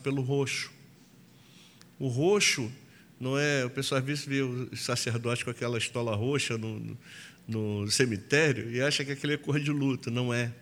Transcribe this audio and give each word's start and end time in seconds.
pelo 0.00 0.22
roxo. 0.22 0.70
O 1.98 2.08
roxo 2.08 2.70
não 3.20 3.38
é. 3.38 3.64
O 3.64 3.70
pessoal 3.70 4.00
às 4.00 4.04
vezes 4.04 4.24
vê 4.24 4.42
os 4.42 4.80
sacerdotes 4.80 5.42
com 5.42 5.50
aquela 5.50 5.78
estola 5.78 6.14
roxa 6.14 6.58
no, 6.58 6.80
no, 7.46 7.82
no 7.82 7.90
cemitério 7.90 8.70
e 8.70 8.80
acha 8.80 9.04
que 9.04 9.12
aquele 9.12 9.34
é 9.34 9.36
cor 9.36 9.60
de 9.60 9.70
luto. 9.70 10.10
Não 10.10 10.32
é. 10.32 10.52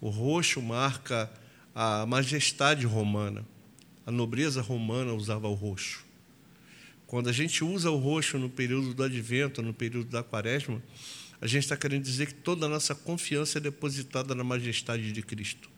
O 0.00 0.08
roxo 0.08 0.62
marca 0.62 1.30
a 1.74 2.06
majestade 2.06 2.86
romana. 2.86 3.44
A 4.06 4.10
nobreza 4.10 4.62
romana 4.62 5.12
usava 5.12 5.46
o 5.48 5.54
roxo. 5.54 6.04
Quando 7.06 7.28
a 7.28 7.32
gente 7.32 7.64
usa 7.64 7.90
o 7.90 7.96
roxo 7.96 8.38
no 8.38 8.48
período 8.48 8.94
do 8.94 9.02
advento, 9.02 9.60
no 9.60 9.74
período 9.74 10.08
da 10.10 10.22
quaresma, 10.22 10.82
a 11.40 11.46
gente 11.46 11.64
está 11.64 11.76
querendo 11.76 12.04
dizer 12.04 12.26
que 12.26 12.34
toda 12.34 12.66
a 12.66 12.68
nossa 12.68 12.94
confiança 12.94 13.58
é 13.58 13.60
depositada 13.60 14.34
na 14.34 14.44
majestade 14.44 15.10
de 15.10 15.22
Cristo. 15.22 15.68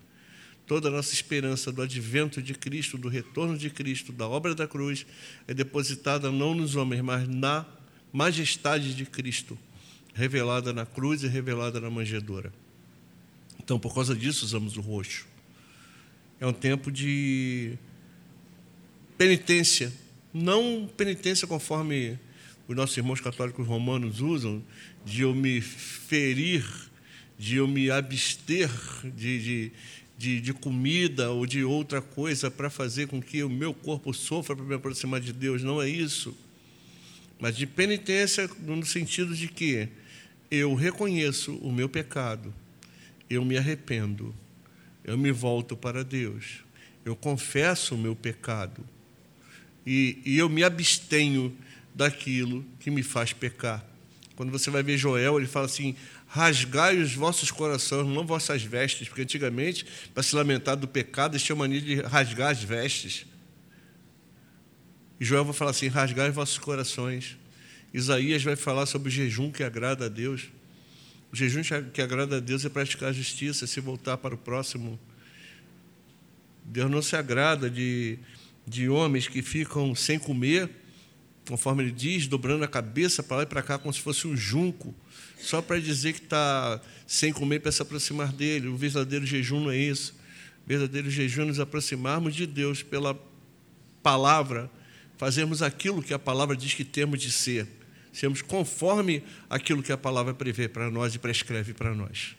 Toda 0.66 0.88
a 0.88 0.90
nossa 0.90 1.12
esperança 1.12 1.72
do 1.72 1.82
advento 1.82 2.40
de 2.40 2.54
Cristo, 2.54 2.96
do 2.96 3.08
retorno 3.08 3.58
de 3.58 3.68
Cristo, 3.68 4.12
da 4.12 4.28
obra 4.28 4.54
da 4.54 4.66
cruz, 4.66 5.04
é 5.46 5.52
depositada 5.52 6.30
não 6.30 6.54
nos 6.54 6.76
homens, 6.76 7.02
mas 7.02 7.28
na 7.28 7.66
majestade 8.12 8.94
de 8.94 9.04
Cristo, 9.04 9.58
revelada 10.14 10.72
na 10.72 10.86
cruz 10.86 11.22
e 11.22 11.28
revelada 11.28 11.80
na 11.80 11.90
manjedoura. 11.90 12.52
Então, 13.62 13.78
por 13.78 13.94
causa 13.94 14.14
disso, 14.14 14.44
usamos 14.44 14.76
o 14.76 14.80
roxo. 14.80 15.26
É 16.40 16.46
um 16.46 16.52
tempo 16.52 16.90
de 16.90 17.78
penitência, 19.16 19.92
não 20.34 20.90
penitência 20.96 21.46
conforme 21.46 22.18
os 22.66 22.76
nossos 22.76 22.96
irmãos 22.96 23.20
católicos 23.20 23.66
romanos 23.66 24.20
usam, 24.20 24.62
de 25.04 25.22
eu 25.22 25.34
me 25.34 25.60
ferir, 25.60 26.64
de 27.38 27.56
eu 27.56 27.68
me 27.68 27.90
abster 27.90 28.70
de, 29.04 29.42
de, 29.42 29.72
de, 30.22 30.40
de 30.40 30.54
comida 30.54 31.32
ou 31.32 31.44
de 31.44 31.64
outra 31.64 32.00
coisa 32.00 32.48
para 32.48 32.70
fazer 32.70 33.08
com 33.08 33.20
que 33.20 33.42
o 33.42 33.50
meu 33.50 33.74
corpo 33.74 34.14
sofra 34.14 34.54
para 34.54 34.64
me 34.64 34.76
aproximar 34.76 35.20
de 35.20 35.32
Deus. 35.32 35.64
Não 35.64 35.82
é 35.82 35.88
isso. 35.88 36.32
Mas 37.40 37.56
de 37.56 37.66
penitência 37.66 38.48
no 38.60 38.86
sentido 38.86 39.34
de 39.34 39.48
que 39.48 39.88
eu 40.48 40.76
reconheço 40.76 41.56
o 41.56 41.72
meu 41.72 41.88
pecado, 41.88 42.54
eu 43.28 43.44
me 43.44 43.58
arrependo, 43.58 44.32
eu 45.02 45.18
me 45.18 45.32
volto 45.32 45.76
para 45.76 46.04
Deus, 46.04 46.60
eu 47.04 47.16
confesso 47.16 47.96
o 47.96 47.98
meu 47.98 48.14
pecado 48.14 48.84
e, 49.84 50.22
e 50.24 50.38
eu 50.38 50.48
me 50.48 50.62
abstenho 50.62 51.52
daquilo 51.92 52.64
que 52.78 52.92
me 52.92 53.02
faz 53.02 53.32
pecar. 53.32 53.84
Quando 54.36 54.52
você 54.52 54.70
vai 54.70 54.84
ver 54.84 54.96
Joel, 54.96 55.38
ele 55.38 55.48
fala 55.48 55.66
assim: 55.66 55.96
rasgai 56.34 56.96
os 56.96 57.14
vossos 57.14 57.50
corações, 57.50 58.08
não 58.08 58.26
vossas 58.26 58.62
vestes, 58.62 59.06
porque 59.06 59.20
antigamente, 59.20 59.84
para 60.14 60.22
se 60.22 60.34
lamentar 60.34 60.76
do 60.76 60.88
pecado, 60.88 61.34
eles 61.34 61.42
tinham 61.42 61.58
mania 61.58 61.78
de 61.78 61.96
rasgar 62.00 62.50
as 62.50 62.62
vestes. 62.62 63.26
E 65.20 65.24
Joel 65.26 65.44
vai 65.44 65.52
falar 65.52 65.72
assim: 65.72 65.88
rasgai 65.88 66.30
os 66.30 66.34
vossos 66.34 66.56
corações. 66.56 67.36
Isaías 67.92 68.42
vai 68.42 68.56
falar 68.56 68.86
sobre 68.86 69.08
o 69.08 69.12
jejum 69.12 69.52
que 69.52 69.62
agrada 69.62 70.06
a 70.06 70.08
Deus. 70.08 70.48
O 71.30 71.36
jejum 71.36 71.60
que 71.92 72.00
agrada 72.00 72.38
a 72.38 72.40
Deus 72.40 72.64
é 72.64 72.70
praticar 72.70 73.10
a 73.10 73.12
justiça, 73.12 73.66
se 73.66 73.78
voltar 73.80 74.16
para 74.16 74.34
o 74.34 74.38
próximo. 74.38 74.98
Deus 76.64 76.90
não 76.90 77.02
se 77.02 77.14
agrada 77.14 77.68
de, 77.68 78.18
de 78.66 78.88
homens 78.88 79.28
que 79.28 79.42
ficam 79.42 79.94
sem 79.94 80.18
comer 80.18 80.70
conforme 81.46 81.82
ele 81.82 81.92
diz, 81.92 82.26
dobrando 82.26 82.64
a 82.64 82.68
cabeça 82.68 83.22
para 83.22 83.38
lá 83.38 83.42
e 83.42 83.46
para 83.46 83.62
cá, 83.62 83.76
como 83.76 83.92
se 83.92 84.00
fosse 84.00 84.26
um 84.26 84.36
junco, 84.36 84.94
só 85.42 85.60
para 85.60 85.80
dizer 85.80 86.12
que 86.12 86.20
está 86.20 86.80
sem 87.06 87.32
comer 87.32 87.60
para 87.60 87.72
se 87.72 87.82
aproximar 87.82 88.32
dele. 88.32 88.68
O 88.68 88.76
verdadeiro 88.76 89.26
jejum 89.26 89.60
não 89.60 89.70
é 89.70 89.76
isso. 89.76 90.14
O 90.64 90.68
verdadeiro 90.68 91.10
jejum 91.10 91.42
é 91.42 91.44
nos 91.46 91.60
aproximarmos 91.60 92.34
de 92.34 92.46
Deus 92.46 92.82
pela 92.82 93.18
palavra, 94.02 94.70
fazermos 95.18 95.62
aquilo 95.62 96.02
que 96.02 96.14
a 96.14 96.18
palavra 96.18 96.56
diz 96.56 96.74
que 96.74 96.84
temos 96.84 97.20
de 97.20 97.30
ser, 97.30 97.66
sermos 98.12 98.42
conforme 98.42 99.22
aquilo 99.50 99.82
que 99.82 99.92
a 99.92 99.98
palavra 99.98 100.32
prevê 100.32 100.68
para 100.68 100.90
nós 100.90 101.14
e 101.14 101.18
prescreve 101.18 101.74
para 101.74 101.94
nós. 101.94 102.36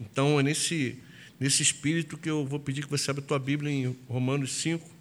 Então, 0.00 0.38
é 0.38 0.42
nesse, 0.42 0.98
nesse 1.38 1.62
espírito 1.62 2.16
que 2.16 2.30
eu 2.30 2.46
vou 2.46 2.60
pedir 2.60 2.84
que 2.84 2.90
você 2.90 3.10
abra 3.10 3.22
a 3.22 3.26
tua 3.26 3.38
Bíblia 3.38 3.72
em 3.72 3.96
Romanos 4.08 4.52
5, 4.52 4.97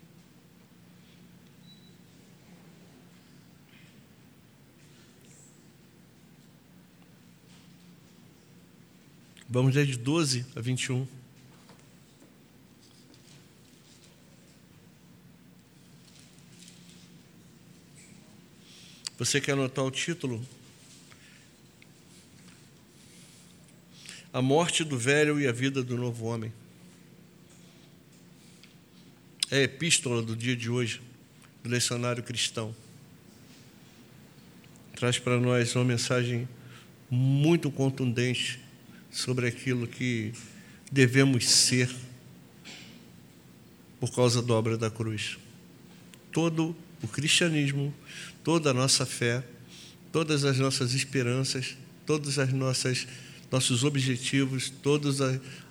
Vamos 9.50 9.74
ler 9.74 9.86
de 9.86 9.98
12 9.98 10.46
a 10.58 10.60
21. 10.60 11.08
Você 19.18 19.40
quer 19.40 19.54
anotar 19.54 19.86
o 19.86 19.90
título? 19.90 20.46
A 24.34 24.42
morte 24.42 24.84
do 24.84 24.98
velho 24.98 25.40
e 25.40 25.48
a 25.48 25.54
vida 25.54 25.82
do 25.82 25.96
novo 25.96 26.26
homem. 26.26 26.52
É 29.50 29.60
a 29.60 29.64
epístola 29.64 30.22
do 30.22 30.36
dia 30.36 30.58
de 30.58 30.70
hoje, 30.70 31.02
do 31.64 31.70
lecionário 31.70 32.22
cristão. 32.22 32.76
Traz 34.94 35.18
para 35.18 35.40
nós 35.40 35.74
uma 35.74 35.86
mensagem 35.86 36.50
muito 37.10 37.72
contundente 37.72 38.67
sobre 39.18 39.48
aquilo 39.48 39.88
que 39.88 40.32
devemos 40.92 41.50
ser 41.50 41.90
por 44.00 44.14
causa 44.14 44.44
da 44.44 44.54
obra 44.54 44.78
da 44.78 44.92
cruz. 44.92 45.40
Todo 46.32 46.76
o 47.02 47.08
cristianismo, 47.08 47.92
toda 48.44 48.70
a 48.70 48.74
nossa 48.76 49.08
fé, 49.08 49.44
todas 50.12 50.46
as 50.46 50.60
nossas 50.60 50.94
esperanças, 50.94 51.76
todos 52.06 52.38
as 52.38 52.54
nossas 52.54 53.08
nossos 53.52 53.84
objetivos, 53.84 54.70
todas 54.70 55.18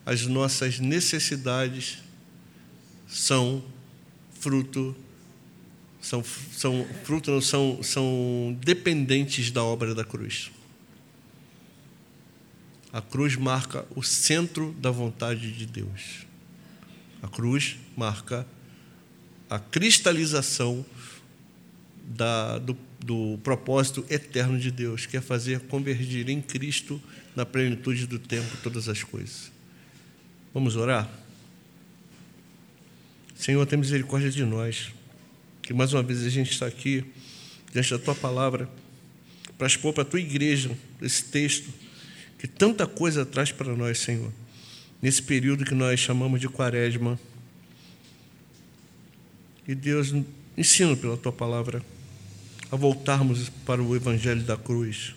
as 0.05 0.27
nossas 0.27 0.81
necessidades 0.81 1.99
são 3.07 3.63
fruto 4.41 4.97
são, 6.01 6.25
são 6.53 6.85
fruto 7.05 7.31
não 7.31 7.41
são, 7.41 7.81
são 7.81 8.59
dependentes 8.61 9.53
da 9.53 9.63
obra 9.63 9.95
da 9.95 10.05
cruz. 10.05 10.51
A 12.97 13.03
cruz 13.03 13.37
marca 13.37 13.85
o 13.95 14.03
centro 14.03 14.75
da 14.79 14.91
vontade 14.91 15.53
de 15.53 15.67
Deus. 15.67 16.25
A 17.23 17.29
cruz 17.29 17.77
marca 17.95 18.47
a 19.51 19.59
cristalização 19.59 20.83
da, 22.03 22.57
do, 22.57 22.75
do 23.05 23.39
propósito 23.45 24.03
eterno 24.09 24.59
de 24.59 24.71
Deus, 24.71 25.05
que 25.05 25.15
é 25.15 25.21
fazer 25.21 25.61
convergir 25.61 26.31
em 26.31 26.41
Cristo, 26.41 26.99
na 27.37 27.45
plenitude 27.45 28.07
do 28.07 28.19
tempo, 28.19 28.49
todas 28.63 28.89
as 28.89 29.03
coisas. 29.03 29.53
Vamos 30.55 30.75
orar? 30.75 31.07
Senhor, 33.35 33.67
tem 33.67 33.79
misericórdia 33.79 34.31
de 34.31 34.43
nós, 34.43 34.91
que 35.61 35.75
mais 35.75 35.93
uma 35.93 36.03
vez 36.03 36.25
a 36.25 36.31
gente 36.31 36.51
está 36.51 36.65
aqui, 36.65 37.05
diante 37.71 37.91
da 37.91 37.99
tua 37.99 38.15
palavra, 38.15 38.71
para 39.59 39.67
expor 39.67 39.93
para 39.93 40.03
a 40.03 40.07
tua 40.07 40.19
igreja 40.19 40.71
esse 41.03 41.25
texto 41.25 41.85
que 42.39 42.47
tanta 42.47 42.87
coisa 42.87 43.25
traz 43.25 43.51
para 43.53 43.75
nós, 43.75 43.99
Senhor, 43.99 44.33
nesse 45.01 45.23
período 45.23 45.65
que 45.65 45.75
nós 45.75 45.99
chamamos 46.01 46.41
de 46.41 46.49
quaresma. 46.49 47.19
E 49.67 49.75
Deus, 49.75 50.15
ensina 50.57 50.95
pela 50.97 51.17
tua 51.17 51.33
palavra 51.33 51.83
a 52.71 52.77
voltarmos 52.77 53.49
para 53.65 53.83
o 53.83 53.95
Evangelho 53.95 54.43
da 54.43 54.57
cruz, 54.57 55.15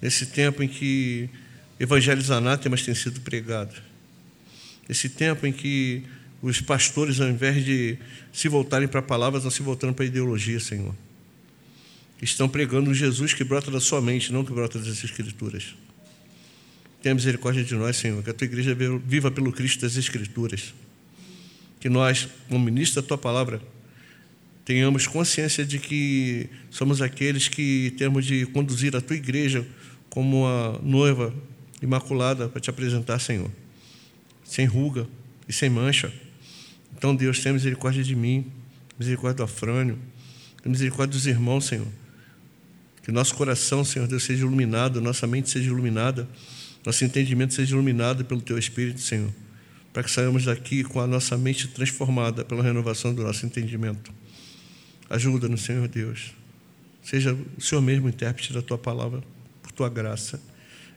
nesse 0.00 0.26
tempo 0.26 0.62
em 0.62 0.68
que 0.68 1.28
evangelhos 1.78 2.30
anátemas 2.30 2.82
têm 2.82 2.94
sido 2.94 3.20
pregados, 3.20 3.80
nesse 4.88 5.08
tempo 5.08 5.46
em 5.46 5.52
que 5.52 6.02
os 6.42 6.60
pastores, 6.60 7.20
ao 7.20 7.28
invés 7.28 7.64
de 7.64 7.98
se 8.32 8.48
voltarem 8.48 8.88
para 8.88 9.02
palavras, 9.02 9.42
estão 9.42 9.50
se 9.50 9.62
voltando 9.62 9.94
para 9.94 10.04
a 10.04 10.08
ideologia, 10.08 10.58
Senhor. 10.58 10.94
Estão 12.20 12.48
pregando 12.48 12.92
Jesus 12.92 13.32
que 13.32 13.44
brota 13.44 13.70
da 13.70 13.80
sua 13.80 14.00
mente, 14.00 14.32
não 14.32 14.44
que 14.44 14.52
brota 14.52 14.78
das 14.78 15.02
Escrituras. 15.02 15.74
Tenha 17.02 17.14
misericórdia 17.14 17.64
de 17.64 17.74
nós, 17.74 17.96
Senhor, 17.96 18.22
que 18.22 18.30
a 18.30 18.34
tua 18.34 18.44
igreja 18.44 18.76
viva 19.04 19.30
pelo 19.30 19.50
Cristo 19.52 19.80
das 19.80 19.96
Escrituras. 19.96 20.74
Que 21.78 21.88
nós, 21.88 22.28
como 22.48 22.62
ministro 22.62 23.00
da 23.00 23.08
tua 23.08 23.16
palavra, 23.16 23.62
tenhamos 24.66 25.06
consciência 25.06 25.64
de 25.64 25.78
que 25.78 26.48
somos 26.70 27.00
aqueles 27.00 27.48
que 27.48 27.94
temos 27.96 28.26
de 28.26 28.44
conduzir 28.46 28.94
a 28.94 29.00
tua 29.00 29.16
igreja 29.16 29.66
como 30.10 30.46
a 30.46 30.78
noiva 30.82 31.34
imaculada 31.80 32.50
para 32.50 32.60
te 32.60 32.68
apresentar, 32.68 33.18
Senhor, 33.18 33.50
sem 34.44 34.66
ruga 34.66 35.08
e 35.48 35.54
sem 35.54 35.70
mancha. 35.70 36.12
Então, 36.94 37.16
Deus, 37.16 37.40
tenha 37.40 37.54
misericórdia 37.54 38.04
de 38.04 38.14
mim, 38.14 38.44
misericórdia 38.98 39.38
do 39.38 39.42
Afrânio, 39.44 39.98
misericórdia 40.66 41.14
dos 41.16 41.26
irmãos, 41.26 41.64
Senhor. 41.64 41.88
Que 43.02 43.10
nosso 43.10 43.34
coração, 43.34 43.86
Senhor 43.86 44.06
Deus, 44.06 44.22
seja 44.22 44.42
iluminado, 44.42 45.00
nossa 45.00 45.26
mente 45.26 45.48
seja 45.48 45.68
iluminada 45.68 46.28
nosso 46.84 47.04
entendimento 47.04 47.54
seja 47.54 47.74
iluminado 47.74 48.24
pelo 48.24 48.40
Teu 48.40 48.58
Espírito, 48.58 49.00
Senhor, 49.00 49.30
para 49.92 50.02
que 50.02 50.10
saiamos 50.10 50.44
daqui 50.44 50.82
com 50.84 51.00
a 51.00 51.06
nossa 51.06 51.36
mente 51.36 51.68
transformada 51.68 52.44
pela 52.44 52.62
renovação 52.62 53.14
do 53.14 53.22
nosso 53.22 53.44
entendimento. 53.44 54.12
Ajuda-nos, 55.08 55.62
Senhor 55.62 55.86
Deus. 55.88 56.32
Seja 57.02 57.36
o 57.56 57.60
Senhor 57.60 57.80
mesmo 57.80 58.08
intérprete 58.08 58.52
da 58.52 58.62
tua 58.62 58.78
palavra, 58.78 59.22
por 59.62 59.72
tua 59.72 59.88
graça. 59.88 60.40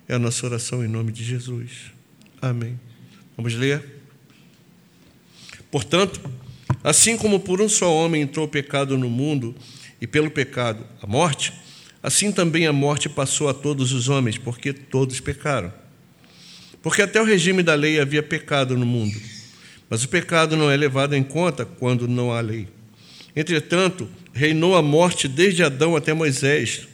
É 0.07 0.15
a 0.15 0.19
nossa 0.19 0.45
oração 0.45 0.83
em 0.83 0.87
nome 0.87 1.11
de 1.11 1.23
Jesus. 1.23 1.91
Amém. 2.41 2.79
Vamos 3.35 3.53
ler? 3.55 4.01
Portanto, 5.71 6.21
assim 6.83 7.17
como 7.17 7.39
por 7.39 7.61
um 7.61 7.69
só 7.69 7.93
homem 7.93 8.21
entrou 8.21 8.45
o 8.45 8.49
pecado 8.49 8.97
no 8.97 9.09
mundo, 9.09 9.55
e 10.03 10.07
pelo 10.07 10.29
pecado 10.29 10.85
a 11.01 11.07
morte, 11.07 11.53
assim 12.03 12.31
também 12.31 12.67
a 12.67 12.73
morte 12.73 13.07
passou 13.07 13.49
a 13.49 13.53
todos 13.53 13.93
os 13.93 14.09
homens, 14.09 14.37
porque 14.37 14.73
todos 14.73 15.19
pecaram. 15.19 15.73
Porque 16.81 17.01
até 17.01 17.21
o 17.21 17.25
regime 17.25 17.63
da 17.63 17.73
lei 17.73 17.97
havia 17.97 18.21
pecado 18.21 18.77
no 18.77 18.85
mundo, 18.85 19.17
mas 19.89 20.03
o 20.03 20.09
pecado 20.09 20.57
não 20.57 20.69
é 20.69 20.75
levado 20.75 21.15
em 21.15 21.23
conta 21.23 21.65
quando 21.65 22.07
não 22.07 22.33
há 22.33 22.41
lei. 22.41 22.67
Entretanto, 23.33 24.09
reinou 24.33 24.75
a 24.75 24.81
morte 24.81 25.27
desde 25.27 25.63
Adão 25.63 25.95
até 25.95 26.13
Moisés, 26.13 26.87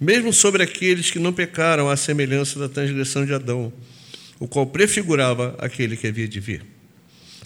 mesmo 0.00 0.32
sobre 0.32 0.64
aqueles 0.64 1.10
que 1.10 1.20
não 1.20 1.32
pecaram 1.32 1.88
à 1.88 1.96
semelhança 1.96 2.58
da 2.58 2.68
transgressão 2.68 3.24
de 3.24 3.32
Adão, 3.32 3.72
o 4.40 4.48
qual 4.48 4.66
prefigurava 4.66 5.54
aquele 5.58 5.96
que 5.96 6.08
havia 6.08 6.26
de 6.26 6.40
vir. 6.40 6.64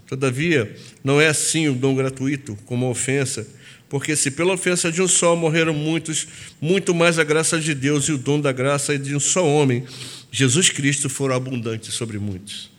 Todavia, 0.06 0.75
não 1.04 1.20
é 1.20 1.26
assim 1.26 1.69
o 1.69 1.75
dom 1.75 1.94
gratuito, 1.94 2.56
como 2.64 2.87
a 2.87 2.88
ofensa, 2.88 3.46
porque 3.88 4.16
se 4.16 4.30
pela 4.30 4.54
ofensa 4.54 4.90
de 4.90 5.00
um 5.00 5.08
só 5.08 5.36
morreram 5.36 5.72
muitos, 5.72 6.26
muito 6.60 6.94
mais 6.94 7.18
a 7.18 7.24
graça 7.24 7.58
de 7.58 7.74
Deus 7.74 8.04
e 8.08 8.12
o 8.12 8.18
dom 8.18 8.40
da 8.40 8.52
graça 8.52 8.98
de 8.98 9.14
um 9.14 9.20
só 9.20 9.46
homem, 9.46 9.84
Jesus 10.30 10.70
Cristo, 10.70 11.08
foram 11.08 11.36
abundantes 11.36 11.94
sobre 11.94 12.18
muitos. 12.18 12.70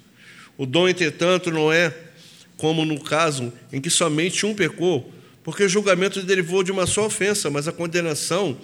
O 0.57 0.65
dom, 0.65 0.88
entretanto, 0.88 1.51
não 1.51 1.71
é 1.71 1.94
como 2.57 2.83
no 2.83 3.00
caso 3.00 3.54
em 3.71 3.80
que 3.80 3.89
somente 3.89 4.45
um 4.45 4.54
pecou, 4.54 5.13
porque 5.44 5.63
o 5.63 5.69
julgamento 5.69 6.21
derivou 6.24 6.63
de 6.63 6.71
uma 6.71 6.86
só 6.86 7.06
ofensa, 7.06 7.50
mas 7.50 7.68
a 7.68 7.71
condenação 7.71 8.57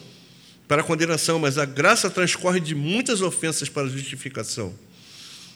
para 0.67 0.81
a 0.81 0.85
condenação, 0.85 1.39
mas 1.39 1.57
a 1.57 1.65
graça 1.65 2.09
transcorre 2.09 2.59
de 2.59 2.73
muitas 2.73 3.21
ofensas 3.21 3.69
para 3.69 3.83
a 3.83 3.89
justificação. 3.89 4.73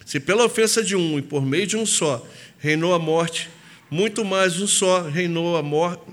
Se 0.06 0.20
pela 0.20 0.46
ofensa 0.46 0.84
de 0.84 0.96
um 0.96 1.18
e 1.18 1.22
por 1.22 1.46
meio 1.46 1.68
de 1.68 1.76
um 1.76 1.86
só 1.86 2.26
reinou 2.60 2.94
a 2.94 3.00
morte, 3.00 3.50
muito 3.90 4.24
mais 4.24 4.62
um 4.62 4.68
só 4.68 5.02
reinou 5.02 5.58
a 5.58 5.64
morte, 5.64 6.04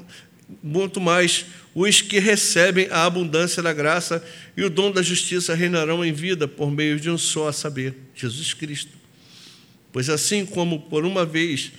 muito 0.63 1.01
mais 1.01 1.47
os 1.75 2.01
que 2.01 2.19
recebem 2.19 2.89
a 2.91 3.05
abundância 3.05 3.63
da 3.63 3.73
graça 3.73 4.25
e 4.57 4.63
o 4.63 4.71
dom 4.71 4.91
da 4.91 5.03
justiça 5.03 5.55
reinarão 5.55 6.05
em 6.05 6.13
vida 6.13 6.47
por 6.47 6.71
meio 6.71 7.01
de 7.01 7.11
um 7.11 7.19
só, 7.19 7.49
a 7.49 7.53
saber, 7.53 7.95
Jesus 8.15 8.55
Cristo. 8.55 8.93
Pois 9.93 10.09
assim 10.09 10.45
como 10.45 10.81
por 10.81 11.05
uma 11.05 11.25
vez 11.25 11.73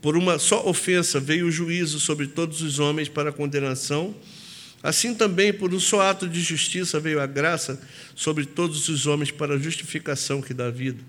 por 0.00 0.16
uma 0.16 0.38
só 0.38 0.66
ofensa 0.68 1.18
veio 1.18 1.46
o 1.46 1.50
juízo 1.50 1.98
sobre 1.98 2.26
todos 2.26 2.62
os 2.62 2.78
homens 2.78 3.08
para 3.08 3.32
condenação, 3.32 4.14
assim 4.82 5.14
também 5.14 5.52
por 5.52 5.72
um 5.74 5.80
só 5.80 6.02
ato 6.02 6.28
de 6.28 6.40
justiça 6.40 7.00
veio 7.00 7.20
a 7.20 7.26
graça 7.26 7.80
sobre 8.14 8.44
todos 8.44 8.88
os 8.88 9.06
homens 9.06 9.30
para 9.30 9.54
a 9.54 9.58
justificação 9.58 10.40
que 10.40 10.54
dá 10.54 10.70
vida. 10.70 11.02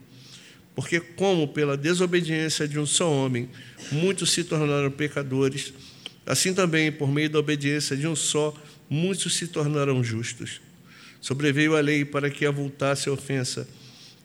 Porque, 0.74 1.00
como 1.00 1.50
pela 1.50 1.76
desobediência 1.76 2.68
de 2.68 2.80
um 2.80 2.86
só 2.86 3.12
homem 3.12 3.50
muitos 3.92 4.32
se 4.32 4.44
tornaram 4.44 4.90
pecadores, 4.90 5.74
assim 6.32 6.54
também 6.54 6.90
por 6.90 7.12
meio 7.12 7.30
da 7.30 7.40
obediência 7.40 7.98
de 7.98 8.08
um 8.08 8.16
só 8.16 8.54
muitos 8.90 9.36
se 9.36 9.48
tornaram 9.48 10.02
justos. 10.02 10.62
Sobreveio 11.20 11.76
a 11.76 11.82
lei 11.82 12.06
para 12.06 12.30
que 12.30 12.46
avultasse 12.46 13.10
a 13.10 13.12
ofensa, 13.12 13.68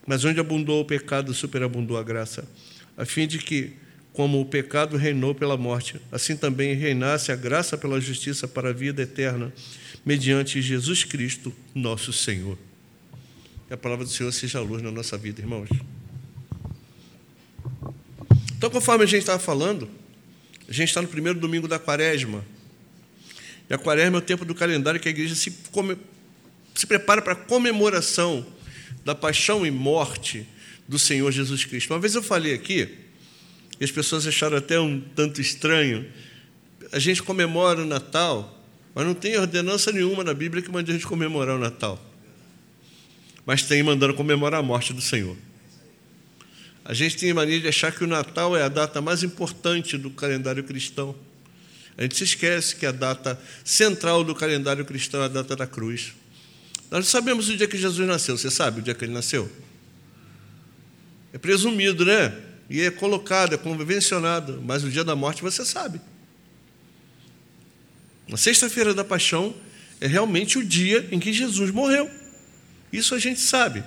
mas 0.05 0.23
onde 0.23 0.39
abundou 0.39 0.79
o 0.79 0.85
pecado, 0.85 1.33
superabundou 1.33 1.97
a 1.97 2.03
graça, 2.03 2.47
a 2.95 3.03
fim 3.03 3.27
de 3.27 3.39
que 3.39 3.73
como 4.13 4.39
o 4.39 4.45
pecado 4.45 4.95
reinou 4.95 5.35
pela 5.35 5.57
morte, 5.57 5.99
assim 6.09 6.37
também 6.37 6.73
reinasse 6.75 7.29
a 7.29 7.35
graça 7.35 7.77
pela 7.77 7.99
justiça 7.99 8.47
para 8.47 8.69
a 8.69 8.73
vida 8.73 9.01
eterna, 9.01 9.51
mediante 10.05 10.61
Jesus 10.61 11.03
Cristo, 11.03 11.53
nosso 11.75 12.13
Senhor. 12.13 12.57
Que 13.67 13.73
a 13.73 13.77
palavra 13.77 14.05
do 14.05 14.11
Senhor 14.11 14.31
seja 14.31 14.59
a 14.59 14.61
luz 14.61 14.81
na 14.81 14.91
nossa 14.91 15.17
vida, 15.17 15.41
irmãos. 15.41 15.67
Então, 18.57 18.69
conforme 18.69 19.03
a 19.03 19.07
gente 19.07 19.19
estava 19.19 19.39
falando, 19.39 19.89
a 20.67 20.71
gente 20.73 20.89
está 20.89 21.01
no 21.01 21.07
primeiro 21.07 21.39
domingo 21.39 21.67
da 21.67 21.79
quaresma. 21.79 22.43
E 23.69 23.73
a 23.73 23.77
quaresma 23.77 24.17
é 24.17 24.19
o 24.19 24.21
tempo 24.21 24.43
do 24.43 24.53
calendário 24.53 24.99
que 24.99 25.07
a 25.07 25.11
igreja 25.11 25.35
se, 25.35 25.51
come, 25.71 25.97
se 26.75 26.85
prepara 26.85 27.21
para 27.21 27.33
a 27.33 27.35
comemoração 27.35 28.45
da 29.05 29.15
paixão 29.15 29.65
e 29.65 29.71
morte 29.71 30.45
do 30.87 30.99
Senhor 30.99 31.31
Jesus 31.31 31.63
Cristo. 31.65 31.93
Uma 31.93 31.99
vez 31.99 32.15
eu 32.15 32.23
falei 32.23 32.53
aqui 32.53 32.89
e 33.79 33.83
as 33.83 33.91
pessoas 33.91 34.27
acharam 34.27 34.57
até 34.57 34.79
um 34.79 34.99
tanto 34.99 35.39
estranho. 35.39 36.05
A 36.91 36.99
gente 36.99 37.23
comemora 37.23 37.81
o 37.81 37.85
Natal, 37.85 38.63
mas 38.93 39.05
não 39.05 39.13
tem 39.13 39.37
ordenança 39.37 39.91
nenhuma 39.91 40.23
na 40.23 40.33
Bíblia 40.33 40.61
que 40.61 40.71
mande 40.71 40.91
a 40.91 40.93
gente 40.93 41.07
comemorar 41.07 41.55
o 41.55 41.59
Natal. 41.59 42.01
Mas 43.45 43.63
tem 43.63 43.81
mandando 43.83 44.13
comemorar 44.13 44.59
a 44.59 44.63
morte 44.63 44.91
do 44.91 45.01
Senhor. 45.01 45.37
A 46.87 46.93
gente 46.93 47.17
tem 47.17 47.31
mania 47.31 47.59
de 47.59 47.67
achar 47.67 47.91
que 47.91 48.03
o 48.03 48.07
Natal 48.07 48.57
é 48.57 48.63
a 48.63 48.69
data 48.69 48.99
mais 48.99 49.21
importante 49.21 49.95
do 49.95 50.09
calendário 50.09 50.63
cristão. 50.63 51.13
A 51.95 52.01
gente 52.01 52.15
se 52.15 52.23
esquece 52.23 52.75
que 52.75 52.85
a 52.87 52.91
data 52.91 53.39
central 53.63 54.23
do 54.23 54.33
calendário 54.33 54.83
cristão 54.85 55.21
é 55.21 55.25
a 55.25 55.27
data 55.27 55.55
da 55.55 55.67
cruz. 55.67 56.13
Nós 56.89 57.07
sabemos 57.07 57.49
o 57.49 57.55
dia 57.55 57.67
que 57.67 57.77
Jesus 57.77 58.07
nasceu. 58.07 58.35
Você 58.35 58.49
sabe 58.49 58.79
o 58.79 58.83
dia 58.83 58.95
que 58.95 59.05
ele 59.05 59.13
nasceu? 59.13 59.51
É 61.31 61.37
presumido, 61.37 62.03
né? 62.03 62.33
e 62.69 62.81
é 62.81 62.91
colocado, 62.91 63.53
é 63.53 63.57
convencionado, 63.57 64.61
mas 64.65 64.83
o 64.83 64.89
dia 64.89 65.03
da 65.03 65.15
morte 65.15 65.41
você 65.41 65.63
sabe. 65.63 66.01
Na 68.27 68.37
sexta-feira 68.37 68.93
da 68.93 69.05
paixão 69.05 69.55
é 70.01 70.07
realmente 70.07 70.57
o 70.57 70.65
dia 70.65 71.07
em 71.11 71.19
que 71.19 71.31
Jesus 71.31 71.71
morreu. 71.71 72.09
Isso 72.91 73.15
a 73.15 73.19
gente 73.19 73.39
sabe. 73.39 73.83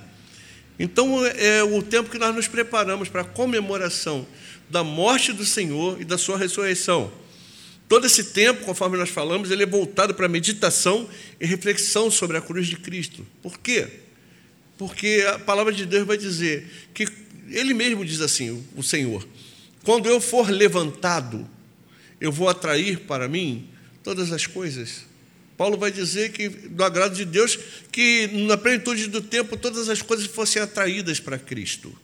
Então 0.82 1.26
é 1.26 1.62
o 1.62 1.82
tempo 1.82 2.08
que 2.08 2.18
nós 2.18 2.34
nos 2.34 2.48
preparamos 2.48 3.10
para 3.10 3.20
a 3.20 3.24
comemoração 3.24 4.26
da 4.70 4.82
morte 4.82 5.30
do 5.30 5.44
Senhor 5.44 6.00
e 6.00 6.06
da 6.06 6.16
sua 6.16 6.38
ressurreição. 6.38 7.12
Todo 7.86 8.06
esse 8.06 8.24
tempo, 8.32 8.64
conforme 8.64 8.96
nós 8.96 9.10
falamos, 9.10 9.50
ele 9.50 9.62
é 9.62 9.66
voltado 9.66 10.14
para 10.14 10.26
meditação 10.26 11.06
e 11.38 11.44
reflexão 11.44 12.10
sobre 12.10 12.38
a 12.38 12.40
cruz 12.40 12.66
de 12.66 12.76
Cristo. 12.76 13.26
Por 13.42 13.58
quê? 13.58 13.88
Porque 14.78 15.22
a 15.28 15.38
palavra 15.38 15.70
de 15.70 15.84
Deus 15.84 16.06
vai 16.06 16.16
dizer 16.16 16.66
que 16.94 17.06
ele 17.50 17.74
mesmo 17.74 18.02
diz 18.02 18.22
assim, 18.22 18.64
o 18.74 18.82
Senhor: 18.82 19.28
quando 19.84 20.08
eu 20.08 20.18
for 20.18 20.48
levantado, 20.48 21.46
eu 22.18 22.32
vou 22.32 22.48
atrair 22.48 23.00
para 23.00 23.28
mim 23.28 23.68
todas 24.02 24.32
as 24.32 24.46
coisas. 24.46 25.04
Paulo 25.60 25.76
vai 25.76 25.92
dizer 25.92 26.32
que, 26.32 26.48
do 26.48 26.82
agrado 26.82 27.14
de 27.14 27.26
Deus, 27.26 27.58
que 27.92 28.28
na 28.46 28.56
plenitude 28.56 29.08
do 29.08 29.20
tempo 29.20 29.58
todas 29.58 29.90
as 29.90 30.00
coisas 30.00 30.24
fossem 30.24 30.62
atraídas 30.62 31.20
para 31.20 31.38
Cristo. 31.38 31.94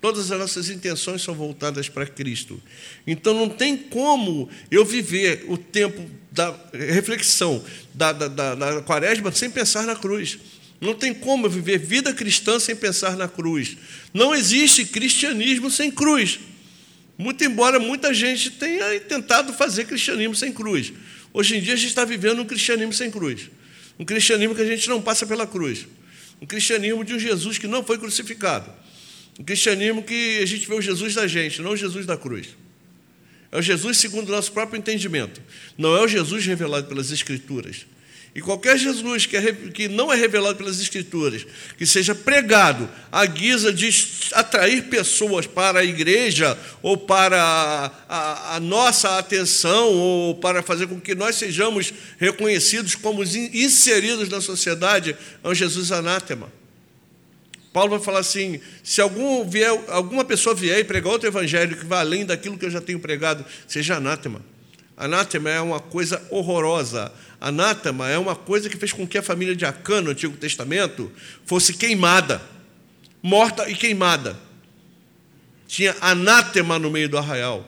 Todas 0.00 0.32
as 0.32 0.36
nossas 0.40 0.68
intenções 0.68 1.22
são 1.22 1.32
voltadas 1.32 1.88
para 1.88 2.04
Cristo. 2.06 2.60
Então 3.06 3.34
não 3.34 3.48
tem 3.48 3.76
como 3.76 4.50
eu 4.68 4.84
viver 4.84 5.44
o 5.46 5.56
tempo 5.56 6.10
da 6.32 6.52
reflexão 6.72 7.64
da, 7.94 8.10
da, 8.10 8.26
da, 8.26 8.54
da 8.56 8.82
quaresma 8.82 9.30
sem 9.30 9.48
pensar 9.48 9.86
na 9.86 9.94
cruz. 9.94 10.36
Não 10.80 10.92
tem 10.92 11.14
como 11.14 11.48
viver 11.48 11.78
vida 11.78 12.12
cristã 12.12 12.58
sem 12.58 12.74
pensar 12.74 13.16
na 13.16 13.28
cruz. 13.28 13.76
Não 14.12 14.34
existe 14.34 14.84
cristianismo 14.84 15.70
sem 15.70 15.88
cruz. 15.88 16.40
Muito 17.16 17.44
embora 17.44 17.78
muita 17.78 18.12
gente 18.12 18.50
tenha 18.50 18.98
tentado 19.02 19.52
fazer 19.52 19.84
cristianismo 19.84 20.34
sem 20.34 20.52
cruz. 20.52 20.92
Hoje 21.32 21.56
em 21.56 21.60
dia 21.60 21.74
a 21.74 21.76
gente 21.76 21.88
está 21.88 22.04
vivendo 22.04 22.40
um 22.40 22.44
cristianismo 22.44 22.92
sem 22.92 23.10
cruz. 23.10 23.50
Um 23.98 24.04
cristianismo 24.04 24.54
que 24.54 24.62
a 24.62 24.66
gente 24.66 24.88
não 24.88 25.02
passa 25.02 25.26
pela 25.26 25.46
cruz. 25.46 25.86
Um 26.40 26.46
cristianismo 26.46 27.04
de 27.04 27.14
um 27.14 27.18
Jesus 27.18 27.58
que 27.58 27.66
não 27.66 27.84
foi 27.84 27.98
crucificado. 27.98 28.70
Um 29.38 29.44
cristianismo 29.44 30.02
que 30.02 30.38
a 30.42 30.46
gente 30.46 30.66
vê 30.66 30.74
o 30.74 30.80
Jesus 30.80 31.14
da 31.14 31.26
gente, 31.26 31.60
não 31.60 31.72
o 31.72 31.76
Jesus 31.76 32.06
da 32.06 32.16
cruz. 32.16 32.48
É 33.50 33.58
o 33.58 33.62
Jesus 33.62 33.98
segundo 33.98 34.28
o 34.28 34.32
nosso 34.32 34.52
próprio 34.52 34.78
entendimento. 34.78 35.40
Não 35.76 35.96
é 35.96 36.00
o 36.02 36.08
Jesus 36.08 36.44
revelado 36.44 36.86
pelas 36.86 37.10
Escrituras. 37.10 37.86
E 38.38 38.40
qualquer 38.40 38.78
Jesus 38.78 39.26
que, 39.26 39.36
é, 39.36 39.52
que 39.52 39.88
não 39.88 40.12
é 40.12 40.16
revelado 40.16 40.56
pelas 40.56 40.80
Escrituras, 40.80 41.44
que 41.76 41.84
seja 41.84 42.14
pregado 42.14 42.88
à 43.10 43.26
guisa 43.26 43.72
de 43.72 43.90
atrair 44.32 44.84
pessoas 44.84 45.44
para 45.44 45.80
a 45.80 45.84
igreja, 45.84 46.56
ou 46.80 46.96
para 46.96 47.92
a, 48.08 48.54
a, 48.54 48.60
nossa 48.60 49.18
atenção, 49.18 49.88
ou 49.88 50.36
para 50.36 50.62
fazer 50.62 50.86
com 50.86 51.00
que 51.00 51.16
nós 51.16 51.34
sejamos 51.34 51.92
reconhecidos 52.16 52.94
como 52.94 53.24
inseridos 53.24 54.28
na 54.28 54.40
sociedade, 54.40 55.16
é 55.42 55.48
um 55.48 55.52
Jesus 55.52 55.90
anátema. 55.90 56.48
Paulo 57.72 57.90
vai 57.90 58.00
falar 58.00 58.20
assim: 58.20 58.60
se 58.84 59.00
algum 59.00 59.50
vier, 59.50 59.76
alguma 59.88 60.24
pessoa 60.24 60.54
vier 60.54 60.78
e 60.78 60.84
pregar 60.84 61.10
outro 61.10 61.26
evangelho 61.26 61.76
que 61.76 61.84
vá 61.84 61.98
além 61.98 62.24
daquilo 62.24 62.56
que 62.56 62.66
eu 62.66 62.70
já 62.70 62.80
tenho 62.80 63.00
pregado, 63.00 63.44
seja 63.66 63.96
anátema. 63.96 64.40
Anátema 64.98 65.48
é 65.48 65.60
uma 65.60 65.78
coisa 65.78 66.20
horrorosa. 66.28 67.12
Anátema 67.40 68.08
é 68.10 68.18
uma 68.18 68.34
coisa 68.34 68.68
que 68.68 68.76
fez 68.76 68.92
com 68.92 69.06
que 69.06 69.16
a 69.16 69.22
família 69.22 69.54
de 69.54 69.64
Acã, 69.64 70.00
no 70.00 70.10
Antigo 70.10 70.36
Testamento, 70.36 71.10
fosse 71.46 71.72
queimada, 71.72 72.42
morta 73.22 73.70
e 73.70 73.76
queimada. 73.76 74.36
tinha 75.68 75.94
anátema 76.00 76.80
no 76.80 76.90
meio 76.90 77.08
do 77.08 77.16
arraial. 77.16 77.64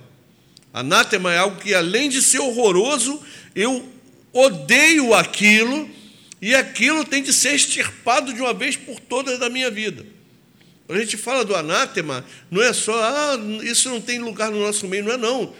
Anátema 0.72 1.32
é 1.32 1.38
algo 1.38 1.60
que, 1.60 1.72
além 1.72 2.08
de 2.08 2.20
ser 2.20 2.40
horroroso, 2.40 3.22
eu 3.54 3.88
odeio 4.32 5.14
aquilo 5.14 5.88
e 6.42 6.54
aquilo 6.54 7.04
tem 7.04 7.22
de 7.22 7.32
ser 7.32 7.54
extirpado 7.54 8.32
de 8.32 8.40
uma 8.40 8.54
vez 8.54 8.76
por 8.76 8.98
todas 8.98 9.38
da 9.38 9.48
minha 9.48 9.70
vida. 9.70 10.04
Quando 10.86 10.98
a 10.98 11.02
gente 11.02 11.16
fala 11.16 11.44
do 11.44 11.54
anátema, 11.54 12.24
não 12.50 12.60
é 12.60 12.72
só, 12.72 12.92
ah, 12.94 13.38
isso 13.62 13.88
não 13.88 14.00
tem 14.00 14.18
lugar 14.18 14.50
no 14.50 14.58
nosso 14.58 14.88
meio, 14.88 15.04
não 15.04 15.12
é 15.12 15.16
não. 15.16 15.54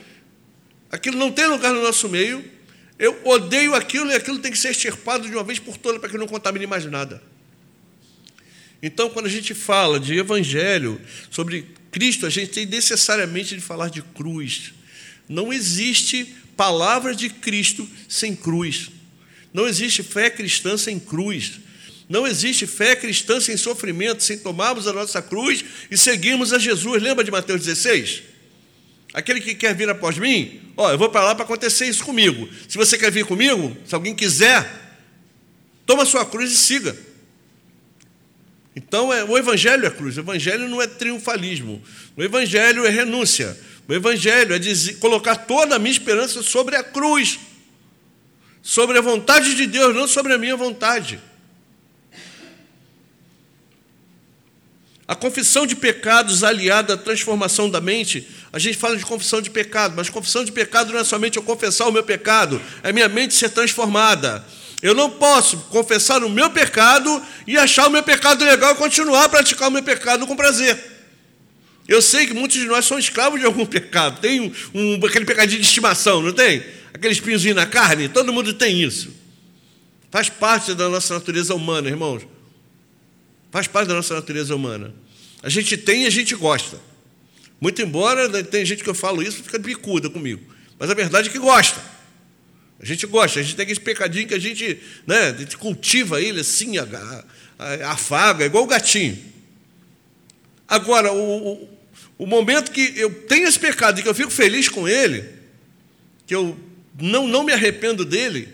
Aquilo 0.91 1.17
não 1.17 1.31
tem 1.31 1.47
lugar 1.47 1.73
no 1.73 1.83
nosso 1.83 2.09
meio, 2.09 2.45
eu 2.99 3.19
odeio 3.25 3.75
aquilo 3.75 4.11
e 4.11 4.15
aquilo 4.15 4.39
tem 4.39 4.53
que 4.53 4.59
ser 4.59 4.71
extirpado 4.71 5.29
de 5.29 5.35
uma 5.35 5.45
vez 5.45 5.59
por 5.59 5.77
todas 5.77 6.01
para 6.01 6.11
que 6.11 6.19
não 6.19 6.27
contamine 6.27 6.67
mais 6.67 6.85
nada. 6.85 7.23
Então, 8.83 9.11
quando 9.11 9.27
a 9.27 9.31
gente 9.31 9.55
fala 9.55 10.01
de 10.01 10.19
evangelho, 10.19 11.01
sobre 11.31 11.67
Cristo, 11.91 12.27
a 12.27 12.31
gente 12.31 12.51
tem 12.51 12.67
necessariamente 12.67 13.55
de 13.55 13.61
falar 13.61 13.89
de 13.89 14.03
cruz. 14.03 14.73
Não 15.29 15.53
existe 15.53 16.35
palavra 16.57 17.15
de 17.15 17.29
Cristo 17.31 17.89
sem 18.09 18.35
cruz. 18.35 18.91
Não 19.53 19.67
existe 19.67 20.03
fé 20.03 20.31
cristã 20.31 20.77
sem 20.77 20.99
cruz. 20.99 21.61
Não 22.09 22.27
existe 22.27 22.67
fé 22.67 22.97
cristã 22.97 23.41
sem 23.41 23.57
sofrimento, 23.57 24.23
sem 24.23 24.39
tomarmos 24.39 24.87
a 24.87 24.93
nossa 24.93 25.23
cruz 25.23 25.65
e 25.91 25.97
seguirmos 25.97 26.53
a 26.53 26.59
Jesus. 26.59 27.03
Lembra 27.03 27.23
de 27.23 27.31
Mateus 27.31 27.65
16? 27.65 28.23
Aquele 29.13 29.41
que 29.41 29.55
quer 29.55 29.75
vir 29.75 29.89
após 29.89 30.19
mim, 30.19 30.61
ó, 30.77 30.93
eu 30.93 30.99
vou 30.99 31.09
para 31.09 31.25
lá 31.25 31.35
para 31.35 31.45
acontecer 31.45 31.87
isso 31.87 32.05
comigo. 32.05 32.49
Se 32.69 32.79
você 32.79 32.97
quer 32.97 33.11
vir 33.11 33.27
comigo, 33.27 33.77
se 33.85 33.95
alguém 33.95 34.15
quiser, 34.15 34.73
toma 35.85 36.07
sua 36.07 36.25
cruz 36.25 36.53
e 36.53 36.57
siga. 36.57 36.97
Então, 38.75 39.13
é, 39.13 39.25
o 39.25 39.37
Evangelho 39.37 39.85
é 39.85 39.91
cruz, 39.91 40.17
o 40.17 40.21
Evangelho 40.21 40.69
não 40.69 40.81
é 40.81 40.87
triunfalismo, 40.87 41.83
o 42.17 42.23
Evangelho 42.23 42.87
é 42.87 42.89
renúncia, 42.89 43.59
o 43.89 43.93
Evangelho 43.93 44.55
é 44.55 44.59
dizer, 44.59 44.99
colocar 44.99 45.35
toda 45.35 45.75
a 45.75 45.79
minha 45.79 45.91
esperança 45.91 46.41
sobre 46.43 46.77
a 46.77 46.85
cruz, 46.85 47.41
sobre 48.63 48.97
a 48.97 49.01
vontade 49.01 49.57
de 49.57 49.67
Deus, 49.67 49.95
não 49.95 50.07
sobre 50.07 50.33
a 50.33 50.39
minha 50.39 50.57
vontade. 50.57 51.19
A 55.09 55.17
confissão 55.17 55.67
de 55.67 55.75
pecados 55.75 56.45
aliada 56.45 56.95
à 56.95 56.97
transformação 56.97 57.69
da 57.69 57.81
mente, 57.81 58.29
a 58.53 58.59
gente 58.59 58.77
fala 58.77 58.97
de 58.97 59.05
confissão 59.05 59.41
de 59.41 59.49
pecado, 59.49 59.95
mas 59.97 60.11
confissão 60.11 60.45
de 60.45 60.51
pecado 60.51 60.93
não 60.93 61.01
é 61.01 61.05
somente 61.05 61.37
eu 61.37 61.43
confessar 61.43 61.87
o 61.87 61.93
meu 61.93 62.03
pecado, 62.03 62.61
é 62.83 62.93
minha 62.93 63.09
mente 63.09 63.35
ser 63.35 63.51
transformada. 63.51 64.45
Eu 64.83 64.95
não 64.95 65.11
posso 65.11 65.59
confessar 65.69 66.25
o 66.25 66.29
meu 66.29 66.51
pecado 66.51 67.23
e 67.47 67.57
achar 67.57 67.87
o 67.87 67.91
meu 67.91 68.03
pecado 68.03 68.45
legal 68.45 68.73
e 68.73 68.75
continuar 68.77 69.25
a 69.25 69.29
praticar 69.29 69.69
o 69.69 69.71
meu 69.71 69.83
pecado 69.83 70.27
com 70.27 70.35
prazer. 70.35 70.79
Eu 71.87 72.01
sei 72.01 72.27
que 72.27 72.33
muitos 72.33 72.59
de 72.59 72.67
nós 72.67 72.87
são 72.87 72.99
escravos 72.99 73.39
de 73.39 73.47
algum 73.47 73.67
pecado. 73.67 74.21
Tem 74.21 74.41
um, 74.41 74.53
um, 74.75 75.07
aquele 75.07 75.25
pecadinho 75.25 75.61
de 75.61 75.67
estimação, 75.67 76.23
não 76.23 76.33
tem? 76.33 76.65
Aquele 76.93 77.13
espinhozinho 77.13 77.55
na 77.55 77.67
carne, 77.67 78.09
todo 78.09 78.33
mundo 78.33 78.55
tem 78.55 78.83
isso. 78.83 79.15
Faz 80.11 80.29
parte 80.29 80.75
da 80.75 80.89
nossa 80.89 81.15
natureza 81.15 81.55
humana, 81.55 81.89
irmãos. 81.89 82.27
Faz 83.53 83.69
parte 83.69 83.89
da 83.89 83.95
nossa 83.95 84.15
natureza 84.15 84.55
humana. 84.57 84.93
A 85.43 85.49
gente 85.49 85.77
tem 85.77 86.05
e 86.05 86.07
a 86.07 86.11
gente 86.11 86.35
gosta. 86.35 86.90
Muito 87.61 87.83
embora 87.83 88.29
né, 88.29 88.43
tem 88.43 88.65
gente 88.65 88.83
que 88.83 88.89
eu 88.89 88.95
falo 88.95 89.23
isso 89.23 89.43
fica 89.43 89.59
bicuda 89.59 90.09
comigo. 90.09 90.43
Mas 90.79 90.91
a 90.91 90.95
verdade 90.95 91.29
é 91.29 91.33
que 91.33 91.39
gosta. 91.39 91.81
A 92.81 92.87
gente 92.87 93.07
gosta, 93.07 93.39
a 93.39 93.43
gente 93.43 93.55
tem 93.55 93.65
aquele 93.65 93.81
pecadinho 93.81 94.27
que 94.27 94.35
a 94.35 94.39
gente, 94.39 94.81
né, 95.07 95.29
a 95.29 95.33
gente 95.35 95.59
cultiva 95.59 96.21
ele 96.21 96.41
assim, 96.41 96.77
afaga, 97.87 98.47
igual 98.47 98.65
o 98.65 98.67
gatinho. 98.67 99.19
Agora, 100.67 101.13
o, 101.13 101.53
o, 101.53 101.69
o 102.17 102.27
momento 102.27 102.71
que 102.71 102.95
eu 102.97 103.13
tenho 103.25 103.47
esse 103.47 103.59
pecado 103.59 104.01
e 104.01 104.03
que 104.03 104.09
eu 104.09 104.15
fico 104.15 104.31
feliz 104.31 104.71
com 104.71 104.89
ele, 104.89 105.25
que 106.27 106.35
eu 106.35 106.59
não, 106.99 107.29
não 107.29 107.45
me 107.45 107.53
arrependo 107.53 108.03
dele, 108.03 108.49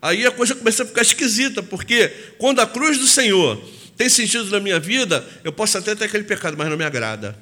aí 0.00 0.24
a 0.24 0.30
coisa 0.30 0.54
começa 0.54 0.84
a 0.84 0.86
ficar 0.86 1.02
esquisita, 1.02 1.64
porque 1.64 2.08
quando 2.38 2.60
a 2.60 2.66
cruz 2.66 2.96
do 2.96 3.08
Senhor 3.08 3.60
tem 3.96 4.08
sentido 4.08 4.44
na 4.50 4.60
minha 4.60 4.78
vida, 4.78 5.26
eu 5.42 5.52
posso 5.52 5.76
até 5.76 5.96
ter 5.96 6.04
aquele 6.04 6.24
pecado, 6.24 6.56
mas 6.56 6.68
não 6.68 6.76
me 6.76 6.84
agrada. 6.84 7.36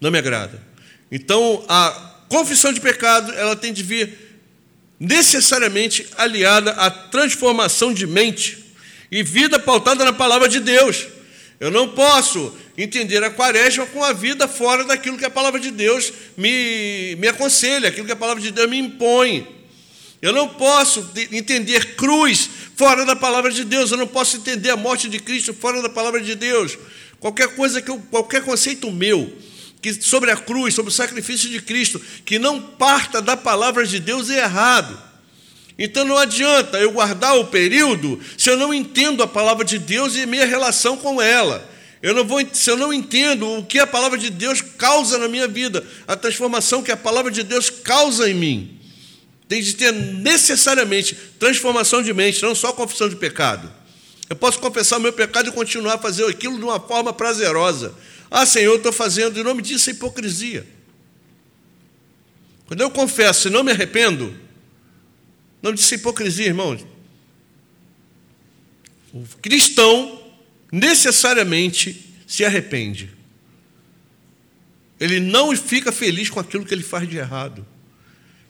Não 0.00 0.10
me 0.10 0.18
agrada. 0.18 0.60
Então, 1.10 1.64
a 1.68 2.14
confissão 2.28 2.72
de 2.72 2.80
pecado, 2.80 3.32
ela 3.32 3.56
tem 3.56 3.72
de 3.72 3.82
vir 3.82 4.26
necessariamente 4.98 6.06
aliada 6.16 6.72
à 6.72 6.90
transformação 6.90 7.92
de 7.92 8.06
mente 8.06 8.64
e 9.10 9.22
vida 9.22 9.58
pautada 9.58 10.04
na 10.04 10.12
palavra 10.12 10.48
de 10.48 10.60
Deus. 10.60 11.06
Eu 11.58 11.70
não 11.70 11.88
posso 11.88 12.54
entender 12.76 13.22
a 13.24 13.30
quaresma 13.30 13.86
com 13.86 14.04
a 14.04 14.12
vida 14.12 14.46
fora 14.46 14.84
daquilo 14.84 15.16
que 15.16 15.24
a 15.24 15.30
palavra 15.30 15.58
de 15.58 15.70
Deus 15.70 16.12
me, 16.36 17.16
me 17.16 17.28
aconselha, 17.28 17.88
aquilo 17.88 18.06
que 18.06 18.12
a 18.12 18.16
palavra 18.16 18.42
de 18.42 18.50
Deus 18.50 18.68
me 18.68 18.78
impõe. 18.78 19.46
Eu 20.20 20.32
não 20.32 20.48
posso 20.48 21.08
entender 21.30 21.94
cruz 21.94 22.50
fora 22.74 23.04
da 23.04 23.16
palavra 23.16 23.50
de 23.50 23.64
Deus, 23.64 23.90
eu 23.90 23.96
não 23.96 24.06
posso 24.06 24.36
entender 24.38 24.70
a 24.70 24.76
morte 24.76 25.08
de 25.08 25.18
Cristo 25.18 25.54
fora 25.54 25.80
da 25.80 25.88
palavra 25.88 26.20
de 26.20 26.34
Deus. 26.34 26.76
Qualquer 27.18 27.54
coisa 27.54 27.80
que 27.80 27.90
eu, 27.90 27.98
qualquer 28.10 28.42
conceito 28.42 28.90
meu 28.90 29.32
que 29.94 30.02
sobre 30.02 30.32
a 30.32 30.36
cruz, 30.36 30.74
sobre 30.74 30.90
o 30.90 30.94
sacrifício 30.94 31.48
de 31.48 31.60
Cristo, 31.60 32.00
que 32.24 32.40
não 32.40 32.60
parta 32.60 33.22
da 33.22 33.36
palavra 33.36 33.86
de 33.86 34.00
Deus 34.00 34.28
é 34.30 34.38
errado. 34.38 35.00
Então 35.78 36.04
não 36.04 36.18
adianta 36.18 36.78
eu 36.78 36.90
guardar 36.90 37.36
o 37.36 37.46
período 37.46 38.18
se 38.36 38.50
eu 38.50 38.56
não 38.56 38.74
entendo 38.74 39.22
a 39.22 39.28
palavra 39.28 39.64
de 39.64 39.78
Deus 39.78 40.16
e 40.16 40.26
minha 40.26 40.44
relação 40.44 40.96
com 40.96 41.22
ela. 41.22 41.70
Eu 42.02 42.14
não 42.14 42.24
vou, 42.24 42.44
se 42.52 42.68
eu 42.68 42.76
não 42.76 42.92
entendo 42.92 43.58
o 43.58 43.64
que 43.64 43.78
a 43.78 43.86
palavra 43.86 44.18
de 44.18 44.28
Deus 44.28 44.60
causa 44.60 45.18
na 45.18 45.28
minha 45.28 45.46
vida, 45.46 45.86
a 46.08 46.16
transformação 46.16 46.82
que 46.82 46.90
a 46.90 46.96
palavra 46.96 47.30
de 47.30 47.44
Deus 47.44 47.70
causa 47.70 48.28
em 48.28 48.34
mim. 48.34 48.80
Tem 49.48 49.62
de 49.62 49.74
ter 49.74 49.92
necessariamente 49.92 51.16
transformação 51.38 52.02
de 52.02 52.12
mente, 52.12 52.42
não 52.42 52.56
só 52.56 52.72
confissão 52.72 53.08
de 53.08 53.14
pecado. 53.14 53.72
Eu 54.28 54.34
posso 54.34 54.58
confessar 54.58 54.98
o 54.98 55.00
meu 55.00 55.12
pecado 55.12 55.48
e 55.48 55.52
continuar 55.52 55.94
a 55.94 55.98
fazer 55.98 56.24
aquilo 56.26 56.58
de 56.58 56.64
uma 56.64 56.80
forma 56.80 57.12
prazerosa. 57.12 57.94
Ah, 58.30 58.44
Senhor, 58.44 58.72
eu 58.72 58.76
estou 58.76 58.92
fazendo, 58.92 59.38
em 59.38 59.42
nome 59.42 59.62
disso, 59.62 59.90
é 59.90 59.92
hipocrisia. 59.92 60.66
Quando 62.66 62.80
eu 62.80 62.90
confesso 62.90 63.48
e 63.48 63.50
não 63.50 63.62
me 63.62 63.70
arrependo, 63.70 64.34
não 65.62 65.72
disse 65.72 65.94
hipocrisia, 65.94 66.46
irmão. 66.46 66.76
O 69.12 69.24
cristão 69.40 70.22
necessariamente 70.70 72.14
se 72.26 72.44
arrepende. 72.44 73.10
Ele 74.98 75.20
não 75.20 75.54
fica 75.56 75.92
feliz 75.92 76.28
com 76.28 76.40
aquilo 76.40 76.64
que 76.64 76.74
ele 76.74 76.82
faz 76.82 77.08
de 77.08 77.16
errado. 77.16 77.66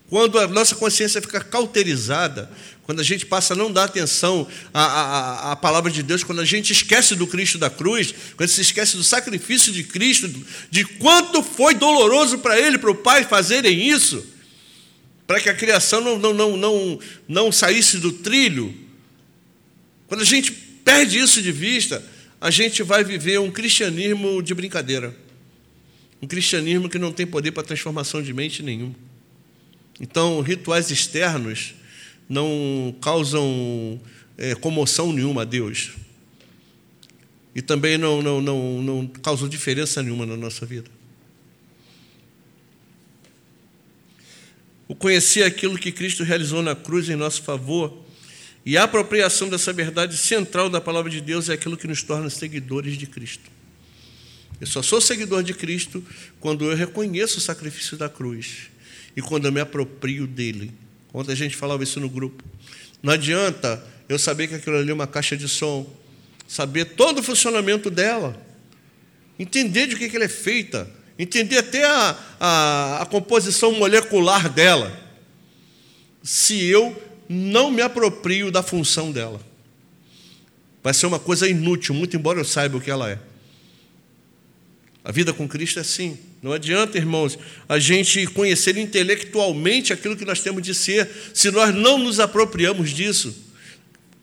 Quando 0.08 0.38
a 0.38 0.46
nossa 0.46 0.74
consciência 0.74 1.20
fica 1.20 1.40
cauterizada, 1.40 2.50
quando 2.84 3.00
a 3.00 3.02
gente 3.02 3.26
passa 3.26 3.54
a 3.54 3.56
não 3.56 3.72
dar 3.72 3.84
atenção 3.84 4.46
à, 4.72 4.84
à, 4.84 5.52
à, 5.52 5.56
palavra 5.56 5.90
de 5.90 6.02
Deus, 6.02 6.22
quando 6.22 6.40
a 6.40 6.44
gente 6.44 6.72
esquece 6.72 7.16
do 7.16 7.26
Cristo 7.26 7.58
da 7.58 7.68
cruz, 7.68 8.14
quando 8.36 8.48
se 8.48 8.60
esquece 8.60 8.96
do 8.96 9.02
sacrifício 9.02 9.72
de 9.72 9.82
Cristo, 9.82 10.32
de 10.70 10.84
quanto 10.84 11.42
foi 11.42 11.74
doloroso 11.74 12.38
para 12.38 12.58
Ele, 12.60 12.78
para 12.78 12.90
o 12.90 12.94
Pai 12.94 13.24
fazerem 13.24 13.88
isso, 13.88 14.24
para 15.26 15.40
que 15.40 15.48
a 15.48 15.54
criação 15.54 16.00
não, 16.00 16.16
não, 16.16 16.32
não, 16.32 16.56
não, 16.56 16.98
não 17.26 17.52
saísse 17.52 17.98
do 17.98 18.12
trilho, 18.12 18.72
quando 20.06 20.20
a 20.20 20.24
gente 20.24 20.52
perde 20.52 21.18
isso 21.18 21.42
de 21.42 21.50
vista, 21.50 22.04
a 22.40 22.50
gente 22.50 22.84
vai 22.84 23.02
viver 23.02 23.40
um 23.40 23.50
cristianismo 23.50 24.40
de 24.40 24.54
brincadeira. 24.54 25.16
Um 26.22 26.28
cristianismo 26.28 26.88
que 26.88 26.98
não 26.98 27.10
tem 27.12 27.26
poder 27.26 27.50
para 27.50 27.64
transformação 27.64 28.22
de 28.22 28.32
mente 28.32 28.62
nenhum. 28.62 28.94
Então, 30.00 30.40
rituais 30.40 30.90
externos 30.90 31.74
não 32.28 32.94
causam 33.00 34.00
é, 34.36 34.54
comoção 34.54 35.12
nenhuma 35.12 35.42
a 35.42 35.44
Deus. 35.44 35.92
E 37.54 37.62
também 37.62 37.96
não, 37.96 38.20
não, 38.20 38.40
não, 38.40 38.82
não 38.82 39.06
causam 39.06 39.48
diferença 39.48 40.02
nenhuma 40.02 40.26
na 40.26 40.36
nossa 40.36 40.66
vida. 40.66 40.90
O 44.86 44.94
conhecer 44.94 45.42
aquilo 45.42 45.78
que 45.78 45.90
Cristo 45.90 46.22
realizou 46.22 46.62
na 46.62 46.76
cruz 46.76 47.08
em 47.08 47.16
nosso 47.16 47.42
favor 47.42 48.04
e 48.64 48.76
a 48.76 48.84
apropriação 48.84 49.48
dessa 49.48 49.72
verdade 49.72 50.16
central 50.16 50.68
da 50.68 50.80
palavra 50.80 51.10
de 51.10 51.20
Deus 51.20 51.48
é 51.48 51.54
aquilo 51.54 51.76
que 51.76 51.88
nos 51.88 52.02
torna 52.02 52.28
seguidores 52.28 52.96
de 52.96 53.06
Cristo. 53.06 53.50
Eu 54.60 54.66
só 54.66 54.82
sou 54.82 55.00
seguidor 55.00 55.42
de 55.42 55.54
Cristo 55.54 56.04
quando 56.38 56.64
eu 56.64 56.76
reconheço 56.76 57.38
o 57.38 57.40
sacrifício 57.40 57.96
da 57.96 58.08
cruz 58.08 58.70
e 59.16 59.22
quando 59.22 59.46
eu 59.46 59.52
me 59.52 59.60
aproprio 59.60 60.26
dele. 60.26 60.72
Ontem 61.12 61.32
a 61.32 61.36
gente 61.36 61.56
falava 61.56 61.82
isso 61.82 61.98
no 61.98 62.08
grupo. 62.08 62.44
Não 63.02 63.12
adianta 63.12 63.82
eu 64.08 64.18
saber 64.18 64.48
que 64.48 64.54
aquilo 64.54 64.76
ali 64.76 64.90
é 64.90 64.94
uma 64.94 65.06
caixa 65.06 65.36
de 65.36 65.48
som, 65.48 65.90
saber 66.46 66.84
todo 66.96 67.18
o 67.18 67.22
funcionamento 67.22 67.90
dela, 67.90 68.40
entender 69.38 69.86
de 69.86 69.96
que, 69.96 70.08
que 70.08 70.16
ela 70.16 70.26
é 70.26 70.28
feita, 70.28 70.88
entender 71.18 71.58
até 71.58 71.84
a, 71.84 72.18
a, 72.38 73.02
a 73.02 73.06
composição 73.06 73.72
molecular 73.72 74.52
dela, 74.52 75.00
se 76.22 76.64
eu 76.64 77.02
não 77.28 77.70
me 77.70 77.82
aproprio 77.82 78.50
da 78.50 78.62
função 78.62 79.10
dela. 79.10 79.40
Vai 80.82 80.94
ser 80.94 81.06
uma 81.06 81.18
coisa 81.18 81.48
inútil, 81.48 81.94
muito 81.94 82.16
embora 82.16 82.38
eu 82.38 82.44
saiba 82.44 82.76
o 82.76 82.80
que 82.80 82.90
ela 82.90 83.10
é. 83.10 83.18
A 85.06 85.12
vida 85.12 85.32
com 85.32 85.46
Cristo 85.46 85.78
é 85.78 85.82
assim. 85.82 86.18
Não 86.42 86.52
adianta, 86.52 86.98
irmãos, 86.98 87.38
a 87.68 87.78
gente 87.78 88.26
conhecer 88.26 88.76
intelectualmente 88.76 89.92
aquilo 89.92 90.16
que 90.16 90.24
nós 90.24 90.40
temos 90.40 90.60
de 90.60 90.74
ser, 90.74 91.08
se 91.32 91.48
nós 91.52 91.72
não 91.72 91.96
nos 91.96 92.18
apropriamos 92.18 92.90
disso. 92.90 93.28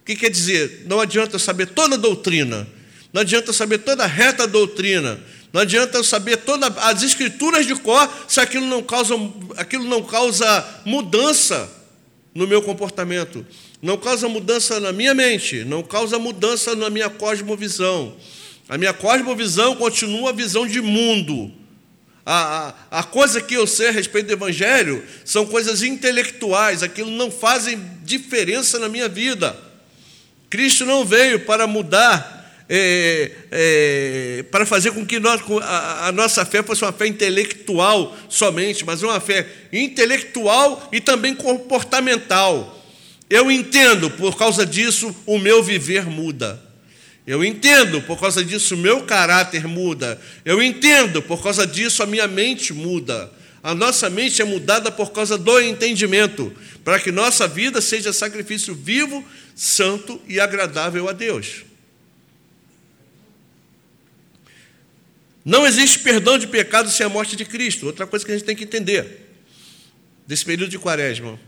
O 0.02 0.06
que 0.06 0.14
quer 0.14 0.30
dizer? 0.30 0.84
Não 0.86 1.00
adianta 1.00 1.40
saber 1.40 1.68
toda 1.68 1.96
a 1.96 1.98
doutrina, 1.98 2.68
não 3.14 3.22
adianta 3.22 3.54
saber 3.54 3.78
toda 3.78 4.04
a 4.04 4.08
reta 4.08 4.46
doutrina, 4.46 5.18
não 5.54 5.62
adianta 5.62 6.00
eu 6.00 6.04
saber 6.04 6.36
todas 6.40 6.78
as 6.80 7.02
escrituras 7.02 7.66
de 7.66 7.76
cor 7.76 8.14
se 8.28 8.42
aquilo 8.42 8.68
não 8.68 8.84
causa, 8.84 9.16
aquilo 9.56 9.86
não 9.86 10.04
causa 10.04 10.82
mudança 10.84 11.72
no 12.36 12.46
meu 12.46 12.62
comportamento, 12.62 13.46
não 13.82 13.98
causa 13.98 14.28
mudança 14.28 14.82
na 14.82 14.92
minha 14.92 15.14
mente, 15.14 15.64
não 15.64 15.82
causa 15.82 16.20
mudança 16.20 16.76
na 16.76 16.90
minha 16.90 17.10
cosmovisão. 17.10 18.18
A 18.68 18.78
minha 18.78 18.94
cosmovisão 18.94 19.76
continua 19.76 20.30
a 20.30 20.34
visão 20.34 20.66
de 20.66 20.82
mundo. 20.82 21.52
A, 22.26 22.74
a, 22.90 23.00
a, 23.00 23.04
coisa 23.04 23.42
que 23.42 23.54
eu 23.54 23.68
sei 23.68 23.90
a 23.90 23.92
respeito 23.92 24.28
do 24.28 24.34
Evangelho 24.34 25.04
são 25.26 25.46
coisas 25.46 25.84
intelectuais, 25.84 26.82
aquilo 26.82 27.12
não 27.12 27.30
fazem 27.30 27.82
diferença 28.04 28.80
na 28.80 28.88
minha 28.88 29.10
vida. 29.10 29.58
Cristo 30.50 30.86
não 30.86 31.04
veio 31.04 31.42
para 31.42 31.68
mudar, 31.68 32.66
é, 32.70 33.32
é, 33.52 34.46
para 34.50 34.66
fazer 34.66 34.92
com 34.92 35.06
que 35.06 35.20
nós, 35.20 35.42
a, 35.64 36.08
a 36.08 36.12
nossa 36.14 36.46
fé 36.46 36.64
fosse 36.64 36.84
uma 36.84 36.94
fé 36.94 37.08
intelectual 37.08 38.16
somente, 38.30 38.86
mas 38.86 39.04
uma 39.04 39.20
fé 39.20 39.46
intelectual 39.74 40.88
e 40.94 41.02
também 41.02 41.36
comportamental. 41.36 42.82
Eu 43.30 43.52
entendo, 43.52 44.10
por 44.12 44.38
causa 44.38 44.66
disso, 44.66 45.14
o 45.26 45.38
meu 45.38 45.62
viver 45.62 46.06
muda. 46.06 46.73
Eu 47.26 47.44
entendo, 47.44 48.02
por 48.02 48.20
causa 48.20 48.44
disso, 48.44 48.76
o 48.76 48.78
meu 48.78 49.04
caráter 49.04 49.66
muda. 49.66 50.20
Eu 50.44 50.62
entendo, 50.62 51.22
por 51.22 51.42
causa 51.42 51.66
disso, 51.66 52.04
a 52.04 52.06
minha 52.06 52.28
mente 52.28 52.74
muda. 52.74 53.32
A 53.62 53.74
nossa 53.74 54.10
mente 54.10 54.42
é 54.42 54.46
mudada 54.46 54.92
por 54.92 55.14
causa 55.14 55.38
do 55.38 55.62
entendimento, 55.62 56.54
para 56.84 57.00
que 57.00 57.12
nossa 57.14 57.48
vida 57.48 57.80
seja 57.80 58.12
sacrifício 58.12 58.76
vivo, 58.76 59.26
santo 59.56 60.22
e 60.28 60.38
agradável 60.38 61.08
a 61.08 61.14
Deus. 61.14 61.64
Não 65.46 65.66
existe 65.66 66.00
perdão 66.00 66.38
de 66.38 66.48
pecado 66.48 66.90
sem 66.90 67.06
a 67.06 67.10
morte 67.10 67.36
de 67.36 67.46
Cristo. 67.46 67.86
Outra 67.86 68.06
coisa 68.06 68.26
que 68.26 68.32
a 68.32 68.38
gente 68.38 68.46
tem 68.46 68.56
que 68.56 68.64
entender 68.64 69.30
desse 70.26 70.46
período 70.46 70.70
de 70.70 70.80
quaresma. 70.80 71.40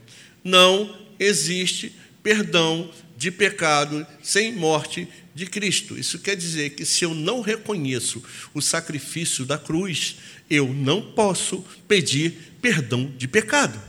Não 0.44 0.98
existe 1.20 1.94
perdão 2.22 2.92
de 3.16 3.32
pecado 3.32 4.06
sem 4.22 4.54
morte 4.54 5.08
de 5.34 5.46
Cristo. 5.46 5.98
Isso 5.98 6.20
quer 6.20 6.36
dizer 6.36 6.72
que 6.72 6.86
se 6.86 7.04
eu 7.04 7.14
não 7.14 7.42
reconheço 7.42 8.24
o 8.54 8.62
sacrifício 8.62 9.46
da 9.46 9.58
cruz, 9.58 10.18
eu 10.50 10.74
não 10.74 11.02
posso 11.02 11.64
pedir 11.88 12.54
perdão 12.62 13.12
de 13.18 13.28
pecado. 13.28 13.82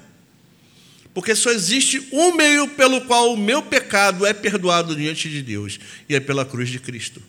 Porque 1.15 1.35
só 1.35 1.51
existe 1.51 2.09
um 2.13 2.35
meio 2.35 2.69
pelo 2.69 3.01
qual 3.03 3.33
o 3.33 3.39
meu 3.39 3.63
pecado 3.63 4.27
é 4.27 4.35
perdoado 4.35 4.95
diante 4.95 5.31
de 5.31 5.41
Deus, 5.41 5.79
e 6.09 6.15
é 6.15 6.21
pela 6.21 6.45
cruz 6.45 6.69
de 6.69 6.79
Cristo. 6.79 7.23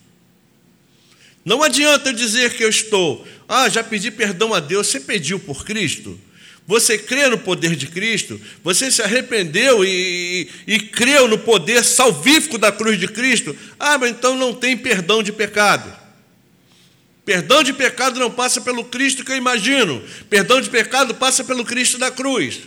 Não 1.44 1.62
adianta 1.62 2.10
eu 2.10 2.12
dizer 2.12 2.54
que 2.54 2.62
eu 2.62 2.68
estou, 2.68 3.26
ah, 3.48 3.68
já 3.68 3.82
pedi 3.82 4.10
perdão 4.10 4.52
a 4.52 4.60
Deus, 4.60 4.88
você 4.88 5.00
pediu 5.00 5.40
por 5.40 5.64
Cristo? 5.64 6.20
Você 6.68 6.98
crê 6.98 7.28
no 7.28 7.38
poder 7.38 7.74
de 7.74 7.86
Cristo? 7.86 8.38
Você 8.62 8.90
se 8.90 9.00
arrependeu 9.00 9.82
e, 9.82 10.50
e, 10.66 10.74
e 10.74 10.78
creu 10.78 11.26
no 11.26 11.38
poder 11.38 11.82
salvífico 11.82 12.58
da 12.58 12.70
cruz 12.70 13.00
de 13.00 13.08
Cristo? 13.08 13.56
Ah, 13.80 13.96
mas 13.96 14.10
então 14.10 14.36
não 14.36 14.52
tem 14.52 14.76
perdão 14.76 15.22
de 15.22 15.32
pecado. 15.32 15.90
Perdão 17.24 17.62
de 17.62 17.72
pecado 17.72 18.20
não 18.20 18.30
passa 18.30 18.60
pelo 18.60 18.84
Cristo 18.84 19.24
que 19.24 19.32
eu 19.32 19.36
imagino. 19.36 20.04
Perdão 20.28 20.60
de 20.60 20.68
pecado 20.68 21.14
passa 21.14 21.42
pelo 21.42 21.64
Cristo 21.64 21.96
da 21.96 22.10
cruz. 22.10 22.60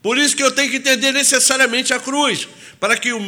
Por 0.00 0.16
isso 0.16 0.34
que 0.34 0.42
eu 0.42 0.50
tenho 0.50 0.70
que 0.70 0.78
entender 0.78 1.12
necessariamente 1.12 1.92
a 1.92 2.00
cruz, 2.00 2.48
para 2.80 2.96
que 2.96 3.12
o, 3.12 3.20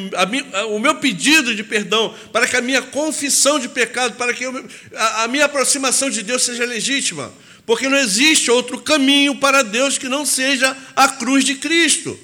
a, 0.55 0.67
o 0.69 0.79
meu 0.79 0.95
pedido 0.95 1.55
de 1.55 1.63
perdão, 1.63 2.15
para 2.33 2.47
que 2.47 2.57
a 2.57 2.63
minha 2.63 2.81
confissão 2.81 3.59
de 3.59 3.69
pecado, 3.69 4.17
para 4.17 4.33
que 4.33 4.45
eu, 4.45 4.67
a, 4.97 5.25
a 5.25 5.29
minha 5.29 5.45
aproximação 5.45 6.09
de 6.09 6.23
Deus 6.23 6.43
seja 6.43 6.65
legítima 6.65 7.31
porque 7.71 7.89
não 7.89 7.99
existe 7.99 8.51
outro 8.51 8.81
caminho 8.81 9.37
para 9.37 9.63
Deus 9.63 9.97
que 9.97 10.09
não 10.09 10.27
seja 10.27 10.77
a 10.97 11.07
cruz 11.07 11.45
de 11.45 11.55
Cristo. 11.55 12.19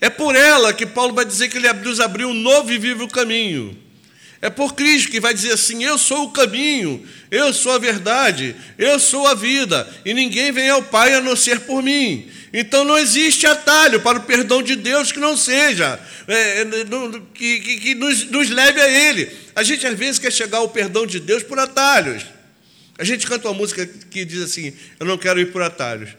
É 0.00 0.10
por 0.10 0.34
ela 0.34 0.72
que 0.72 0.84
Paulo 0.84 1.14
vai 1.14 1.24
dizer 1.24 1.48
que 1.48 1.56
ele 1.56 1.72
nos 1.74 2.00
abriu 2.00 2.30
um 2.30 2.34
novo 2.34 2.72
e 2.72 2.78
vivo 2.78 3.06
caminho. 3.06 3.78
É 4.42 4.50
por 4.50 4.74
Cristo 4.74 5.08
que 5.08 5.20
vai 5.20 5.32
dizer 5.32 5.52
assim: 5.52 5.84
Eu 5.84 5.96
sou 5.98 6.24
o 6.24 6.32
caminho, 6.32 7.06
eu 7.30 7.52
sou 7.52 7.70
a 7.70 7.78
verdade, 7.78 8.56
eu 8.76 8.98
sou 8.98 9.28
a 9.28 9.34
vida, 9.34 9.88
e 10.04 10.12
ninguém 10.12 10.50
vem 10.50 10.68
ao 10.68 10.82
Pai 10.82 11.14
a 11.14 11.20
não 11.20 11.36
ser 11.36 11.60
por 11.60 11.80
mim. 11.80 12.28
Então 12.52 12.82
não 12.82 12.98
existe 12.98 13.46
atalho 13.46 14.00
para 14.00 14.18
o 14.18 14.24
perdão 14.24 14.64
de 14.64 14.74
Deus 14.74 15.12
que 15.12 15.20
não 15.20 15.36
seja, 15.36 15.96
é, 16.26 16.66
que, 17.32 17.60
que, 17.60 17.76
que 17.78 17.94
nos, 17.94 18.24
nos 18.32 18.50
leve 18.50 18.80
a 18.80 18.88
Ele. 18.88 19.30
A 19.54 19.62
gente 19.62 19.86
às 19.86 19.96
vezes 19.96 20.18
quer 20.18 20.32
chegar 20.32 20.58
ao 20.58 20.70
perdão 20.70 21.06
de 21.06 21.20
Deus 21.20 21.44
por 21.44 21.56
atalhos. 21.56 22.39
A 23.00 23.04
gente 23.04 23.26
canta 23.26 23.48
uma 23.48 23.54
música 23.54 23.86
que 23.86 24.26
diz 24.26 24.42
assim: 24.42 24.74
Eu 24.98 25.06
não 25.06 25.16
quero 25.16 25.40
ir 25.40 25.50
por 25.50 25.62
atalhos. 25.62 26.10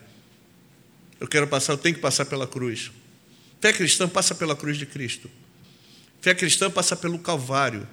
Eu 1.19 1.27
quero 1.27 1.45
passar, 1.45 1.73
eu 1.73 1.77
tenho 1.77 1.93
que 1.93 2.01
passar 2.01 2.25
pela 2.25 2.47
cruz. 2.47 2.89
Fé 3.61 3.71
cristã 3.71 4.09
passa 4.09 4.33
pela 4.33 4.55
cruz 4.55 4.79
de 4.79 4.87
Cristo. 4.87 5.29
Fé 6.21 6.33
cristã 6.33 6.71
passa 6.71 6.95
pelo 6.95 7.19
Calvário. 7.19 7.87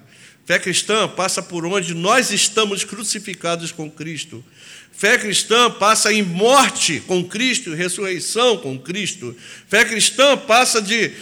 Fé 0.46 0.59
cristã 0.59 1.07
passa 1.07 1.42
por 1.42 1.66
onde 1.66 1.92
nós 1.92 2.31
estamos 2.31 2.83
crucificados 2.83 3.72
com 3.72 3.90
Cristo. 3.90 4.42
Fé 4.90 5.18
cristã 5.18 5.70
passa 5.70 6.11
em 6.11 6.22
morte 6.22 7.01
com 7.07 7.22
Cristo, 7.22 7.74
ressurreição 7.74 8.57
com 8.57 8.79
Cristo. 8.79 9.37
Fé 9.68 9.85
cristã 9.85 10.35
passa 10.35 10.81
de 10.81 11.12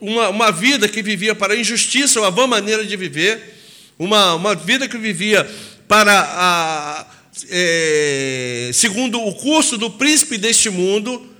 uma, 0.00 0.28
uma 0.28 0.52
vida 0.52 0.88
que 0.88 1.02
vivia 1.02 1.34
para 1.34 1.54
a 1.54 1.56
injustiça, 1.56 2.20
uma 2.20 2.30
vã 2.30 2.46
maneira 2.46 2.86
de 2.86 2.96
viver, 2.96 3.54
uma, 3.98 4.34
uma 4.36 4.54
vida 4.54 4.86
que 4.86 4.96
vivia 4.96 5.50
para 5.92 6.20
a, 6.20 7.06
é, 7.50 8.70
segundo 8.72 9.20
o 9.20 9.34
curso 9.34 9.76
do 9.76 9.90
príncipe 9.90 10.38
deste 10.38 10.70
mundo, 10.70 11.30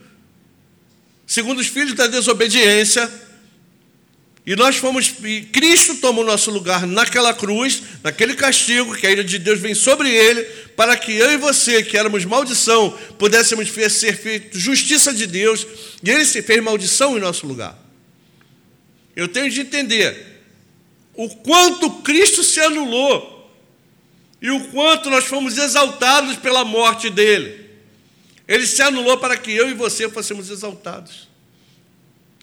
segundo 1.27 1.59
os 1.59 1.69
filhos 1.69 1.95
da 1.95 2.07
desobediência, 2.07 3.11
e 4.45 4.55
nós 4.55 4.77
fomos, 4.77 5.11
e 5.25 5.41
Cristo 5.51 5.95
toma 5.95 6.21
o 6.21 6.25
nosso 6.25 6.51
lugar 6.51 6.87
naquela 6.87 7.33
cruz, 7.33 7.83
naquele 8.05 8.35
castigo, 8.35 8.95
que 8.95 9.07
a 9.07 9.11
ira 9.11 9.25
de 9.25 9.39
Deus 9.39 9.59
vem 9.59 9.75
sobre 9.75 10.11
ele, 10.11 10.43
para 10.77 10.99
que 10.99 11.13
eu 11.13 11.33
e 11.33 11.39
você, 11.39 11.83
que 11.83 11.97
éramos 11.97 12.27
maldição, 12.27 12.91
pudéssemos 13.19 13.71
ser 13.71 14.15
feito 14.19 14.59
justiça 14.59 15.15
de 15.15 15.27
Deus, 15.27 15.67
e 16.05 16.11
ele 16.11 16.27
se 16.27 16.43
fez 16.43 16.63
maldição 16.63 17.17
em 17.17 17.21
nosso 17.23 17.47
lugar. 17.47 17.75
Eu 19.17 19.29
tenho 19.29 19.51
de 19.51 19.63
entender 19.63 20.43
o 21.15 21.31
quanto 21.37 22.03
Cristo 22.03 22.45
se 22.45 22.61
anulou 22.61 23.42
e 24.43 24.51
o 24.51 24.69
quanto 24.71 25.09
nós 25.09 25.25
fomos 25.25 25.57
exaltados 25.57 26.37
pela 26.37 26.65
morte 26.65 27.09
dele. 27.09 27.71
Ele 28.49 28.67
se 28.67 28.83
anulou 28.83 29.17
para 29.19 29.37
que 29.37 29.53
eu 29.53 29.71
e 29.71 29.75
você 29.75 30.09
fossemos 30.09 30.51
exaltados. 30.51 31.29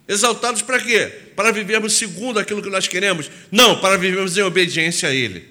Exaltados 0.07 0.61
para 0.61 0.79
quê? 0.79 1.07
Para 1.35 1.51
vivermos 1.51 1.93
segundo 1.93 2.39
aquilo 2.39 2.63
que 2.63 2.69
nós 2.69 2.87
queremos? 2.87 3.29
Não, 3.51 3.79
para 3.81 3.97
vivermos 3.97 4.37
em 4.37 4.41
obediência 4.41 5.09
a 5.09 5.13
Ele. 5.13 5.47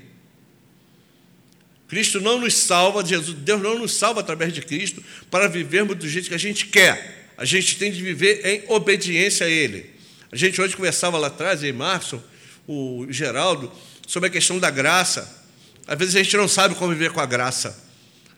Cristo 1.87 2.21
não 2.21 2.41
nos 2.41 2.55
salva, 2.55 3.05
Jesus, 3.05 3.37
Deus 3.39 3.63
não 3.63 3.79
nos 3.79 3.93
salva 3.93 4.21
através 4.21 4.53
de 4.53 4.63
Cristo 4.63 5.05
para 5.31 5.49
vivermos 5.49 5.97
do 5.97 6.09
jeito 6.09 6.29
que 6.29 6.35
a 6.35 6.39
gente 6.39 6.67
quer. 6.67 7.31
A 7.37 7.45
gente 7.45 7.77
tem 7.77 7.93
de 7.93 8.03
viver 8.03 8.45
em 8.45 8.65
obediência 8.69 9.47
a 9.47 9.51
Ele. 9.51 9.89
A 10.33 10.37
gente 10.37 10.61
hoje 10.61 10.75
conversava 10.75 11.19
lá 11.19 11.29
atrás, 11.29 11.63
em 11.63 11.73
Março, 11.73 12.23
o 12.67 13.07
Geraldo, 13.11 13.71
sobre 14.07 14.29
a 14.29 14.33
questão 14.33 14.59
da 14.59 14.71
graça. 14.71 15.38
Às 15.89 15.99
vezes 15.99 16.15
a 16.17 16.23
gente 16.23 16.37
não 16.37 16.47
sabe 16.47 16.75
conviver 16.75 17.11
com 17.13 17.21
a 17.21 17.25
graça. 17.25 17.83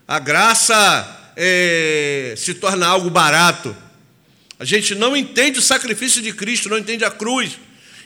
A 0.07 0.21
graça 0.21 1.33
é, 1.37 2.33
se 2.37 2.55
torna 2.55 2.87
algo 2.87 3.11
barato. 3.11 3.77
A 4.57 4.65
gente 4.65 4.95
não 4.95 5.17
entende 5.17 5.59
o 5.59 5.63
sacrifício 5.63 6.23
de 6.23 6.33
Cristo, 6.33 6.69
não 6.69 6.79
entende 6.79 7.05
a 7.05 7.11
cruz. 7.11 7.59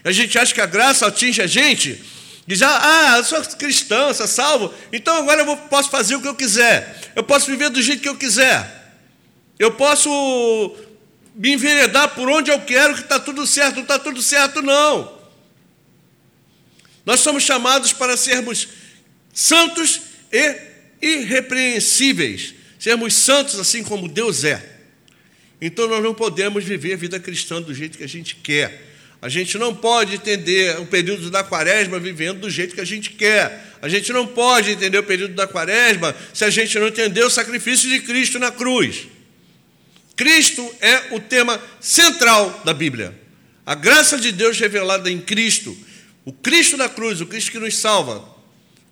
A 0.02 0.10
gente 0.12 0.38
acha 0.38 0.54
que 0.54 0.62
a 0.62 0.66
graça 0.66 1.06
atinge 1.06 1.42
a 1.42 1.46
gente. 1.46 2.02
Diz, 2.46 2.62
ah, 2.62 2.80
ah 3.12 3.18
eu 3.18 3.24
sou 3.24 3.42
cristão, 3.58 4.14
sou 4.14 4.26
salvo, 4.26 4.72
então 4.90 5.16
agora 5.16 5.42
eu 5.42 5.56
posso 5.56 5.90
fazer 5.90 6.16
o 6.16 6.22
que 6.22 6.28
eu 6.28 6.34
quiser. 6.34 7.12
Eu 7.14 7.22
posso 7.22 7.46
viver 7.46 7.68
do 7.68 7.82
jeito 7.82 8.00
que 8.00 8.08
eu 8.08 8.16
quiser. 8.16 8.96
Eu 9.58 9.72
posso 9.72 10.74
me 11.34 11.52
enveredar 11.52 12.14
por 12.14 12.30
onde 12.30 12.50
eu 12.50 12.60
quero, 12.60 12.94
que 12.94 13.02
está 13.02 13.20
tudo 13.20 13.46
certo. 13.46 13.76
Não 13.76 13.82
está 13.82 13.98
tudo 13.98 14.22
certo, 14.22 14.62
não. 14.62 15.18
Nós 17.04 17.20
somos 17.20 17.42
chamados 17.42 17.92
para 17.92 18.16
sermos 18.16 18.68
santos 19.34 20.00
e 20.32 20.56
irrepreensíveis. 21.02 22.54
Sermos 22.78 23.14
santos 23.14 23.58
assim 23.58 23.82
como 23.82 24.08
Deus 24.08 24.44
é. 24.44 24.74
Então 25.60 25.88
nós 25.88 26.02
não 26.02 26.14
podemos 26.14 26.64
viver 26.64 26.94
a 26.94 26.96
vida 26.96 27.18
cristã 27.18 27.60
do 27.60 27.74
jeito 27.74 27.98
que 27.98 28.04
a 28.04 28.08
gente 28.08 28.36
quer. 28.36 28.92
A 29.20 29.28
gente 29.28 29.56
não 29.56 29.74
pode 29.74 30.16
entender 30.16 30.78
o 30.78 30.84
período 30.84 31.30
da 31.30 31.42
quaresma 31.42 31.98
vivendo 31.98 32.40
do 32.40 32.50
jeito 32.50 32.74
que 32.74 32.80
a 32.80 32.86
gente 32.86 33.10
quer. 33.10 33.72
A 33.80 33.88
gente 33.88 34.12
não 34.12 34.26
pode 34.26 34.72
entender 34.72 34.98
o 34.98 35.02
período 35.02 35.34
da 35.34 35.46
quaresma 35.46 36.14
se 36.34 36.44
a 36.44 36.50
gente 36.50 36.78
não 36.78 36.88
entender 36.88 37.24
o 37.24 37.30
sacrifício 37.30 37.88
de 37.88 38.00
Cristo 38.00 38.38
na 38.38 38.52
cruz. 38.52 39.06
Cristo 40.14 40.70
é 40.80 41.14
o 41.14 41.20
tema 41.20 41.60
central 41.80 42.62
da 42.64 42.74
Bíblia. 42.74 43.18
A 43.64 43.74
graça 43.74 44.18
de 44.18 44.30
Deus 44.30 44.58
revelada 44.58 45.10
em 45.10 45.18
Cristo. 45.18 45.76
O 46.24 46.32
Cristo 46.32 46.76
da 46.76 46.88
cruz, 46.88 47.22
o 47.22 47.26
Cristo 47.26 47.50
que 47.50 47.58
nos 47.58 47.76
salva. 47.76 48.33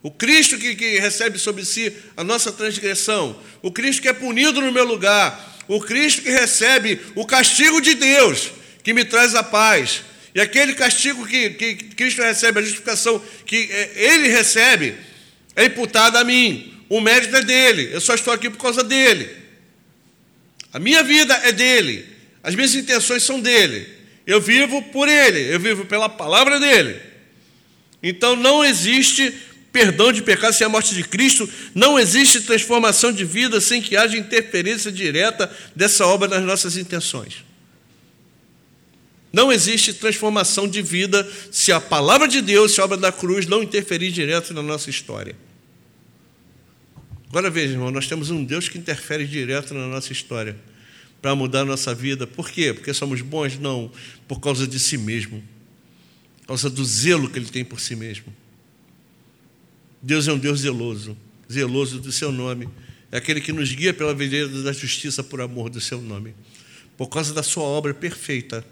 O 0.02 0.10
Cristo 0.10 0.58
que, 0.58 0.74
que 0.74 0.98
recebe 0.98 1.38
sobre 1.38 1.64
si 1.64 1.92
a 2.16 2.24
nossa 2.24 2.50
transgressão. 2.50 3.38
O 3.62 3.70
Cristo 3.70 4.02
que 4.02 4.08
é 4.08 4.12
punido 4.12 4.60
no 4.60 4.72
meu 4.72 4.84
lugar. 4.84 5.60
O 5.68 5.80
Cristo 5.80 6.22
que 6.22 6.30
recebe 6.30 7.00
o 7.14 7.24
castigo 7.24 7.80
de 7.80 7.94
Deus, 7.94 8.50
que 8.82 8.92
me 8.92 9.04
traz 9.04 9.34
a 9.34 9.42
paz. 9.42 10.02
E 10.34 10.40
aquele 10.40 10.74
castigo 10.74 11.26
que, 11.26 11.50
que 11.50 11.74
Cristo 11.74 12.20
recebe, 12.22 12.58
a 12.58 12.62
justificação 12.62 13.22
que 13.46 13.68
é, 13.70 13.92
ele 14.14 14.28
recebe, 14.28 14.96
é 15.54 15.66
imputado 15.66 16.16
a 16.18 16.24
mim. 16.24 16.84
O 16.88 17.00
mérito 17.00 17.36
é 17.36 17.42
dele. 17.42 17.90
Eu 17.92 18.00
só 18.00 18.14
estou 18.14 18.34
aqui 18.34 18.50
por 18.50 18.58
causa 18.58 18.82
dele. 18.82 19.42
A 20.72 20.78
minha 20.78 21.02
vida 21.02 21.34
é 21.44 21.52
dele, 21.52 22.06
as 22.42 22.54
minhas 22.54 22.74
intenções 22.74 23.22
são 23.22 23.38
dele. 23.38 23.86
Eu 24.26 24.40
vivo 24.40 24.80
por 24.84 25.08
ele, 25.08 25.52
eu 25.52 25.60
vivo 25.60 25.84
pela 25.84 26.08
palavra 26.08 26.58
dele. 26.58 26.98
Então 28.02 28.34
não 28.34 28.64
existe 28.64 29.34
perdão 29.72 30.12
de 30.12 30.22
pecado 30.22 30.52
sem 30.52 30.66
a 30.66 30.70
morte 30.70 30.94
de 30.94 31.02
Cristo, 31.02 31.48
não 31.74 31.98
existe 31.98 32.42
transformação 32.42 33.10
de 33.10 33.24
vida 33.24 33.60
sem 33.60 33.80
que 33.80 33.96
haja 33.96 34.16
interferência 34.18 34.92
direta 34.92 35.50
dessa 35.74 36.06
obra 36.06 36.28
nas 36.28 36.42
nossas 36.42 36.76
intenções. 36.76 37.42
Não 39.32 39.50
existe 39.50 39.94
transformação 39.94 40.68
de 40.68 40.82
vida 40.82 41.26
se 41.50 41.72
a 41.72 41.80
palavra 41.80 42.28
de 42.28 42.42
Deus, 42.42 42.74
se 42.74 42.80
a 42.82 42.84
obra 42.84 42.98
da 42.98 43.10
cruz 43.10 43.46
não 43.46 43.62
interferir 43.62 44.12
direto 44.12 44.52
na 44.52 44.62
nossa 44.62 44.90
história. 44.90 45.34
Agora 47.30 47.48
veja, 47.48 47.72
irmão, 47.72 47.90
nós 47.90 48.06
temos 48.06 48.30
um 48.30 48.44
Deus 48.44 48.68
que 48.68 48.76
interfere 48.76 49.26
direto 49.26 49.72
na 49.72 49.86
nossa 49.86 50.12
história 50.12 50.54
para 51.22 51.34
mudar 51.34 51.60
a 51.60 51.64
nossa 51.64 51.94
vida. 51.94 52.26
Por 52.26 52.50
quê? 52.50 52.74
Porque 52.74 52.92
somos 52.92 53.22
bons? 53.22 53.58
Não, 53.58 53.90
por 54.28 54.38
causa 54.38 54.66
de 54.66 54.78
si 54.78 54.98
mesmo, 54.98 55.42
por 56.42 56.48
causa 56.48 56.68
do 56.68 56.84
zelo 56.84 57.30
que 57.30 57.38
ele 57.38 57.46
tem 57.46 57.64
por 57.64 57.80
si 57.80 57.96
mesmo. 57.96 58.41
Deus 60.02 60.26
é 60.26 60.32
um 60.32 60.38
Deus 60.38 60.60
zeloso, 60.60 61.16
zeloso 61.50 62.00
do 62.00 62.10
seu 62.10 62.32
nome. 62.32 62.68
É 63.12 63.18
aquele 63.18 63.40
que 63.40 63.52
nos 63.52 63.72
guia 63.72 63.94
pela 63.94 64.12
vereda 64.12 64.62
da 64.62 64.72
justiça 64.72 65.22
por 65.22 65.40
amor 65.40 65.70
do 65.70 65.80
seu 65.80 66.00
nome. 66.00 66.34
Por 66.96 67.08
causa 67.08 67.32
da 67.32 67.42
sua 67.42 67.62
obra 67.62 67.94
perfeita, 67.94 68.64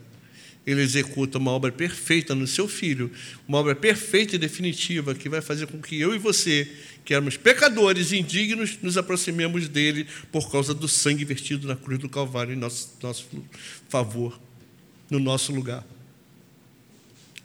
ele 0.66 0.80
executa 0.80 1.38
uma 1.38 1.52
obra 1.52 1.70
perfeita 1.70 2.34
no 2.34 2.46
seu 2.46 2.66
filho, 2.66 3.10
uma 3.46 3.58
obra 3.58 3.74
perfeita 3.74 4.34
e 4.34 4.38
definitiva 4.38 5.14
que 5.14 5.28
vai 5.28 5.40
fazer 5.40 5.66
com 5.66 5.80
que 5.80 5.98
eu 6.00 6.14
e 6.14 6.18
você 6.18 6.68
que 7.04 7.14
éramos 7.14 7.36
pecadores 7.36 8.12
indignos, 8.12 8.78
nos 8.82 8.98
aproximemos 8.98 9.68
dele 9.68 10.06
por 10.30 10.50
causa 10.50 10.74
do 10.74 10.86
sangue 10.86 11.24
vertido 11.24 11.66
na 11.66 11.76
cruz 11.76 11.98
do 11.98 12.08
Calvário 12.08 12.52
em 12.52 12.56
nosso, 12.56 12.96
nosso 13.02 13.26
favor, 13.88 14.38
no 15.08 15.18
nosso 15.18 15.52
lugar. 15.52 15.84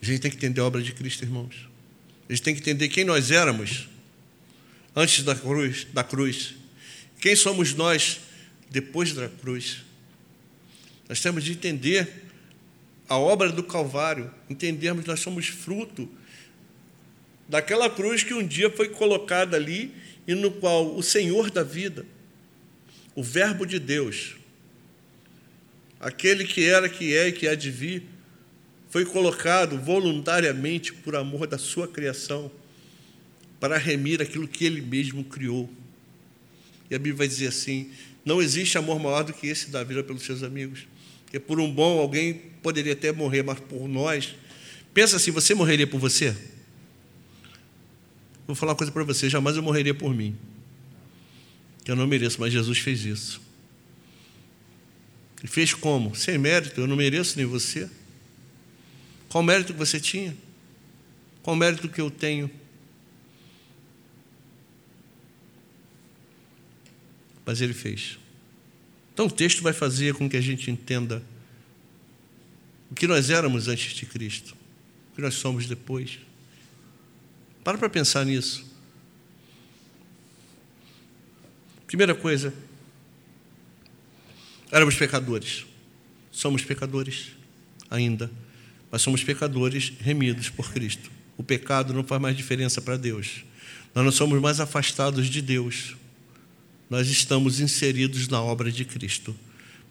A 0.02 0.06
gente 0.06 0.20
tem 0.20 0.30
que 0.30 0.38
entender 0.38 0.62
a 0.62 0.66
obra 0.66 0.82
de 0.82 0.92
Cristo, 0.92 1.24
irmãos. 1.24 1.75
A 2.28 2.34
gente 2.34 2.42
tem 2.42 2.56
que 2.56 2.62
entender 2.62 2.90
quem 2.90 3.04
nós 3.04 3.32
éramos 3.32 3.88
antes 4.96 5.24
da 5.24 5.36
cruz, 5.36 5.86
da 5.94 6.04
cruz. 6.04 6.56
Quem 7.20 7.36
somos 7.36 7.74
nós 7.74 8.20
depois 8.70 9.14
da 9.14 9.30
cruz. 9.30 9.84
Nós 11.08 11.20
temos 11.20 11.44
de 11.44 11.52
entender 11.52 12.24
a 13.08 13.18
obra 13.18 13.50
do 13.52 13.64
Calvário, 13.64 14.34
entendermos 14.50 15.04
que 15.04 15.10
nós 15.10 15.20
somos 15.20 15.48
fruto 15.48 16.10
daquela 17.48 17.90
cruz 17.90 18.24
que 18.24 18.34
um 18.34 18.46
dia 18.46 18.70
foi 18.70 18.90
colocada 18.90 19.56
ali 19.56 19.94
e 20.28 20.34
no 20.34 20.52
qual 20.52 20.96
o 20.96 21.04
Senhor 21.04 21.52
da 21.52 21.64
vida, 21.64 22.06
o 23.14 23.22
Verbo 23.22 23.66
de 23.66 23.80
Deus, 23.80 24.36
aquele 26.00 26.46
que 26.46 26.66
era, 26.66 26.90
que 26.90 27.16
é 27.16 27.28
e 27.28 27.32
que 27.32 27.48
há 27.48 27.56
de 27.56 27.70
vir, 27.70 28.04
foi 28.90 29.06
colocado 29.06 29.78
voluntariamente 29.78 30.94
por 30.94 31.16
amor 31.16 31.48
da 31.48 31.58
sua 31.58 31.88
criação 31.88 32.52
para 33.60 33.78
remir 33.78 34.22
aquilo 34.22 34.48
que 34.48 34.66
ele 34.66 34.82
mesmo 34.82 35.24
criou. 35.24 35.70
E 36.90 36.96
a 36.96 37.00
Bíblia 37.00 37.16
vai 37.16 37.28
dizer 37.28 37.48
assim: 37.48 37.92
não 38.24 38.42
existe 38.42 38.78
amor 38.78 39.00
maior 39.00 39.24
do 39.24 39.34
que 39.34 39.48
esse 39.48 39.70
da 39.70 39.84
vida 39.84 40.04
pelos 40.04 40.24
seus 40.24 40.44
amigos. 40.44 40.88
Porque 41.24 41.40
por 41.40 41.60
um 41.60 41.72
bom 41.72 42.00
alguém 42.00 42.34
poderia 42.62 42.94
até 42.94 43.12
morrer, 43.12 43.44
mas 43.44 43.60
por 43.60 43.88
nós. 43.88 44.36
Pensa 44.94 45.18
assim: 45.18 45.32
você 45.32 45.54
morreria 45.54 45.88
por 45.88 46.00
você? 46.00 46.36
Vou 48.48 48.56
falar 48.56 48.72
uma 48.72 48.78
coisa 48.78 48.92
para 48.92 49.04
você: 49.04 49.30
jamais 49.30 49.56
eu 49.56 49.64
morreria 49.64 49.94
por 49.94 50.14
mim. 50.14 50.36
Que 51.84 51.92
eu 51.92 51.96
não 51.96 52.08
mereço, 52.08 52.40
mas 52.40 52.54
Jesus 52.54 52.80
fez 52.80 53.06
isso. 53.06 53.42
E 55.44 55.48
fez 55.48 55.74
como? 55.74 56.16
Sem 56.16 56.38
mérito, 56.38 56.82
eu 56.82 56.88
não 56.88 56.96
mereço 56.96 57.38
nem 57.38 57.46
você. 57.46 57.90
Qual 59.36 59.44
mérito 59.44 59.74
que 59.74 59.80
você 59.80 60.00
tinha? 60.00 60.34
Qual 61.44 61.58
mérito 61.58 61.90
que 61.90 62.00
eu 62.00 62.10
tenho? 62.10 62.50
Mas 67.46 67.60
ele 67.60 67.74
fez. 67.74 68.18
Então 69.14 69.26
o 69.26 69.30
texto 69.30 69.62
vai 69.62 69.74
fazer 69.74 70.14
com 70.14 70.30
que 70.30 70.38
a 70.38 70.42
gente 70.42 70.72
entenda 70.72 71.22
o 72.90 72.96
que 72.96 73.06
nós 73.08 73.30
éramos 73.30 73.68
antes 73.68 73.94
de 73.94 74.06
Cristo, 74.06 74.56
o 75.12 75.16
que 75.18 75.22
nós 75.22 75.34
somos 75.34 75.68
depois. 75.68 76.18
Para 77.62 77.78
para 77.78 77.90
pensar 77.90 78.26
nisso. 78.26 78.66
Primeira 81.88 82.16
coisa, 82.16 82.54
éramos 84.72 84.96
pecadores. 84.96 85.66
Somos 86.32 86.64
pecadores 86.64 87.32
ainda, 87.92 88.32
mas 88.92 89.02
somos 89.02 89.24
pecadores 89.24 89.94
remidos 90.00 90.50
por 90.50 90.72
Cristo. 90.72 91.12
O 91.38 91.44
pecado 91.44 91.94
não 91.94 92.04
faz 92.04 92.22
mais 92.22 92.38
diferença 92.38 92.82
para 92.82 92.98
Deus. 92.98 93.44
Nós 93.94 94.04
não 94.04 94.12
somos 94.12 94.42
mais 94.42 94.60
afastados 94.60 95.28
de 95.28 95.42
Deus. 95.42 95.96
Nós 96.90 97.10
estamos 97.10 97.60
inseridos 97.60 98.28
na 98.28 98.42
obra 98.42 98.72
de 98.72 98.86
Cristo, 98.86 99.36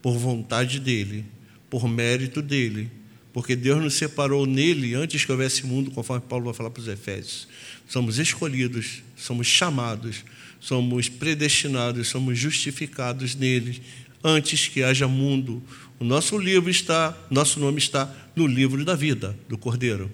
por 0.01 0.17
vontade 0.17 0.79
dele, 0.79 1.25
por 1.69 1.89
mérito 1.89 2.41
dele, 2.41 2.91
porque 3.33 3.57
Deus 3.57 3.83
nos 3.83 3.95
separou 3.95 4.47
nele 4.47 4.95
antes 4.95 5.25
que 5.25 5.33
houvesse 5.33 5.67
mundo, 5.67 5.91
conforme 5.91 6.25
Paulo 6.29 6.45
vai 6.45 6.55
falar 6.55 6.71
para 6.71 6.81
os 6.81 6.89
Efésios. 6.89 7.49
Somos 7.89 8.19
escolhidos, 8.19 9.03
somos 9.17 9.47
chamados, 9.47 10.25
somos 10.61 11.09
predestinados, 11.09 12.09
somos 12.09 12.39
justificados 12.39 13.35
nele 13.35 13.83
antes 14.25 14.67
que 14.67 14.83
haja 14.83 15.07
mundo. 15.07 15.63
O 16.01 16.05
nosso 16.05 16.39
livro 16.39 16.71
está, 16.71 17.15
nosso 17.31 17.61
nome 17.61 17.79
está 17.79 18.11
no 18.35 18.47
livro 18.47 18.83
da 18.85 18.95
vida 18.95 19.39
do 19.47 19.59
Cordeiro. 19.59 20.11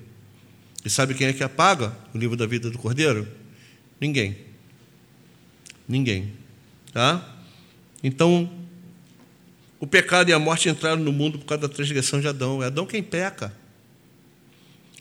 E 0.85 0.91
sabe 0.91 1.15
quem 1.15 1.29
é 1.29 1.33
que 1.33 1.45
apaga 1.45 1.97
o 2.13 2.19
livro 2.19 2.37
da 2.37 2.47
vida 2.47 2.69
do 2.69 2.79
Cordeiro? 2.79 3.29
Ninguém. 4.01 4.37
Ninguém. 5.89 6.33
Tá? 6.93 7.37
Então, 8.03 8.51
o 9.79 9.87
pecado 9.87 10.31
e 10.31 10.33
a 10.33 10.39
morte 10.39 10.69
entraram 10.69 11.03
no 11.03 11.13
mundo 11.13 11.39
por 11.39 11.45
causa 11.47 11.69
da 11.69 11.69
transgressão 11.69 12.21
de 12.21 12.27
Adão. 12.27 12.63
É 12.63 12.67
Adão 12.67 12.87
quem 12.87 13.03
peca. 13.03 13.55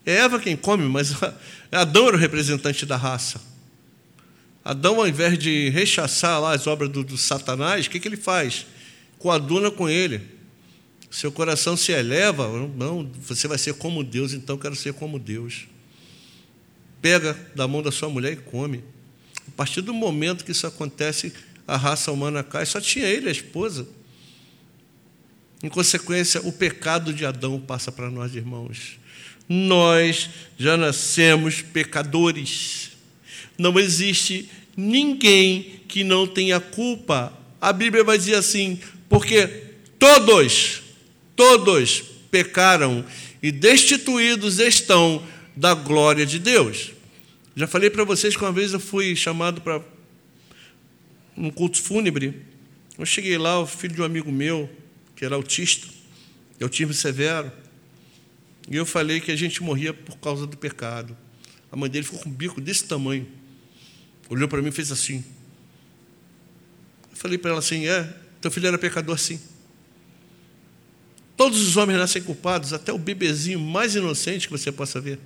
É 0.05 0.17
Eva 0.17 0.39
quem 0.39 0.55
come, 0.55 0.87
mas 0.87 1.15
Adão 1.71 2.07
era 2.07 2.15
o 2.15 2.19
representante 2.19 2.85
da 2.85 2.95
raça. 2.95 3.41
Adão, 4.63 4.99
ao 4.99 5.07
invés 5.07 5.37
de 5.37 5.69
rechaçar 5.69 6.39
lá 6.39 6.53
as 6.53 6.67
obras 6.67 6.89
do, 6.89 7.03
do 7.03 7.17
Satanás, 7.17 7.87
o 7.87 7.89
que, 7.89 7.99
que 7.99 8.07
ele 8.07 8.17
faz? 8.17 8.65
Coaduna 9.19 9.69
com 9.69 9.87
ele. 9.87 10.21
Seu 11.11 11.31
coração 11.31 11.75
se 11.75 11.91
eleva, 11.91 12.47
não, 12.75 13.09
você 13.21 13.47
vai 13.47 13.57
ser 13.57 13.73
como 13.73 14.03
Deus, 14.03 14.33
então 14.33 14.57
quero 14.57 14.75
ser 14.75 14.93
como 14.93 15.19
Deus. 15.19 15.67
Pega 17.01 17.33
da 17.55 17.67
mão 17.67 17.81
da 17.81 17.91
sua 17.91 18.09
mulher 18.09 18.33
e 18.33 18.37
come. 18.37 18.83
A 19.47 19.51
partir 19.55 19.81
do 19.81 19.93
momento 19.93 20.45
que 20.45 20.51
isso 20.51 20.67
acontece, 20.67 21.33
a 21.67 21.75
raça 21.75 22.11
humana 22.11 22.43
cai. 22.43 22.65
Só 22.65 22.79
tinha 22.79 23.05
ele, 23.05 23.27
a 23.27 23.31
esposa. 23.31 23.87
Em 25.61 25.69
consequência, 25.69 26.41
o 26.41 26.51
pecado 26.51 27.13
de 27.13 27.25
Adão 27.25 27.59
passa 27.59 27.91
para 27.91 28.09
nós, 28.09 28.35
irmãos. 28.35 28.99
Nós 29.47 30.29
já 30.57 30.77
nascemos 30.77 31.61
pecadores. 31.61 32.91
Não 33.57 33.77
existe 33.79 34.49
ninguém 34.77 35.81
que 35.87 36.03
não 36.03 36.27
tenha 36.27 36.59
culpa. 36.59 37.33
A 37.59 37.73
Bíblia 37.73 38.03
vai 38.03 38.17
dizer 38.17 38.35
assim: 38.35 38.79
porque 39.09 39.47
todos, 39.97 40.83
todos 41.35 42.03
pecaram 42.31 43.03
e 43.41 43.51
destituídos 43.51 44.59
estão 44.59 45.25
da 45.55 45.73
glória 45.73 46.25
de 46.25 46.39
Deus. 46.39 46.91
Já 47.55 47.67
falei 47.67 47.89
para 47.89 48.03
vocês 48.03 48.37
que 48.37 48.43
uma 48.43 48.51
vez 48.51 48.71
eu 48.71 48.79
fui 48.79 49.15
chamado 49.15 49.59
para 49.59 49.81
um 51.35 51.49
culto 51.49 51.81
fúnebre. 51.81 52.45
Eu 52.97 53.05
cheguei 53.05 53.37
lá, 53.37 53.59
o 53.59 53.65
filho 53.65 53.95
de 53.95 54.01
um 54.01 54.05
amigo 54.05 54.31
meu, 54.31 54.69
que 55.15 55.25
era 55.25 55.35
autista, 55.35 55.87
autismo 56.61 56.93
severo. 56.93 57.51
E 58.69 58.75
eu 58.75 58.85
falei 58.85 59.19
que 59.19 59.31
a 59.31 59.35
gente 59.35 59.63
morria 59.63 59.93
por 59.93 60.17
causa 60.17 60.45
do 60.45 60.55
pecado. 60.55 61.17
A 61.71 61.75
mãe 61.75 61.89
dele 61.89 62.05
ficou 62.05 62.19
com 62.19 62.29
um 62.29 62.33
bico 62.33 62.61
desse 62.61 62.85
tamanho. 62.85 63.27
Olhou 64.29 64.47
para 64.47 64.61
mim 64.61 64.69
e 64.69 64.71
fez 64.71 64.91
assim. 64.91 65.23
Eu 67.09 67.17
falei 67.17 67.37
para 67.37 67.51
ela 67.51 67.59
assim: 67.59 67.87
é, 67.87 68.13
teu 68.41 68.51
filho 68.51 68.67
era 68.67 68.77
pecador 68.77 69.17
sim. 69.17 69.39
Todos 71.35 71.61
os 71.61 71.77
homens 71.77 71.97
nascem 71.97 72.21
culpados, 72.21 72.73
até 72.73 72.91
o 72.91 72.97
bebezinho 72.97 73.59
mais 73.59 73.95
inocente 73.95 74.47
que 74.47 74.51
você 74.51 74.71
possa 74.71 74.99
ver. 74.99 75.19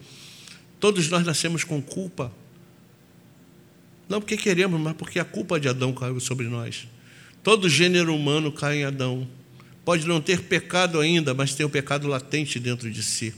Todos 0.79 1.09
nós 1.09 1.25
nascemos 1.25 1.63
com 1.63 1.81
culpa. 1.81 2.31
Não 4.07 4.19
porque 4.19 4.37
queremos, 4.37 4.79
mas 4.79 4.93
porque 4.93 5.19
a 5.19 5.25
culpa 5.25 5.59
de 5.59 5.67
Adão 5.67 5.93
caiu 5.93 6.19
sobre 6.19 6.47
nós. 6.47 6.87
Todo 7.41 7.67
gênero 7.67 8.15
humano 8.15 8.51
cai 8.51 8.77
em 8.77 8.83
Adão. 8.83 9.27
Pode 9.83 10.07
não 10.07 10.21
ter 10.21 10.43
pecado 10.43 10.99
ainda, 10.99 11.33
mas 11.33 11.55
tem 11.55 11.65
o 11.65 11.69
pecado 11.69 12.07
latente 12.07 12.59
dentro 12.59 12.91
de 12.91 13.01
si. 13.01 13.33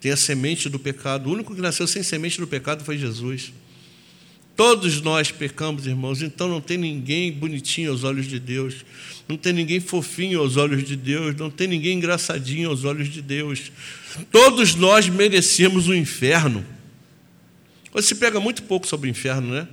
Tem 0.00 0.12
a 0.12 0.16
semente 0.16 0.68
do 0.68 0.78
pecado. 0.78 1.28
O 1.28 1.32
único 1.32 1.54
que 1.54 1.60
nasceu 1.60 1.86
sem 1.86 2.02
semente 2.02 2.38
do 2.38 2.46
pecado 2.46 2.84
foi 2.84 2.98
Jesus. 2.98 3.52
Todos 4.56 5.00
nós 5.00 5.30
pecamos, 5.30 5.86
irmãos, 5.86 6.20
então 6.20 6.46
não 6.48 6.60
tem 6.60 6.76
ninguém 6.76 7.32
bonitinho 7.32 7.90
aos 7.90 8.04
olhos 8.04 8.26
de 8.26 8.38
Deus, 8.38 8.84
não 9.28 9.36
tem 9.36 9.52
ninguém 9.52 9.80
fofinho 9.80 10.40
aos 10.40 10.56
olhos 10.56 10.84
de 10.84 10.94
Deus, 10.94 11.34
não 11.36 11.50
tem 11.50 11.66
ninguém 11.66 11.96
engraçadinho 11.96 12.68
aos 12.68 12.84
olhos 12.84 13.08
de 13.08 13.22
Deus. 13.22 13.72
Todos 14.30 14.74
nós 14.74 15.08
merecemos 15.08 15.88
o 15.88 15.94
inferno. 15.94 16.64
Você 17.92 18.08
se 18.08 18.14
pega 18.14 18.38
muito 18.40 18.62
pouco 18.64 18.86
sobre 18.86 19.08
o 19.08 19.10
inferno, 19.10 19.54
né? 19.54 19.66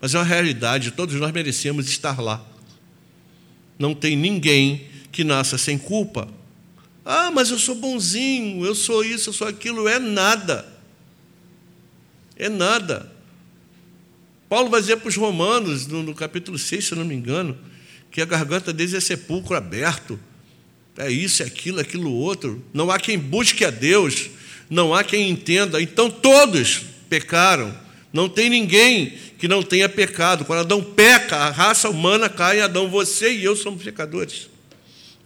Mas 0.00 0.14
é 0.14 0.18
uma 0.18 0.24
realidade, 0.24 0.90
todos 0.90 1.14
nós 1.16 1.32
merecemos 1.32 1.88
estar 1.88 2.20
lá. 2.20 2.44
Não 3.78 3.94
tem 3.94 4.16
ninguém 4.16 4.86
que 5.12 5.22
nasça 5.22 5.56
sem 5.56 5.78
culpa. 5.78 6.28
Ah, 7.04 7.30
mas 7.30 7.50
eu 7.50 7.58
sou 7.58 7.74
bonzinho, 7.74 8.64
eu 8.66 8.74
sou 8.74 9.04
isso, 9.04 9.30
eu 9.30 9.32
sou 9.32 9.46
aquilo. 9.46 9.88
É 9.88 9.98
nada. 9.98 10.66
É 12.36 12.48
nada. 12.48 13.17
Paulo 14.48 14.70
vai 14.70 14.80
dizer 14.80 14.96
para 14.96 15.08
os 15.08 15.16
romanos, 15.16 15.86
no, 15.86 16.02
no, 16.02 16.14
capítulo 16.14 16.58
6, 16.58 16.86
se 16.86 16.94
não 16.94 17.04
me 17.04 17.14
engano, 17.14 17.56
que 18.10 18.22
a 18.22 18.24
garganta 18.24 18.72
deles 18.72 18.94
é 18.94 19.00
sepulcro 19.00 19.54
aberto. 19.54 20.18
É 20.96 21.10
isso, 21.10 21.42
é 21.42 21.46
aquilo, 21.46 21.78
é 21.78 21.82
aquilo 21.82 22.10
outro. 22.12 22.64
Não 22.72 22.90
há 22.90 22.98
quem 22.98 23.18
busque 23.18 23.64
a 23.64 23.70
Deus, 23.70 24.30
não 24.70 24.94
há 24.94 25.04
quem 25.04 25.28
entenda. 25.28 25.80
Então 25.80 26.10
todos 26.10 26.82
pecaram. 27.08 27.76
Não 28.10 28.28
tem 28.28 28.48
ninguém 28.48 29.18
que 29.38 29.46
não 29.46 29.62
tenha 29.62 29.88
pecado. 29.88 30.44
Quando 30.46 30.60
Adão 30.60 30.82
peca, 30.82 31.36
a 31.36 31.50
raça 31.50 31.90
humana 31.90 32.28
cai 32.28 32.58
em 32.58 32.62
Adão. 32.62 32.88
Você 32.88 33.32
e 33.32 33.44
eu 33.44 33.54
somos 33.54 33.82
pecadores. 33.82 34.48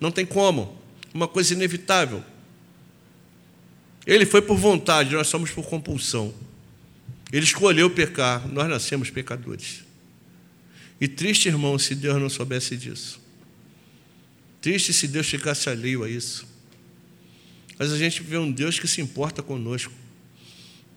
Não 0.00 0.10
tem 0.10 0.26
como. 0.26 0.76
Uma 1.14 1.28
coisa 1.28 1.54
inevitável. 1.54 2.24
Ele 4.04 4.26
foi 4.26 4.42
por 4.42 4.56
vontade, 4.56 5.14
nós 5.14 5.28
somos 5.28 5.50
por 5.52 5.64
compulsão. 5.64 6.34
Ele 7.32 7.44
escolheu 7.44 7.88
pecar, 7.88 8.46
nós 8.46 8.68
nascemos 8.68 9.08
pecadores. 9.08 9.82
E 11.00 11.08
triste, 11.08 11.48
irmão, 11.48 11.78
se 11.78 11.94
Deus 11.94 12.20
não 12.20 12.28
soubesse 12.28 12.76
disso. 12.76 13.20
Triste 14.60 14.92
se 14.92 15.08
Deus 15.08 15.28
ficasse 15.28 15.68
alheio 15.68 16.04
a 16.04 16.10
isso. 16.10 16.46
Mas 17.78 17.90
a 17.90 17.98
gente 17.98 18.22
vê 18.22 18.36
um 18.36 18.52
Deus 18.52 18.78
que 18.78 18.86
se 18.86 19.00
importa 19.00 19.42
conosco. 19.42 19.92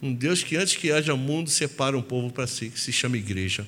Um 0.03 0.13
Deus 0.13 0.43
que, 0.43 0.57
antes 0.57 0.75
que 0.75 0.91
haja 0.91 1.15
mundo, 1.15 1.49
separa 1.49 1.97
um 1.97 2.01
povo 2.01 2.31
para 2.31 2.45
si, 2.45 2.69
que 2.69 2.79
se 2.79 2.91
chama 2.91 3.17
igreja. 3.17 3.65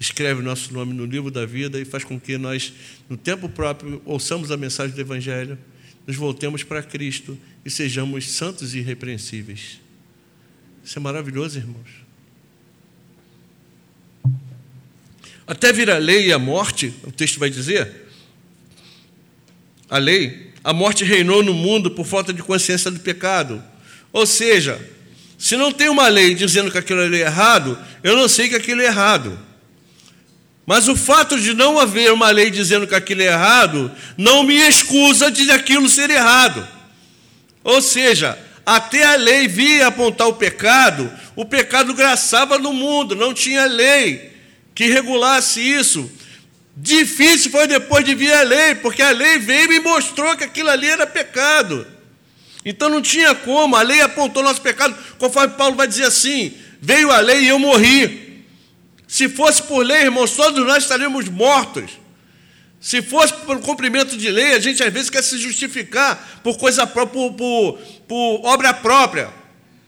Escreve 0.00 0.40
o 0.40 0.42
nosso 0.42 0.72
nome 0.72 0.94
no 0.94 1.04
livro 1.04 1.30
da 1.30 1.44
vida 1.44 1.78
e 1.78 1.84
faz 1.84 2.04
com 2.04 2.18
que 2.18 2.38
nós, 2.38 2.72
no 3.08 3.16
tempo 3.16 3.48
próprio, 3.48 4.00
ouçamos 4.04 4.50
a 4.50 4.56
mensagem 4.56 4.94
do 4.94 5.00
Evangelho, 5.00 5.58
nos 6.06 6.16
voltemos 6.16 6.62
para 6.62 6.82
Cristo 6.82 7.38
e 7.64 7.70
sejamos 7.70 8.28
santos 8.30 8.74
e 8.74 8.78
irrepreensíveis. 8.78 9.80
Isso 10.88 10.98
é 10.98 11.02
maravilhoso, 11.02 11.58
irmãos. 11.58 11.90
Até 15.46 15.70
vir 15.70 15.90
a 15.90 15.98
lei 15.98 16.28
e 16.28 16.32
a 16.32 16.38
morte, 16.38 16.94
o 17.04 17.12
texto 17.12 17.38
vai 17.38 17.50
dizer, 17.50 18.06
a 19.90 19.98
lei, 19.98 20.50
a 20.64 20.72
morte 20.72 21.04
reinou 21.04 21.42
no 21.42 21.52
mundo 21.52 21.90
por 21.90 22.06
falta 22.06 22.32
de 22.32 22.42
consciência 22.42 22.90
do 22.90 23.00
pecado. 23.00 23.62
Ou 24.14 24.24
seja, 24.24 24.80
se 25.36 25.58
não 25.58 25.70
tem 25.70 25.90
uma 25.90 26.08
lei 26.08 26.34
dizendo 26.34 26.70
que 26.70 26.78
aquilo 26.78 27.02
é 27.02 27.18
errado, 27.18 27.78
eu 28.02 28.16
não 28.16 28.26
sei 28.26 28.48
que 28.48 28.56
aquilo 28.56 28.80
é 28.80 28.86
errado. 28.86 29.38
Mas 30.64 30.88
o 30.88 30.96
fato 30.96 31.38
de 31.38 31.52
não 31.52 31.78
haver 31.78 32.10
uma 32.14 32.30
lei 32.30 32.50
dizendo 32.50 32.86
que 32.86 32.94
aquilo 32.94 33.20
é 33.20 33.26
errado, 33.26 33.92
não 34.16 34.42
me 34.42 34.54
excusa 34.54 35.30
de 35.30 35.50
aquilo 35.50 35.86
ser 35.86 36.08
errado. 36.08 36.66
Ou 37.62 37.82
seja, 37.82 38.47
até 38.68 39.02
a 39.02 39.16
lei 39.16 39.48
via 39.48 39.86
apontar 39.86 40.28
o 40.28 40.34
pecado, 40.34 41.10
o 41.34 41.46
pecado 41.46 41.94
graçava 41.94 42.58
no 42.58 42.70
mundo, 42.70 43.16
não 43.16 43.32
tinha 43.32 43.64
lei 43.64 44.30
que 44.74 44.84
regulasse 44.84 45.58
isso. 45.58 46.10
Difícil 46.76 47.50
foi 47.50 47.66
depois 47.66 48.04
de 48.04 48.14
vir 48.14 48.30
a 48.30 48.42
lei, 48.42 48.74
porque 48.74 49.00
a 49.00 49.10
lei 49.10 49.38
veio 49.38 49.72
e 49.72 49.80
mostrou 49.80 50.36
que 50.36 50.44
aquilo 50.44 50.68
ali 50.68 50.86
era 50.86 51.06
pecado. 51.06 51.86
Então 52.62 52.90
não 52.90 53.00
tinha 53.00 53.34
como, 53.34 53.74
a 53.74 53.80
lei 53.80 54.02
apontou 54.02 54.42
nosso 54.42 54.60
pecado, 54.60 54.94
conforme 55.16 55.54
Paulo 55.54 55.74
vai 55.74 55.88
dizer 55.88 56.04
assim: 56.04 56.52
veio 56.78 57.10
a 57.10 57.20
lei 57.20 57.44
e 57.44 57.48
eu 57.48 57.58
morri. 57.58 58.44
Se 59.06 59.30
fosse 59.30 59.62
por 59.62 59.82
lei, 59.82 60.02
irmãos, 60.02 60.32
todos 60.32 60.62
nós 60.66 60.82
estaríamos 60.82 61.26
mortos. 61.30 61.92
Se 62.88 63.02
fosse 63.02 63.34
por 63.44 63.60
cumprimento 63.60 64.16
de 64.16 64.30
lei, 64.30 64.54
a 64.54 64.58
gente 64.58 64.82
às 64.82 64.90
vezes 64.90 65.10
quer 65.10 65.22
se 65.22 65.36
justificar 65.36 66.40
por 66.42 66.56
coisa 66.56 66.86
própria, 66.86 67.28
por, 67.28 67.34
por, 67.34 67.78
por 68.08 68.46
obra 68.46 68.72
própria. 68.72 69.28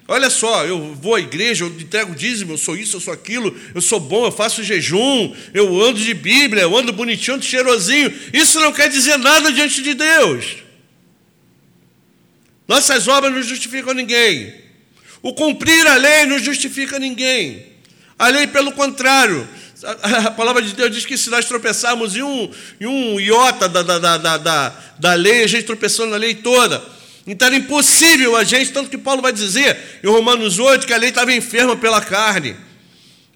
Olha 0.07 0.29
só, 0.29 0.67
eu 0.67 0.95
vou 0.97 1.15
à 1.15 1.21
igreja, 1.21 1.65
eu 1.65 1.69
entrego 1.69 2.15
dízimo, 2.15 2.53
eu 2.53 2.59
sou 2.59 2.77
isso, 2.77 2.97
eu 2.97 3.01
sou 3.01 3.15
aquilo, 3.15 3.59
eu 3.75 3.81
sou 3.81 3.99
bom, 3.99 4.27
eu 4.27 4.31
faço 4.31 4.63
jejum, 4.63 5.35
eu 5.55 5.83
ando 5.83 5.99
de 5.99 6.13
Bíblia, 6.13 6.65
eu 6.65 6.77
ando 6.77 6.93
bonitinho, 6.93 7.37
ando 7.37 7.45
cheirosinho. 7.47 8.13
Isso 8.35 8.61
não 8.61 8.71
quer 8.71 8.91
dizer 8.91 9.17
nada 9.17 9.51
diante 9.51 9.83
de 9.83 9.95
Deus. 9.95 10.59
Nossas 12.69 13.09
obras 13.09 13.33
não 13.33 13.43
justificam 13.43 13.95
ninguém. 13.95 14.55
O 15.23 15.33
cumprir 15.33 15.87
a 15.87 15.97
lei 15.97 16.27
não 16.27 16.39
justifica 16.39 16.99
ninguém. 16.99 17.65
A 18.19 18.29
lei, 18.29 18.47
pelo 18.47 18.73
contrário, 18.73 19.49
a 19.85 20.31
palavra 20.31 20.63
de 20.63 20.75
Deus 20.75 20.91
diz 20.91 21.07
que 21.07 21.17
se 21.17 21.31
nós 21.31 21.45
tropeçarmos 21.45 22.17
em 22.17 22.23
um, 22.23 22.51
em 22.81 22.87
um 22.87 23.21
iota 23.21 23.69
da, 23.69 23.83
da, 23.83 23.99
da, 23.99 24.37
da, 24.37 24.75
da 24.99 25.15
lei, 25.15 25.45
a 25.45 25.47
gente 25.47 25.65
tropeçou 25.65 26.07
na 26.07 26.17
lei 26.17 26.35
toda. 26.35 26.83
Então 27.27 27.47
era 27.47 27.57
impossível 27.57 28.37
a 28.37 28.45
gente, 28.45 28.73
tanto 28.73 28.91
que 28.91 28.99
Paulo 28.99 29.23
vai 29.23 29.33
dizer 29.33 30.01
em 30.03 30.09
Romanos 30.09 30.59
8 30.59 30.87
que 30.87 30.93
a 30.93 30.97
lei 30.97 31.11
estava 31.11 31.33
enferma 31.33 31.77
pela 31.77 32.01
carne. 32.01 32.57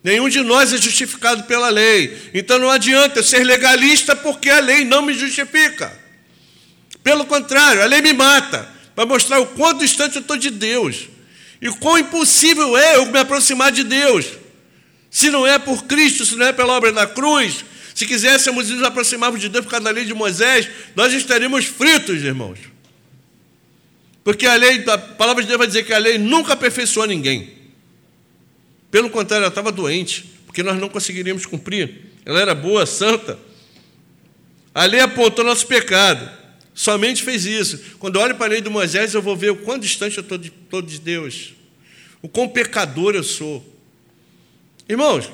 Nenhum 0.02 0.28
de 0.28 0.40
nós 0.40 0.72
é 0.72 0.76
justificado 0.76 1.44
pela 1.44 1.68
lei. 1.68 2.30
Então 2.34 2.58
não 2.58 2.70
adianta 2.70 3.20
eu 3.20 3.24
ser 3.24 3.44
legalista 3.44 4.14
porque 4.14 4.50
a 4.50 4.60
lei 4.60 4.84
não 4.84 5.02
me 5.02 5.14
justifica. 5.14 5.92
Pelo 7.02 7.24
contrário, 7.24 7.82
a 7.82 7.86
lei 7.86 8.02
me 8.02 8.12
mata 8.12 8.68
para 8.94 9.06
mostrar 9.06 9.40
o 9.40 9.46
quanto 9.46 9.80
distante 9.80 10.16
eu 10.16 10.22
estou 10.22 10.36
de 10.36 10.50
Deus 10.50 11.08
e 11.60 11.68
quão 11.70 11.98
impossível 11.98 12.76
é 12.76 12.96
eu 12.96 13.06
me 13.06 13.18
aproximar 13.18 13.72
de 13.72 13.84
Deus. 13.84 14.43
Se 15.14 15.30
não 15.30 15.46
é 15.46 15.60
por 15.60 15.84
Cristo, 15.84 16.26
se 16.26 16.34
não 16.34 16.44
é 16.44 16.52
pela 16.52 16.72
obra 16.72 16.92
da 16.92 17.06
cruz, 17.06 17.64
se 17.94 18.04
quiséssemos 18.04 18.68
nos 18.68 18.82
aproximarmos 18.82 19.40
de 19.40 19.48
Deus 19.48 19.64
por 19.64 19.70
causa 19.70 19.84
da 19.84 19.92
lei 19.92 20.04
de 20.04 20.12
Moisés, 20.12 20.68
nós 20.96 21.12
estaríamos 21.12 21.66
fritos, 21.66 22.20
irmãos. 22.24 22.58
Porque 24.24 24.44
a 24.44 24.56
lei, 24.56 24.82
a 24.88 24.98
palavra 24.98 25.40
de 25.40 25.46
Deus 25.46 25.58
vai 25.58 25.68
dizer 25.68 25.84
que 25.84 25.92
a 25.92 25.98
lei 25.98 26.18
nunca 26.18 26.54
aperfeiçoou 26.54 27.06
ninguém. 27.06 27.48
Pelo 28.90 29.08
contrário, 29.08 29.44
ela 29.44 29.50
estava 29.50 29.70
doente, 29.70 30.28
porque 30.46 30.64
nós 30.64 30.80
não 30.80 30.88
conseguiríamos 30.88 31.46
cumprir. 31.46 32.10
Ela 32.26 32.40
era 32.40 32.52
boa, 32.52 32.84
santa. 32.84 33.38
A 34.74 34.84
lei 34.84 34.98
apontou 34.98 35.44
nosso 35.44 35.68
pecado. 35.68 36.28
Somente 36.74 37.22
fez 37.22 37.46
isso. 37.46 37.78
Quando 38.00 38.16
eu 38.16 38.22
olho 38.22 38.34
para 38.34 38.46
a 38.46 38.48
lei 38.48 38.60
de 38.60 38.68
Moisés, 38.68 39.14
eu 39.14 39.22
vou 39.22 39.36
ver 39.36 39.52
o 39.52 39.56
quão 39.58 39.78
distante 39.78 40.18
eu 40.18 40.22
estou 40.22 40.36
de, 40.36 40.52
de 40.86 40.98
Deus. 40.98 41.54
O 42.20 42.28
quão 42.28 42.48
pecador 42.48 43.14
eu 43.14 43.22
sou. 43.22 43.73
Irmãos, 44.88 45.30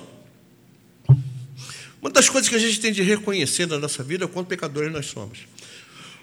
uma 2.00 2.10
das 2.10 2.28
coisas 2.28 2.48
que 2.48 2.54
a 2.54 2.58
gente 2.58 2.80
tem 2.80 2.92
de 2.92 3.02
reconhecer 3.02 3.66
na 3.66 3.78
nossa 3.78 4.02
vida 4.02 4.24
é 4.24 4.26
o 4.26 4.28
quanto 4.28 4.46
pecadores 4.46 4.92
nós 4.92 5.06
somos. 5.06 5.40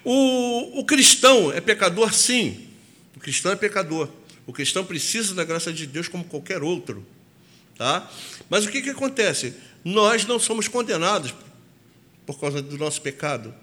O, 0.04 0.80
o 0.80 0.86
cristão 0.86 1.52
é 1.52 1.60
pecador, 1.60 2.14
sim. 2.14 2.68
O 3.16 3.20
cristão 3.20 3.52
é 3.52 3.56
pecador. 3.56 4.10
O 4.46 4.54
cristão 4.54 4.86
precisa 4.86 5.36
da 5.36 5.44
graça 5.44 5.74
de 5.74 5.86
Deus 5.86 6.08
como 6.08 6.24
qualquer 6.24 6.64
outro. 6.64 7.06
Tá? 7.78 8.10
Mas 8.50 8.66
o 8.66 8.70
que, 8.70 8.82
que 8.82 8.90
acontece? 8.90 9.54
Nós 9.84 10.26
não 10.26 10.40
somos 10.40 10.70
condenados 10.70 11.34
por 12.26 12.40
causa 12.40 12.62
do 12.62 12.78
nosso 12.78 13.02
pecado. 13.02 13.54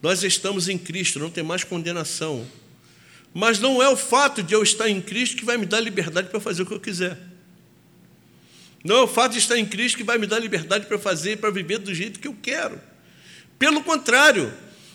Nós 0.00 0.22
estamos 0.22 0.68
em 0.68 0.78
Cristo, 0.78 1.18
não 1.18 1.28
tem 1.28 1.42
mais 1.42 1.64
condenação. 1.64 2.46
Mas 3.34 3.58
não 3.58 3.82
é 3.82 3.88
o 3.88 3.96
fato 3.96 4.42
de 4.42 4.54
eu 4.54 4.62
estar 4.62 4.88
em 4.88 5.00
Cristo 5.00 5.36
que 5.36 5.44
vai 5.44 5.56
me 5.56 5.66
dar 5.66 5.80
liberdade 5.80 6.28
para 6.28 6.40
fazer 6.40 6.62
o 6.62 6.66
que 6.66 6.74
eu 6.74 6.80
quiser. 6.80 7.27
Não 8.84 8.96
é 8.96 9.02
o 9.02 9.08
fato 9.08 9.32
de 9.32 9.38
estar 9.38 9.58
em 9.58 9.66
Cristo 9.66 9.98
que 9.98 10.04
vai 10.04 10.18
me 10.18 10.26
dar 10.26 10.38
liberdade 10.38 10.86
para 10.86 10.98
fazer 10.98 11.32
e 11.32 11.36
para 11.36 11.50
viver 11.50 11.78
do 11.78 11.94
jeito 11.94 12.20
que 12.20 12.28
eu 12.28 12.36
quero. 12.40 12.80
Pelo 13.58 13.82
contrário, 13.82 14.52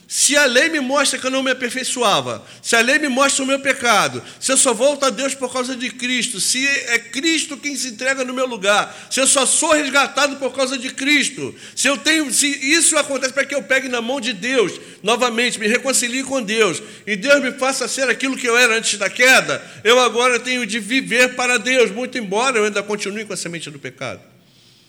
Se 0.07 0.35
a 0.35 0.45
lei 0.45 0.69
me 0.69 0.79
mostra 0.79 1.17
que 1.17 1.25
eu 1.25 1.31
não 1.31 1.41
me 1.41 1.51
aperfeiçoava, 1.51 2.45
se 2.61 2.75
a 2.75 2.81
lei 2.81 2.99
me 2.99 3.07
mostra 3.07 3.43
o 3.43 3.47
meu 3.47 3.59
pecado, 3.59 4.21
se 4.39 4.51
eu 4.51 4.57
só 4.57 4.73
volto 4.73 5.05
a 5.05 5.09
Deus 5.09 5.33
por 5.33 5.51
causa 5.51 5.75
de 5.75 5.89
Cristo, 5.89 6.39
se 6.39 6.67
é 6.67 6.99
Cristo 6.99 7.57
quem 7.57 7.75
se 7.75 7.87
entrega 7.87 8.23
no 8.23 8.33
meu 8.33 8.45
lugar, 8.45 9.07
se 9.09 9.19
eu 9.19 9.25
só 9.25 9.45
sou 9.45 9.71
resgatado 9.71 10.35
por 10.35 10.53
causa 10.53 10.77
de 10.77 10.91
Cristo, 10.91 11.55
se 11.75 11.87
eu 11.87 11.97
tenho, 11.97 12.31
se 12.31 12.47
isso 12.47 12.97
acontece 12.97 13.33
para 13.33 13.45
que 13.45 13.55
eu 13.55 13.63
pegue 13.63 13.87
na 13.87 14.01
mão 14.01 14.21
de 14.21 14.33
Deus, 14.33 14.73
novamente 15.01 15.59
me 15.59 15.67
reconcilie 15.67 16.23
com 16.23 16.41
Deus, 16.41 16.81
e 17.07 17.15
Deus 17.15 17.41
me 17.41 17.51
faça 17.53 17.87
ser 17.87 18.07
aquilo 18.09 18.37
que 18.37 18.47
eu 18.47 18.57
era 18.57 18.77
antes 18.77 18.99
da 18.99 19.09
queda, 19.09 19.65
eu 19.83 19.99
agora 19.99 20.39
tenho 20.39 20.65
de 20.65 20.79
viver 20.79 21.35
para 21.35 21.57
Deus, 21.57 21.89
muito 21.91 22.17
embora 22.17 22.57
eu 22.57 22.65
ainda 22.65 22.83
continue 22.83 23.25
com 23.25 23.33
a 23.33 23.37
semente 23.37 23.71
do 23.71 23.79
pecado. 23.79 24.21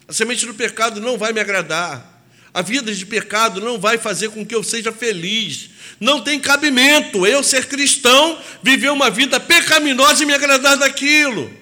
A 0.07 0.13
semente 0.13 0.45
do 0.45 0.55
pecado 0.55 1.01
não 1.01 1.17
vai 1.17 1.33
me 1.33 1.41
agradar. 1.41 2.14
A 2.55 2.63
vida 2.63 2.95
de 2.95 3.05
pecado 3.05 3.61
não 3.61 3.81
vai 3.81 3.99
fazer 3.99 4.31
com 4.31 4.47
que 4.47 4.55
eu 4.55 4.63
seja 4.63 4.93
feliz. 4.93 5.71
Não 5.99 6.21
tem 6.21 6.39
cabimento 6.39 7.27
eu 7.27 7.43
ser 7.43 7.67
cristão, 7.67 8.39
viver 8.63 8.93
uma 8.93 9.11
vida 9.11 9.41
pecaminosa 9.41 10.23
e 10.23 10.27
me 10.27 10.33
agradar 10.33 10.77
daquilo. 10.77 11.53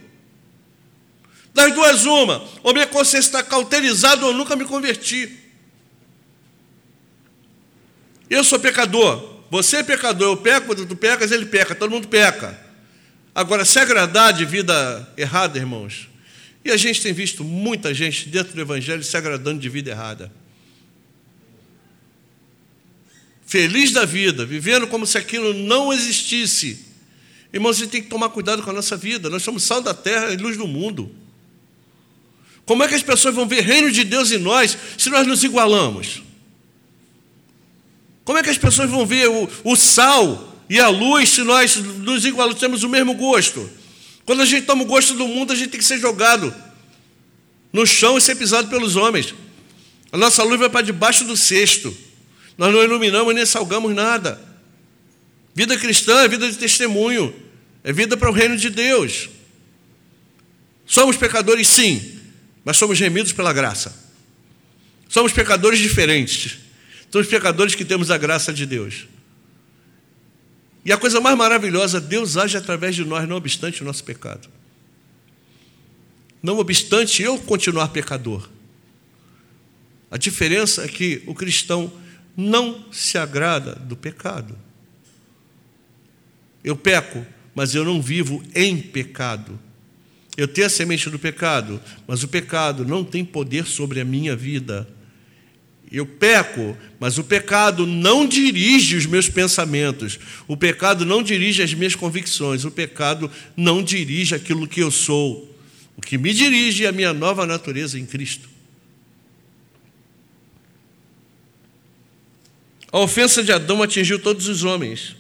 Das 1.55 1.73
duas, 1.73 2.05
uma, 2.05 2.47
ou 2.63 2.75
minha 2.75 2.87
consciência 2.87 3.29
está 3.29 3.43
cauterizada 3.43 4.23
ou 4.27 4.33
eu 4.33 4.37
nunca 4.37 4.55
me 4.55 4.67
converti. 4.67 5.39
Eu 8.29 8.45
sou 8.45 8.59
pecador, 8.59 9.45
você 9.51 9.79
é 9.79 9.83
pecador, 9.83 10.29
eu 10.29 10.37
peco, 10.37 10.75
tu 10.75 10.97
pecas, 10.97 11.33
ele 11.33 11.47
peca, 11.47 11.75
todo 11.75 11.91
mundo 11.91 12.09
peca. 12.09 12.59
Agora, 13.35 13.65
se 13.65 13.79
agradar 13.79 14.35
de 14.35 14.45
vida 14.45 15.11
errada, 15.17 15.59
irmãos, 15.59 16.09
e 16.63 16.71
a 16.71 16.77
gente 16.77 17.01
tem 17.01 17.15
visto 17.15 17.43
muita 17.43 17.95
gente 17.95 18.29
dentro 18.29 18.55
do 18.55 18.61
Evangelho 18.61 19.03
se 19.03 19.17
agradando 19.17 19.59
de 19.59 19.69
vida 19.71 19.91
errada. 19.91 20.42
Feliz 23.53 23.93
da 23.93 24.07
vida, 24.07 24.47
vivendo 24.47 24.87
como 24.87 25.07
se 25.07 25.19
aquilo 25.19 25.53
não 25.53 25.93
existisse. 25.93 26.87
Irmãos, 27.53 27.77
a 27.77 27.81
gente 27.81 27.91
tem 27.91 28.03
que 28.03 28.09
tomar 28.09 28.31
cuidado 28.31 28.63
com 28.63 28.71
a 28.71 28.73
nossa 28.73 28.97
vida. 28.97 29.29
Nós 29.29 29.43
somos 29.43 29.63
sal 29.63 29.83
da 29.83 29.93
terra 29.93 30.33
e 30.33 30.39
luz 30.39 30.57
do 30.57 30.67
mundo. 30.67 31.15
Como 32.65 32.83
é 32.83 32.89
que 32.89 32.95
as 32.95 33.03
pessoas 33.03 33.35
vão 33.35 33.47
ver 33.47 33.61
reino 33.61 33.91
de 33.91 34.05
Deus 34.05 34.33
em 34.33 34.39
nós 34.39 34.79
se 34.97 35.11
nós 35.11 35.27
nos 35.27 35.45
igualamos? 35.45 36.23
Como 38.25 38.39
é 38.39 38.43
que 38.43 38.49
as 38.49 38.57
pessoas 38.57 38.89
vão 38.89 39.05
ver 39.05 39.29
o, 39.29 39.47
o 39.65 39.77
sal 39.77 40.57
e 40.71 40.81
a 40.81 40.89
luz 40.89 41.29
se 41.29 41.43
nós 41.43 41.77
nos 41.77 42.25
igualamos, 42.25 42.59
temos 42.59 42.83
o 42.83 42.89
mesmo 42.89 43.13
gosto? 43.13 43.69
Quando 44.25 44.41
a 44.41 44.47
gente 44.47 44.65
toma 44.65 44.83
o 44.83 44.87
gosto 44.87 45.13
do 45.13 45.29
mundo, 45.29 45.53
a 45.53 45.57
gente 45.57 45.69
tem 45.69 45.79
que 45.79 45.85
ser 45.85 45.99
jogado 45.99 46.55
no 47.71 47.87
chão 47.87 48.17
e 48.17 48.21
ser 48.23 48.35
pisado 48.35 48.69
pelos 48.69 48.97
homens. 48.97 49.35
A 50.11 50.17
nossa 50.17 50.43
luz 50.43 50.59
vai 50.59 50.71
para 50.71 50.81
debaixo 50.81 51.27
do 51.27 51.37
cesto. 51.37 51.95
Nós 52.57 52.73
não 52.73 52.83
iluminamos 52.83 53.35
nem 53.35 53.47
salgamos 53.47 53.95
nada. 53.95 54.41
Vida 55.55 55.77
cristã 55.77 56.23
é 56.23 56.29
vida 56.29 56.51
de 56.51 56.57
testemunho, 56.57 57.35
é 57.85 57.93
vida 57.93 58.17
para 58.17 58.31
o 58.31 58.33
reino 58.33 58.57
de 58.57 58.71
Deus. 58.71 59.29
Somos 60.87 61.17
pecadores, 61.17 61.69
sim, 61.69 62.21
mas 62.65 62.77
somos 62.77 62.99
remidos 62.99 63.33
pela 63.33 63.53
graça. 63.53 64.03
Somos 65.09 65.33
pecadores 65.33 65.79
diferentes. 65.79 66.59
Somos 67.11 67.27
pecadores 67.27 67.75
que 67.75 67.85
temos 67.85 68.11
a 68.11 68.17
graça 68.17 68.53
de 68.53 68.65
Deus. 68.65 69.07
E 70.85 70.93
a 70.93 70.97
coisa 70.97 71.21
mais 71.21 71.37
maravilhosa, 71.37 72.01
Deus 72.01 72.37
age 72.37 72.57
através 72.57 72.97
de 72.97 73.05
nós, 73.05 73.29
não 73.29 73.37
obstante 73.37 73.83
o 73.83 73.85
nosso 73.85 74.03
pecado. 74.03 74.49
Não 76.43 76.59
obstante 76.59 77.23
eu 77.23 77.39
continuar 77.39 77.89
pecador. 77.89 78.49
A 80.11 80.17
diferença 80.17 80.85
é 80.85 80.89
que 80.89 81.23
o 81.27 81.35
cristão 81.35 81.93
não 82.37 82.85
se 82.91 83.19
agrada 83.19 83.75
do 83.75 83.97
pecado. 83.97 84.59
Eu 86.65 86.77
peco, 86.77 87.25
mas 87.55 87.75
eu 87.75 87.85
não 87.85 88.01
vivo 88.01 88.43
em 88.55 88.79
pecado. 88.79 89.59
Eu 90.37 90.49
tenho 90.49 90.67
a 90.67 90.71
semente 90.71 91.11
do 91.11 91.19
pecado, 91.19 91.81
mas 92.07 92.23
o 92.23 92.29
pecado 92.29 92.85
não 92.85 93.05
tem 93.05 93.25
poder 93.25 93.67
sobre 93.67 94.01
a 94.01 94.05
minha 94.05 94.35
vida. 94.35 94.89
Eu 95.91 96.07
peco, 96.07 96.75
mas 96.99 97.19
o 97.19 97.25
pecado 97.25 97.87
não 97.87 98.27
dirige 98.27 98.97
os 98.97 99.05
meus 99.05 99.29
pensamentos, 99.29 100.19
o 100.49 100.57
pecado 100.57 101.05
não 101.05 101.23
dirige 101.23 101.63
as 101.63 101.75
minhas 101.75 101.95
convicções, 101.95 102.65
o 102.65 102.71
pecado 102.71 103.31
não 103.55 103.83
dirige 103.83 104.35
aquilo 104.35 104.67
que 104.67 104.81
eu 104.81 104.91
sou. 104.91 105.55
O 105.95 106.01
que 106.01 106.17
me 106.17 106.33
dirige 106.33 106.87
é 106.87 106.89
a 106.89 106.93
minha 106.93 107.13
nova 107.13 107.45
natureza 107.45 107.99
em 107.99 108.07
Cristo. 108.07 108.49
A 112.93 112.99
ofensa 112.99 113.43
de 113.43 113.51
Adão 113.51 113.83
atingiu 113.83 114.19
todos 114.19 114.47
os 114.49 114.63
homens. 114.65 115.17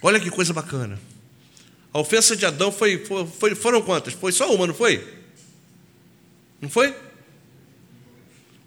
Olha 0.00 0.20
que 0.20 0.30
coisa 0.30 0.52
bacana. 0.52 0.98
A 1.92 1.98
ofensa 1.98 2.36
de 2.36 2.46
Adão 2.46 2.70
foi, 2.70 3.04
foi, 3.38 3.56
foram 3.56 3.82
quantas? 3.82 4.14
Foi 4.14 4.30
só 4.30 4.54
uma, 4.54 4.68
não 4.68 4.74
foi? 4.74 5.04
Não 6.60 6.70
foi? 6.70 6.94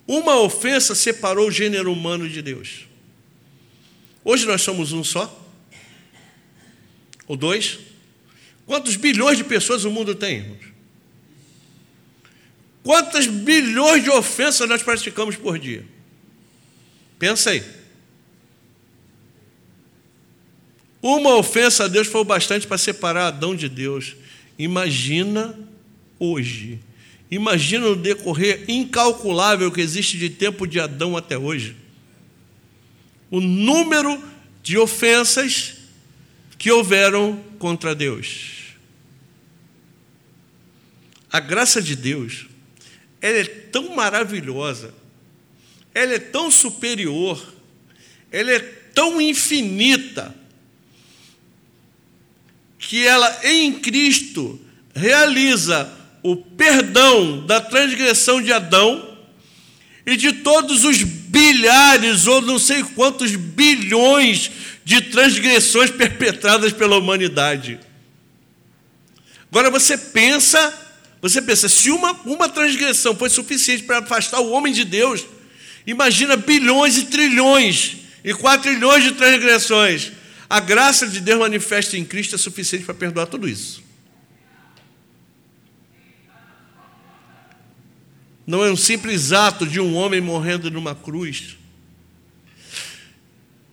Uma 0.05 0.37
ofensa 0.41 0.93
separou 0.93 1.47
o 1.47 1.51
gênero 1.51 1.93
humano 1.93 2.27
de 2.27 2.41
Deus. 2.41 2.87
Hoje 4.25 4.45
nós 4.45 4.61
somos 4.61 4.91
um 4.91 5.03
só? 5.03 5.41
Ou 7.25 7.37
dois? 7.37 7.79
Quantos 8.65 8.97
bilhões 8.97 9.37
de 9.37 9.45
pessoas 9.45 9.85
o 9.85 9.91
mundo 9.91 10.13
tem, 10.13 10.39
irmãos? 10.39 10.65
Quantas 12.83 13.27
bilhões 13.27 14.03
de 14.03 14.09
ofensas 14.09 14.67
nós 14.67 14.83
praticamos 14.83 15.37
por 15.37 15.57
dia? 15.57 15.85
Pensa 17.23 17.51
aí. 17.51 17.63
Uma 21.01 21.37
ofensa 21.37 21.85
a 21.85 21.87
Deus 21.87 22.05
foi 22.05 22.19
o 22.19 22.25
bastante 22.25 22.67
para 22.67 22.77
separar 22.77 23.27
Adão 23.27 23.55
de 23.55 23.69
Deus. 23.69 24.17
Imagina 24.59 25.57
hoje. 26.19 26.81
Imagina 27.31 27.87
o 27.87 27.95
decorrer 27.95 28.65
incalculável 28.67 29.71
que 29.71 29.79
existe 29.79 30.17
de 30.17 30.29
tempo 30.29 30.67
de 30.67 30.81
Adão 30.81 31.15
até 31.15 31.37
hoje. 31.37 31.77
O 33.31 33.39
número 33.39 34.21
de 34.61 34.77
ofensas 34.77 35.75
que 36.57 36.69
houveram 36.69 37.41
contra 37.57 37.95
Deus. 37.95 38.75
A 41.31 41.39
graça 41.39 41.81
de 41.81 41.95
Deus, 41.95 42.47
ela 43.21 43.37
é 43.37 43.45
tão 43.45 43.95
maravilhosa 43.95 45.02
ela 45.93 46.13
é 46.13 46.19
tão 46.19 46.49
superior, 46.49 47.41
ela 48.31 48.51
é 48.51 48.59
tão 48.93 49.21
infinita, 49.21 50.35
que 52.77 53.05
ela 53.07 53.39
em 53.43 53.73
Cristo 53.73 54.59
realiza 54.93 55.89
o 56.21 56.35
perdão 56.35 57.45
da 57.45 57.59
transgressão 57.59 58.41
de 58.41 58.51
Adão 58.51 59.17
e 60.05 60.15
de 60.17 60.33
todos 60.33 60.83
os 60.83 61.01
bilhares 61.01 62.27
ou 62.27 62.41
não 62.41 62.59
sei 62.59 62.83
quantos 62.83 63.35
bilhões 63.35 64.51
de 64.83 65.01
transgressões 65.01 65.89
perpetradas 65.89 66.73
pela 66.73 66.97
humanidade. 66.97 67.79
Agora 69.49 69.69
você 69.69 69.97
pensa, 69.97 70.73
você 71.21 71.41
pensa, 71.41 71.69
se 71.69 71.89
uma, 71.89 72.11
uma 72.25 72.49
transgressão 72.49 73.15
foi 73.15 73.29
suficiente 73.29 73.83
para 73.83 73.99
afastar 73.99 74.39
o 74.41 74.51
homem 74.51 74.73
de 74.73 74.83
Deus, 74.83 75.25
Imagina 75.85 76.37
bilhões 76.37 76.97
e 76.97 77.05
trilhões 77.05 77.97
e 78.23 78.33
quatrilhões 78.33 79.03
de 79.03 79.11
transgressões. 79.11 80.11
A 80.49 80.59
graça 80.59 81.07
de 81.07 81.19
Deus 81.19 81.39
manifesta 81.39 81.97
em 81.97 82.05
Cristo 82.05 82.35
é 82.35 82.37
suficiente 82.37 82.85
para 82.85 82.93
perdoar 82.93 83.27
tudo 83.27 83.47
isso. 83.47 83.83
Não 88.45 88.63
é 88.63 88.71
um 88.71 88.75
simples 88.75 89.31
ato 89.31 89.65
de 89.65 89.79
um 89.79 89.95
homem 89.95 90.19
morrendo 90.19 90.69
numa 90.69 90.93
cruz. 90.93 91.57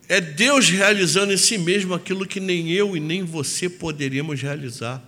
É 0.07 0.19
Deus 0.19 0.69
realizando 0.69 1.31
em 1.31 1.37
si 1.37 1.57
mesmo 1.57 1.93
aquilo 1.93 2.25
que 2.25 2.39
nem 2.39 2.71
eu 2.71 2.95
e 2.95 2.99
nem 2.99 3.23
você 3.23 3.69
poderíamos 3.69 4.41
realizar. 4.41 5.01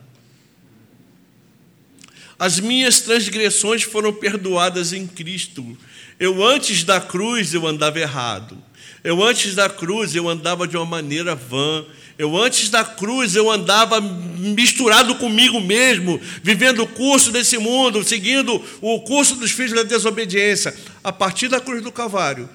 As 2.37 2.59
minhas 2.59 3.01
transgressões 3.01 3.83
foram 3.83 4.13
perdoadas 4.13 4.91
em 4.91 5.07
Cristo. 5.07 5.77
Eu 6.19 6.43
antes 6.43 6.83
da 6.83 7.01
cruz 7.01 7.53
eu 7.53 7.65
andava 7.67 7.99
errado. 7.99 8.57
Eu 9.03 9.21
antes 9.23 9.55
da 9.55 9.69
cruz 9.69 10.15
eu 10.15 10.29
andava 10.29 10.67
de 10.67 10.77
uma 10.77 10.85
maneira 10.85 11.35
vã. 11.35 11.85
Eu 12.17 12.37
antes 12.37 12.69
da 12.69 12.85
cruz 12.85 13.35
eu 13.35 13.49
andava 13.49 13.99
misturado 13.99 15.15
comigo 15.15 15.59
mesmo, 15.59 16.21
vivendo 16.43 16.83
o 16.83 16.87
curso 16.87 17.31
desse 17.31 17.57
mundo, 17.57 18.03
seguindo 18.03 18.63
o 18.81 19.01
curso 19.01 19.35
dos 19.35 19.51
filhos 19.51 19.73
da 19.73 19.83
desobediência. 19.83 20.75
A 21.03 21.11
partir 21.11 21.47
da 21.47 21.59
cruz 21.59 21.81
do 21.81 21.91
Calvário, 21.91 22.47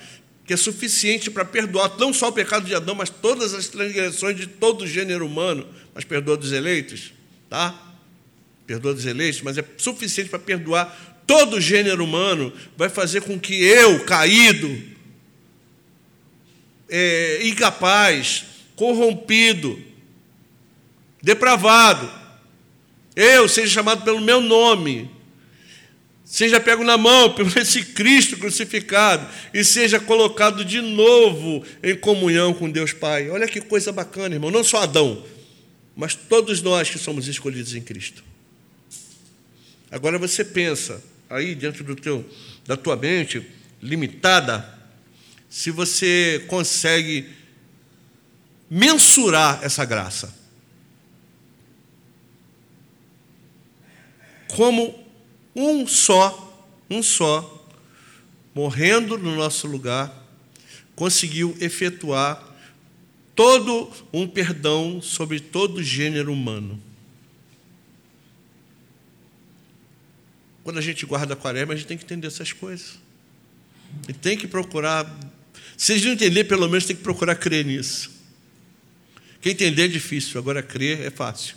que 0.46 0.54
é 0.54 0.56
suficiente 0.56 1.30
para 1.30 1.44
perdoar 1.44 1.92
não 1.98 2.14
só 2.14 2.28
o 2.28 2.32
pecado 2.32 2.64
de 2.64 2.74
Adão, 2.74 2.94
mas 2.94 3.10
todas 3.10 3.52
as 3.52 3.68
transgressões 3.68 4.36
de 4.36 4.46
todo 4.46 4.82
o 4.82 4.86
gênero 4.86 5.26
humano, 5.26 5.66
mas 5.94 6.04
perdoa 6.04 6.36
dos 6.36 6.52
eleitos, 6.52 7.12
tá? 7.50 7.74
Perdoa 8.66 8.94
dos 8.94 9.04
eleitos, 9.04 9.42
mas 9.42 9.58
é 9.58 9.64
suficiente 9.76 10.30
para 10.30 10.38
perdoar 10.38 11.17
todo 11.28 11.60
gênero 11.60 12.02
humano 12.02 12.50
vai 12.74 12.88
fazer 12.88 13.20
com 13.20 13.38
que 13.38 13.62
eu, 13.62 14.02
caído, 14.06 14.82
é, 16.88 17.40
incapaz, 17.46 18.44
corrompido, 18.74 19.78
depravado, 21.22 22.10
eu 23.14 23.46
seja 23.46 23.74
chamado 23.74 24.04
pelo 24.04 24.22
meu 24.22 24.40
nome, 24.40 25.10
seja 26.24 26.58
pego 26.58 26.82
na 26.82 26.96
mão 26.96 27.28
por 27.36 27.54
esse 27.58 27.84
Cristo 27.84 28.38
crucificado 28.38 29.28
e 29.52 29.62
seja 29.62 30.00
colocado 30.00 30.64
de 30.64 30.80
novo 30.80 31.62
em 31.82 31.94
comunhão 31.94 32.54
com 32.54 32.70
Deus 32.70 32.94
Pai. 32.94 33.28
Olha 33.28 33.46
que 33.46 33.60
coisa 33.60 33.92
bacana, 33.92 34.34
irmão. 34.34 34.50
Não 34.50 34.64
só 34.64 34.84
Adão, 34.84 35.22
mas 35.94 36.14
todos 36.14 36.62
nós 36.62 36.88
que 36.88 36.98
somos 36.98 37.28
escolhidos 37.28 37.74
em 37.74 37.82
Cristo. 37.82 38.24
Agora 39.90 40.18
você 40.18 40.42
pensa 40.42 41.02
aí 41.28 41.54
dentro 41.54 41.84
do 41.84 41.94
teu, 41.94 42.28
da 42.66 42.76
tua 42.76 42.96
mente 42.96 43.44
limitada, 43.82 44.78
se 45.48 45.70
você 45.70 46.44
consegue 46.48 47.28
mensurar 48.70 49.60
essa 49.62 49.84
graça. 49.84 50.36
Como 54.48 55.06
um 55.54 55.86
só, 55.86 56.66
um 56.90 57.02
só, 57.02 57.66
morrendo 58.54 59.16
no 59.18 59.36
nosso 59.36 59.66
lugar, 59.66 60.12
conseguiu 60.94 61.56
efetuar 61.60 62.42
todo 63.34 63.90
um 64.12 64.26
perdão 64.26 65.00
sobre 65.00 65.38
todo 65.38 65.78
o 65.78 65.82
gênero 65.82 66.32
humano. 66.32 66.87
Quando 70.68 70.76
a 70.76 70.82
gente 70.82 71.06
guarda 71.06 71.32
a 71.32 71.36
quaresma, 71.36 71.72
a 71.72 71.76
gente 71.78 71.86
tem 71.86 71.96
que 71.96 72.04
entender 72.04 72.26
essas 72.26 72.52
coisas. 72.52 72.98
E 74.06 74.12
tem 74.12 74.36
que 74.36 74.46
procurar. 74.46 75.18
Se 75.78 75.98
não 76.04 76.12
entender, 76.12 76.44
pelo 76.44 76.68
menos 76.68 76.84
tem 76.84 76.94
que 76.94 77.02
procurar 77.02 77.36
crer 77.36 77.64
nisso. 77.64 78.10
Quem 79.40 79.52
entender 79.52 79.86
é 79.86 79.88
difícil, 79.88 80.38
agora 80.38 80.62
crer 80.62 81.00
é 81.00 81.10
fácil. 81.10 81.56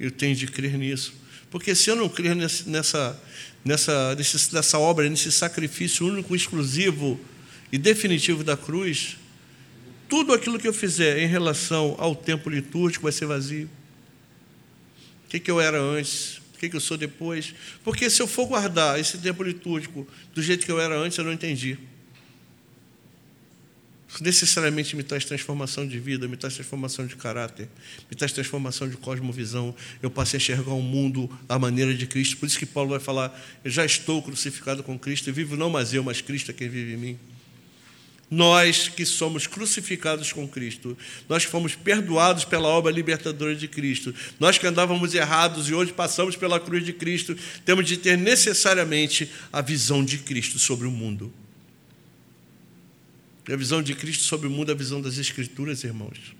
Eu 0.00 0.10
tenho 0.10 0.34
de 0.34 0.48
crer 0.48 0.76
nisso. 0.76 1.14
Porque 1.48 1.76
se 1.76 1.88
eu 1.88 1.94
não 1.94 2.08
crer 2.08 2.34
nessa, 2.34 3.22
nessa, 3.64 4.16
nessa 4.50 4.78
obra, 4.80 5.08
nesse 5.08 5.30
sacrifício 5.30 6.04
único, 6.08 6.34
exclusivo 6.34 7.20
e 7.70 7.78
definitivo 7.78 8.42
da 8.42 8.56
cruz, 8.56 9.16
tudo 10.08 10.32
aquilo 10.34 10.58
que 10.58 10.66
eu 10.66 10.74
fizer 10.74 11.20
em 11.20 11.28
relação 11.28 11.94
ao 11.98 12.16
tempo 12.16 12.50
litúrgico 12.50 13.04
vai 13.04 13.12
ser 13.12 13.26
vazio. 13.26 13.70
O 15.24 15.28
que, 15.28 15.38
que 15.38 15.52
eu 15.52 15.60
era 15.60 15.80
antes? 15.80 16.41
Que, 16.62 16.68
que 16.68 16.76
eu 16.76 16.80
sou 16.80 16.96
depois? 16.96 17.52
Porque 17.82 18.08
se 18.08 18.22
eu 18.22 18.28
for 18.28 18.46
guardar 18.46 18.96
esse 18.96 19.18
tempo 19.18 19.42
litúrgico 19.42 20.06
do 20.32 20.40
jeito 20.40 20.64
que 20.64 20.70
eu 20.70 20.80
era 20.80 20.96
antes, 20.96 21.18
eu 21.18 21.24
não 21.24 21.32
entendi 21.32 21.76
necessariamente 24.20 24.94
me 24.94 25.02
traz 25.02 25.24
transformação 25.24 25.88
de 25.88 25.98
vida, 25.98 26.28
me 26.28 26.36
traz 26.36 26.54
transformação 26.54 27.04
de 27.06 27.16
caráter, 27.16 27.68
me 28.08 28.16
traz 28.16 28.30
transformação 28.30 28.88
de 28.88 28.96
cosmovisão. 28.96 29.74
Eu 30.02 30.10
passei 30.10 30.36
a 30.36 30.40
enxergar 30.40 30.74
o 30.74 30.82
mundo 30.82 31.28
à 31.48 31.58
maneira 31.58 31.94
de 31.94 32.06
Cristo. 32.06 32.36
Por 32.36 32.46
isso 32.46 32.58
que 32.58 32.66
Paulo 32.66 32.90
vai 32.90 33.00
falar: 33.00 33.36
Eu 33.64 33.70
já 33.70 33.84
estou 33.84 34.22
crucificado 34.22 34.82
com 34.82 34.96
Cristo 34.98 35.30
e 35.30 35.32
vivo 35.32 35.56
não 35.56 35.70
mais 35.70 35.94
eu, 35.94 36.04
mas 36.04 36.20
Cristo 36.20 36.50
é 36.50 36.54
quem 36.54 36.68
vive 36.68 36.92
em 36.92 36.96
mim. 36.96 37.18
Nós 38.34 38.88
que 38.88 39.04
somos 39.04 39.46
crucificados 39.46 40.32
com 40.32 40.48
Cristo, 40.48 40.96
nós 41.28 41.44
que 41.44 41.50
fomos 41.50 41.74
perdoados 41.74 42.46
pela 42.46 42.66
obra 42.66 42.90
libertadora 42.90 43.54
de 43.54 43.68
Cristo, 43.68 44.14
nós 44.40 44.56
que 44.56 44.66
andávamos 44.66 45.12
errados 45.12 45.68
e 45.68 45.74
hoje 45.74 45.92
passamos 45.92 46.34
pela 46.34 46.58
cruz 46.58 46.82
de 46.82 46.94
Cristo, 46.94 47.36
temos 47.62 47.86
de 47.86 47.98
ter 47.98 48.16
necessariamente 48.16 49.30
a 49.52 49.60
visão 49.60 50.02
de 50.02 50.16
Cristo 50.16 50.58
sobre 50.58 50.86
o 50.86 50.90
mundo. 50.90 51.30
A 53.46 53.54
visão 53.54 53.82
de 53.82 53.94
Cristo 53.94 54.24
sobre 54.24 54.46
o 54.46 54.50
mundo 54.50 54.70
é 54.70 54.72
a 54.72 54.78
visão 54.78 55.02
das 55.02 55.18
Escrituras, 55.18 55.84
irmãos. 55.84 56.34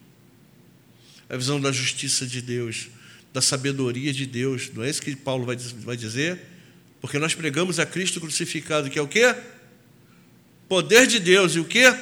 A 1.29 1.37
visão 1.37 1.61
da 1.61 1.71
justiça 1.71 2.27
de 2.27 2.41
Deus, 2.41 2.89
da 3.35 3.43
sabedoria 3.43 4.15
de 4.15 4.25
Deus. 4.25 4.71
Não 4.73 4.83
é 4.83 4.89
isso 4.89 5.03
que 5.03 5.15
Paulo 5.15 5.45
vai 5.45 5.97
dizer? 5.99 6.41
Porque 7.03 7.19
nós 7.19 7.35
pregamos 7.35 7.79
a 7.79 7.85
Cristo 7.85 8.19
crucificado, 8.19 8.89
que 8.89 8.99
é 8.99 9.03
o 9.03 9.09
quê? 9.09 9.37
Poder 10.73 11.07
de 11.07 11.21
Deus. 11.21 11.55
E 11.55 11.61
o 11.61 11.67
quê? 11.67 11.95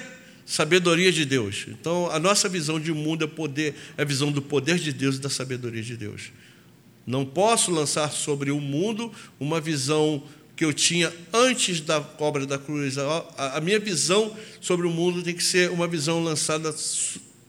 Sabedoria 0.47 1.11
de 1.11 1.25
Deus. 1.25 1.67
Então, 1.67 2.09
a 2.09 2.21
nossa 2.21 2.49
visão 2.49 2.79
de 2.79 2.93
mundo 2.93 3.25
é, 3.25 3.27
poder, 3.27 3.75
é 3.99 4.03
a 4.03 4.05
visão 4.05 4.31
do 4.31 4.41
poder 4.41 4.79
de 4.79 4.93
Deus 4.93 5.17
e 5.17 5.19
da 5.19 5.29
sabedoria 5.29 5.83
de 5.83 5.97
Deus. 5.97 6.31
Não 7.05 7.27
posso 7.27 7.73
lançar 7.73 8.13
sobre 8.13 8.53
o 8.53 8.61
mundo 8.61 9.13
uma 9.41 9.61
visão 9.61 10.23
que 10.55 10.65
eu 10.65 10.73
tinha 10.73 11.13
antes 11.33 11.81
da 11.81 11.99
obra 12.21 12.47
da 12.47 12.59
cruz. 12.59 12.97
A, 12.97 13.61
minha 13.61 13.81
visão 13.81 14.37
sobre 14.61 14.87
o 14.87 14.91
mundo 14.91 15.21
tem 15.21 15.35
que 15.35 15.43
ser 15.43 15.69
uma 15.73 15.89
visão 15.89 16.23
lançada 16.23 16.73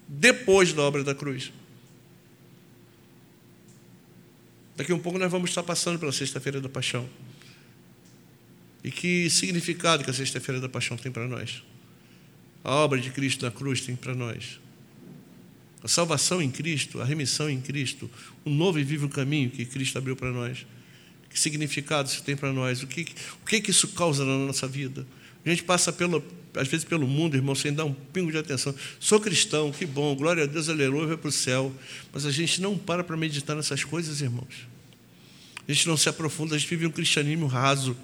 depois 0.08 0.74
da 0.74 0.82
obra 0.82 1.04
da 1.04 1.14
cruz. 1.14 1.54
Daqui 4.76 4.92
a 4.92 4.96
um 4.96 5.00
pouco 5.00 5.20
nós 5.20 5.32
vamos 5.32 5.52
estar 5.52 5.62
passando 5.62 6.00
pela 6.00 6.12
Sexta-feira 6.12 6.60
da 6.60 6.68
Paixão. 6.68 7.08
E 8.84 8.90
que 8.90 9.30
significado 9.30 10.04
que 10.04 10.10
a 10.10 10.14
Sexta-feira 10.14 10.60
da 10.60 10.68
Paixão 10.68 10.98
tem 10.98 11.12
para 11.12 11.28
nós? 11.28 11.64
A 12.64 12.74
obra 12.76 13.00
de 13.00 13.10
Cristo 13.12 13.46
na 13.46 13.52
cruz 13.52 13.82
tem 13.82 13.96
para 13.96 14.14
nós. 14.16 14.60
A 15.84 15.88
salvação 15.88 16.42
em 16.42 16.52
Cristo, 16.52 17.02
a 17.02 17.06
remissão 17.06 17.50
em 17.50 17.60
Cristo, 17.60 18.10
o 18.46 18.50
novo 18.50 18.80
e 18.80 18.84
vivo 18.84 19.10
caminho 19.10 19.50
que 19.50 19.66
Cristo 19.66 19.98
abriu 19.98 20.16
para 20.16 20.32
nós. 20.32 20.66
Que 21.30 21.40
significado 21.40 22.10
isso 22.10 22.24
tem 22.24 22.36
para 22.36 22.52
nós? 22.52 22.84
O 22.84 22.88
que, 22.88 23.08
o 23.42 23.46
que, 23.46 23.62
que 23.62 23.72
isso 23.72 23.88
causa 23.90 24.26
na 24.26 24.38
nossa 24.38 24.68
vida? 24.68 25.06
A 25.46 25.50
gente 25.50 25.64
passa, 25.64 25.92
pelo, 25.92 26.24
às 26.54 26.68
vezes, 26.68 26.86
pelo 26.86 27.08
mundo, 27.08 27.36
irmão, 27.36 27.56
sem 27.56 27.74
dar 27.74 27.86
um 27.86 27.94
pingo 27.94 28.32
de 28.32 28.38
atenção. 28.38 28.76
Sou 29.00 29.20
cristão, 29.20 29.72
que 29.72 29.86
bom, 29.86 30.16
glória 30.16 30.44
a 30.44 30.46
Deus, 30.46 30.70
aleluia, 30.70 31.08
vai 31.08 31.18
para 31.18 31.30
o 31.30 31.32
céu. 31.32 31.74
Mas 32.14 32.26
a 32.26 32.32
gente 32.32 32.62
não 32.62 32.78
para 32.78 33.04
para 33.04 33.18
meditar 33.18 33.56
nessas 33.56 33.84
coisas, 33.84 34.22
irmãos. 34.22 34.68
A 35.68 35.72
gente 35.72 35.88
não 35.88 35.98
se 35.98 36.10
aprofunda, 36.10 36.56
a 36.56 36.58
gente 36.60 36.70
vive 36.70 36.86
um 36.86 36.92
cristianismo 36.92 37.48
raso. 37.48 37.98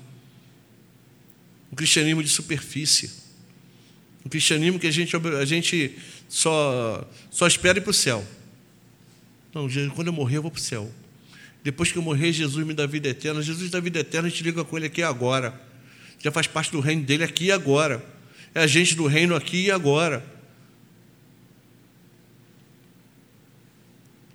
Um 1.71 1.75
cristianismo 1.75 2.23
de 2.23 2.29
superfície. 2.29 3.11
Um 4.25 4.29
cristianismo 4.29 4.79
que 4.79 4.87
a 4.87 4.91
gente, 4.91 5.15
a 5.15 5.45
gente 5.45 5.97
só, 6.27 7.07
só 7.29 7.47
espera 7.47 7.77
ir 7.77 7.81
para 7.81 7.91
o 7.91 7.93
céu. 7.93 8.25
Não, 9.53 9.67
quando 9.95 10.07
eu 10.07 10.13
morrer, 10.13 10.37
eu 10.37 10.41
vou 10.41 10.51
para 10.51 10.59
o 10.59 10.63
céu. 10.63 10.91
Depois 11.63 11.91
que 11.91 11.97
eu 11.97 12.01
morrer, 12.01 12.31
Jesus 12.31 12.65
me 12.65 12.73
dá 12.73 12.85
vida 12.85 13.09
eterna. 13.09 13.41
Jesus 13.41 13.69
dá 13.69 13.79
vida 13.79 13.99
eterna, 13.99 14.27
a 14.27 14.31
gente 14.31 14.43
liga 14.43 14.63
com 14.63 14.77
ele 14.77 14.85
aqui 14.85 15.03
agora. 15.03 15.59
Já 16.19 16.31
faz 16.31 16.47
parte 16.47 16.71
do 16.71 16.79
reino 16.79 17.03
dele 17.03 17.23
aqui 17.23 17.45
e 17.45 17.51
agora. 17.51 18.03
É 18.53 18.61
a 18.61 18.67
gente 18.67 18.95
do 18.95 19.05
reino 19.05 19.35
aqui 19.35 19.65
e 19.65 19.71
agora. 19.71 20.25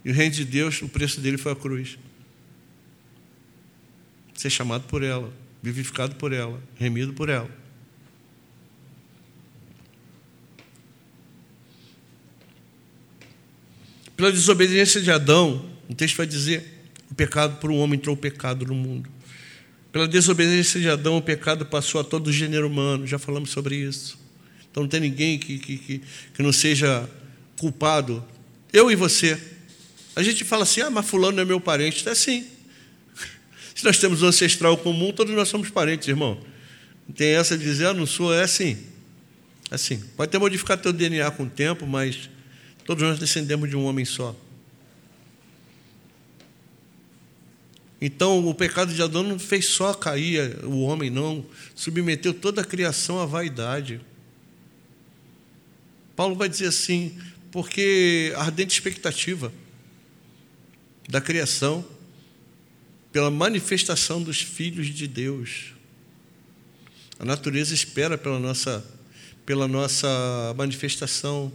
E 0.04 0.10
o 0.10 0.14
reino 0.14 0.34
de 0.34 0.44
Deus, 0.44 0.82
o 0.82 0.88
preço 0.88 1.20
dele 1.20 1.38
foi 1.38 1.52
a 1.52 1.56
cruz. 1.56 1.96
Ser 4.34 4.50
chamado 4.50 4.84
por 4.88 5.02
ela, 5.02 5.32
vivificado 5.62 6.16
por 6.16 6.32
ela, 6.32 6.60
remido 6.74 7.12
por 7.12 7.28
ela. 7.28 7.48
Pela 14.16 14.32
desobediência 14.32 15.00
de 15.00 15.10
Adão, 15.10 15.70
o 15.88 15.94
texto 15.94 16.16
vai 16.16 16.26
dizer: 16.26 16.84
o 17.10 17.14
pecado, 17.14 17.58
por 17.58 17.70
um 17.70 17.78
homem 17.78 17.98
entrou 17.98 18.14
o 18.14 18.18
pecado 18.18 18.66
no 18.66 18.74
mundo. 18.74 19.08
Pela 19.92 20.08
desobediência 20.08 20.80
de 20.80 20.88
Adão, 20.88 21.18
o 21.18 21.22
pecado 21.22 21.66
passou 21.66 22.00
a 22.00 22.04
todo 22.04 22.28
o 22.28 22.32
gênero 22.32 22.66
humano. 22.66 23.06
Já 23.06 23.18
falamos 23.18 23.50
sobre 23.50 23.76
isso. 23.76 24.18
Então 24.70 24.84
não 24.84 24.88
tem 24.88 25.00
ninguém 25.00 25.38
que, 25.38 25.58
que, 25.58 25.76
que, 25.76 26.02
que 26.32 26.42
não 26.42 26.52
seja 26.52 27.08
culpado. 27.58 28.24
Eu 28.72 28.90
e 28.90 28.96
você. 28.96 29.38
A 30.16 30.22
gente 30.22 30.44
fala 30.44 30.62
assim, 30.62 30.80
ah, 30.80 30.90
mas 30.90 31.06
fulano 31.06 31.40
é 31.40 31.44
meu 31.44 31.60
parente. 31.60 32.08
É 32.08 32.12
assim. 32.12 32.46
Se 33.82 33.86
nós 33.86 33.98
temos 33.98 34.22
um 34.22 34.28
ancestral 34.28 34.76
comum, 34.76 35.12
todos 35.12 35.34
nós 35.34 35.48
somos 35.48 35.68
parentes, 35.68 36.06
irmão. 36.06 36.40
Tem 37.16 37.30
essa 37.34 37.58
de 37.58 37.64
dizer, 37.64 37.86
ah, 37.86 37.92
não 37.92 38.06
sou, 38.06 38.32
é 38.32 38.44
assim. 38.44 38.78
É 39.68 39.74
assim. 39.74 39.98
Pode 40.16 40.30
ter 40.30 40.38
modificado 40.38 40.80
teu 40.80 40.92
DNA 40.92 41.28
com 41.32 41.42
o 41.42 41.50
tempo, 41.50 41.84
mas 41.84 42.30
todos 42.84 43.02
nós 43.02 43.18
descendemos 43.18 43.68
de 43.68 43.74
um 43.74 43.84
homem 43.84 44.04
só. 44.04 44.36
Então, 48.00 48.46
o 48.46 48.54
pecado 48.54 48.94
de 48.94 49.02
Adão 49.02 49.24
não 49.24 49.36
fez 49.36 49.66
só 49.66 49.92
cair 49.92 50.64
o 50.64 50.82
homem, 50.82 51.10
não. 51.10 51.44
Submeteu 51.74 52.32
toda 52.32 52.60
a 52.60 52.64
criação 52.64 53.20
à 53.20 53.26
vaidade. 53.26 54.00
Paulo 56.14 56.36
vai 56.36 56.48
dizer 56.48 56.68
assim, 56.68 57.18
porque 57.50 58.32
a 58.36 58.42
ardente 58.42 58.74
expectativa 58.74 59.52
da 61.08 61.20
criação 61.20 61.84
pela 63.12 63.30
manifestação 63.30 64.22
dos 64.22 64.40
filhos 64.40 64.88
de 64.88 65.06
Deus. 65.06 65.74
A 67.18 67.24
natureza 67.24 67.74
espera 67.74 68.16
pela 68.16 68.38
nossa, 68.38 68.84
pela 69.44 69.68
nossa 69.68 70.08
manifestação. 70.56 71.52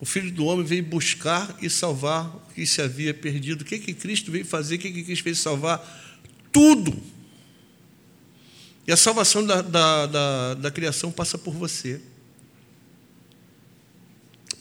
O 0.00 0.04
Filho 0.04 0.32
do 0.32 0.44
Homem 0.44 0.66
veio 0.66 0.82
buscar 0.84 1.56
e 1.62 1.70
salvar 1.70 2.26
o 2.26 2.54
que 2.54 2.66
se 2.66 2.82
havia 2.82 3.14
perdido. 3.14 3.62
O 3.62 3.64
que, 3.64 3.78
que 3.78 3.94
Cristo 3.94 4.30
veio 4.30 4.44
fazer? 4.44 4.74
O 4.74 4.78
que, 4.78 4.90
que 4.90 5.04
Cristo 5.04 5.24
veio 5.24 5.36
salvar? 5.36 6.18
Tudo. 6.52 7.00
E 8.86 8.92
a 8.92 8.96
salvação 8.96 9.44
da, 9.46 9.62
da, 9.62 10.06
da, 10.06 10.54
da 10.54 10.70
criação 10.70 11.12
passa 11.12 11.38
por 11.38 11.54
você. 11.54 12.00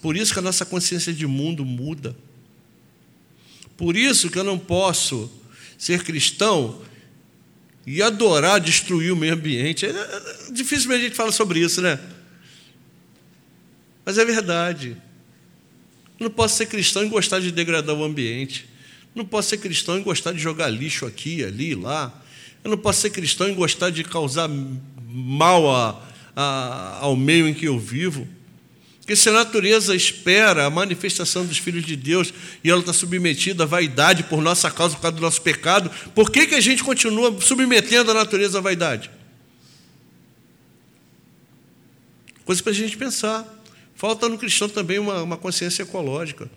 Por 0.01 0.15
isso 0.15 0.31
que 0.31 0.39
a 0.39 0.43
nossa 0.43 0.65
consciência 0.65 1.13
de 1.13 1.25
mundo 1.25 1.65
muda. 1.65 2.15
Por 3.77 3.95
isso 3.95 4.29
que 4.29 4.39
eu 4.39 4.43
não 4.43 4.57
posso 4.57 5.31
ser 5.77 6.03
cristão 6.03 6.81
e 7.85 8.01
adorar 8.01 8.59
destruir 8.59 9.13
o 9.13 9.15
meio 9.15 9.33
ambiente. 9.33 9.85
É, 9.85 9.89
é, 9.89 10.51
dificilmente 10.51 11.01
a 11.01 11.07
gente 11.07 11.15
fala 11.15 11.31
sobre 11.31 11.59
isso, 11.59 11.81
né? 11.81 11.99
Mas 14.03 14.17
é 14.17 14.25
verdade. 14.25 14.97
Eu 16.19 16.25
não 16.25 16.31
posso 16.31 16.57
ser 16.57 16.65
cristão 16.65 17.05
e 17.05 17.07
gostar 17.07 17.39
de 17.39 17.51
degradar 17.51 17.95
o 17.95 18.03
ambiente. 18.03 18.67
Eu 19.15 19.19
não 19.23 19.25
posso 19.25 19.49
ser 19.49 19.57
cristão 19.57 19.97
e 19.97 20.01
gostar 20.01 20.31
de 20.31 20.39
jogar 20.39 20.67
lixo 20.69 21.05
aqui, 21.05 21.43
ali, 21.43 21.75
lá. 21.75 22.23
Eu 22.63 22.71
não 22.71 22.77
posso 22.77 23.01
ser 23.01 23.11
cristão 23.11 23.47
e 23.47 23.53
gostar 23.53 23.91
de 23.91 24.03
causar 24.03 24.49
mal 25.07 25.73
a, 25.73 26.03
a, 26.35 26.97
ao 27.01 27.15
meio 27.15 27.47
em 27.47 27.53
que 27.53 27.65
eu 27.65 27.79
vivo. 27.79 28.27
Porque 29.07 29.15
se 29.15 29.29
a 29.29 29.31
natureza 29.31 29.95
espera 29.95 30.65
a 30.65 30.69
manifestação 30.69 31.45
dos 31.45 31.57
filhos 31.57 31.85
de 31.85 31.95
Deus 31.95 32.33
e 32.61 32.69
ela 32.69 32.81
está 32.81 32.91
submetida 32.91 33.63
à 33.63 33.65
vaidade 33.65 34.23
por 34.23 34.41
nossa 34.41 34.69
causa, 34.69 34.97
por 34.97 35.01
causa 35.01 35.15
do 35.15 35.21
nosso 35.21 35.41
pecado, 35.41 35.89
por 36.13 36.29
que, 36.29 36.45
que 36.45 36.55
a 36.55 36.59
gente 36.59 36.83
continua 36.83 37.33
submetendo 37.39 38.11
a 38.11 38.13
natureza 38.13 38.57
à 38.57 38.61
vaidade? 38.61 39.09
Coisa 42.43 42.61
para 42.61 42.73
a 42.73 42.75
gente 42.75 42.97
pensar. 42.97 43.47
Falta 43.95 44.27
no 44.27 44.37
cristão 44.37 44.67
também 44.67 44.99
uma, 44.99 45.23
uma 45.23 45.37
consciência 45.37 45.83
ecológica. 45.83 46.51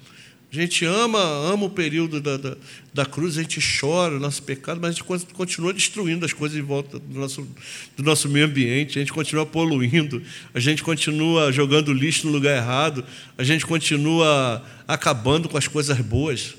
A 0.53 0.57
gente 0.57 0.85
ama, 0.85 1.23
ama 1.23 1.67
o 1.67 1.71
período 1.71 2.21
da, 2.21 2.37
da, 2.37 2.57
da, 2.93 3.07
cruz, 3.07 3.39
a 3.39 3.43
gente 3.43 3.61
chora 3.61 4.17
o 4.17 4.19
nosso 4.19 4.43
pecado, 4.43 4.81
mas 4.81 4.91
a 4.91 4.93
gente 4.99 5.33
continua 5.33 5.73
destruindo 5.73 6.27
as 6.27 6.33
coisas 6.33 6.59
em 6.59 6.63
volta 6.63 6.99
do 6.99 7.21
nosso, 7.21 7.49
do 7.97 8.03
nosso 8.03 8.29
meio 8.29 8.47
ambiente, 8.47 8.99
a 8.99 9.01
gente 9.01 9.13
continua 9.13 9.47
poluindo, 9.47 10.21
a 10.53 10.59
gente 10.59 10.83
continua 10.83 11.53
jogando 11.53 11.93
lixo 11.93 12.27
no 12.27 12.33
lugar 12.33 12.57
errado, 12.57 13.05
a 13.39 13.45
gente 13.45 13.65
continua 13.65 14.65
acabando 14.89 15.49
com 15.49 15.57
as 15.57 15.69
coisas 15.69 15.97
boas. 16.01 16.57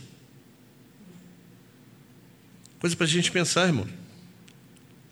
Coisa 2.80 2.96
para 2.96 3.06
a 3.06 3.10
gente 3.10 3.30
pensar, 3.30 3.68
irmão. 3.68 3.88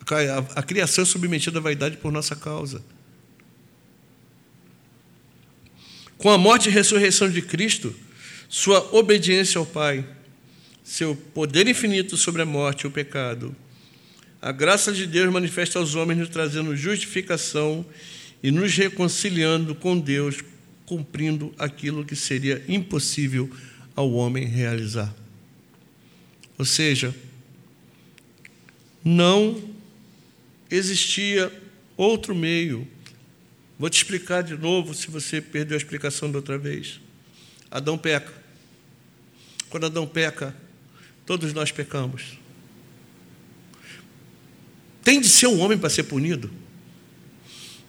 A, 0.10 0.60
a 0.60 0.64
criação 0.64 1.04
é 1.04 1.06
submetida 1.06 1.60
à 1.60 1.62
vaidade 1.62 1.98
por 1.98 2.14
nossa 2.14 2.34
causa. 2.34 2.82
Com 6.18 6.30
a 6.30 6.38
morte 6.38 6.70
e 6.70 6.72
ressurreição 6.72 7.30
de 7.30 7.42
Cristo, 7.42 7.94
sua 8.50 8.96
obediência 8.96 9.60
ao 9.60 9.66
Pai, 9.66 10.04
seu 10.84 11.16
poder 11.16 11.68
infinito 11.68 12.18
sobre 12.18 12.42
a 12.42 12.46
morte 12.46 12.82
e 12.82 12.88
o 12.88 12.92
pecado. 12.92 13.56
A 14.42 14.52
graça 14.52 14.92
de 14.92 15.06
Deus 15.06 15.32
manifesta 15.32 15.78
aos 15.78 15.94
homens, 15.94 16.18
nos 16.18 16.30
trazendo 16.30 16.76
justificação 16.76 17.86
e 18.42 18.50
nos 18.50 18.76
reconciliando 18.76 19.76
com 19.76 20.00
Deus, 20.00 20.38
cumprindo 20.86 21.54
aquilo 21.60 22.04
que 22.04 22.16
seria 22.16 22.64
impossível 22.68 23.48
ao 23.96 24.12
homem 24.14 24.48
realizar. 24.48 25.14
Ou 26.58 26.66
seja, 26.66 27.14
não 29.06 29.62
existia 30.72 31.52
outro 31.96 32.34
meio. 32.34 32.88
Vou 33.78 33.90
te 33.90 33.98
explicar 33.98 34.42
de 34.42 34.58
novo, 34.58 34.96
se 34.96 35.12
você 35.12 35.40
perdeu 35.40 35.76
a 35.76 35.78
explicação 35.78 36.32
da 36.32 36.40
outra 36.40 36.58
vez. 36.58 37.00
Adão 37.70 37.98
peca. 37.98 38.39
Quando 39.70 39.86
Adão 39.86 40.08
peca, 40.08 40.56
todos 41.26 41.54
nós 41.54 41.72
pecamos. 41.72 42.38
Tem 45.04 45.22
de 45.22 45.30
ser 45.30 45.48
um 45.48 45.60
homem 45.60 45.78
para 45.78 45.90
ser 45.90 46.04
punido? 46.04 46.50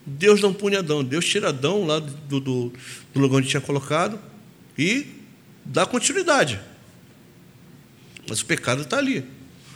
Deus 0.04 0.40
não 0.40 0.52
pune 0.52 0.76
Adão, 0.76 1.04
Deus 1.04 1.26
tira 1.26 1.50
Adão 1.50 1.86
lá 1.86 1.98
do, 1.98 2.40
do, 2.40 2.72
do 3.12 3.20
lugar 3.20 3.38
onde 3.38 3.48
tinha 3.48 3.60
colocado 3.60 4.18
e 4.76 5.06
dá 5.64 5.84
continuidade. 5.86 6.60
Mas 8.28 8.40
o 8.40 8.46
pecado 8.46 8.82
está 8.82 8.98
ali. 8.98 9.24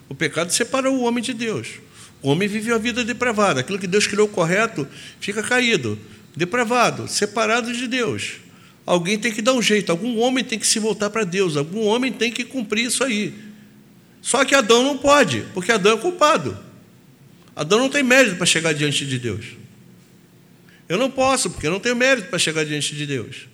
O 0.08 0.14
pecado 0.14 0.52
separa 0.52 0.90
o 0.90 1.02
homem 1.02 1.22
de 1.22 1.32
Deus. 1.32 1.80
O 2.22 2.30
homem 2.30 2.48
vive 2.48 2.72
a 2.72 2.78
vida 2.78 3.04
depravada. 3.04 3.60
Aquilo 3.60 3.78
que 3.78 3.86
Deus 3.86 4.06
criou 4.06 4.28
correto 4.28 4.86
fica 5.20 5.42
caído, 5.42 5.98
depravado, 6.34 7.06
separado 7.08 7.72
de 7.72 7.86
Deus. 7.86 8.36
Alguém 8.86 9.18
tem 9.18 9.32
que 9.32 9.40
dar 9.40 9.54
um 9.54 9.62
jeito, 9.62 9.90
algum 9.90 10.18
homem 10.18 10.44
tem 10.44 10.58
que 10.58 10.66
se 10.66 10.78
voltar 10.78 11.08
para 11.08 11.24
Deus, 11.24 11.56
algum 11.56 11.84
homem 11.86 12.12
tem 12.12 12.30
que 12.30 12.44
cumprir 12.44 12.86
isso 12.86 13.02
aí. 13.02 13.34
Só 14.20 14.44
que 14.44 14.54
Adão 14.54 14.82
não 14.82 14.98
pode, 14.98 15.46
porque 15.54 15.72
Adão 15.72 15.96
é 15.96 16.00
culpado. 16.00 16.58
Adão 17.56 17.78
não 17.78 17.88
tem 17.88 18.02
mérito 18.02 18.36
para 18.36 18.46
chegar 18.46 18.74
diante 18.74 19.06
de 19.06 19.18
Deus. 19.18 19.46
Eu 20.88 20.98
não 20.98 21.10
posso, 21.10 21.50
porque 21.50 21.66
eu 21.66 21.70
não 21.70 21.80
tenho 21.80 21.96
mérito 21.96 22.28
para 22.28 22.38
chegar 22.38 22.64
diante 22.64 22.94
de 22.94 23.06
Deus. 23.06 23.48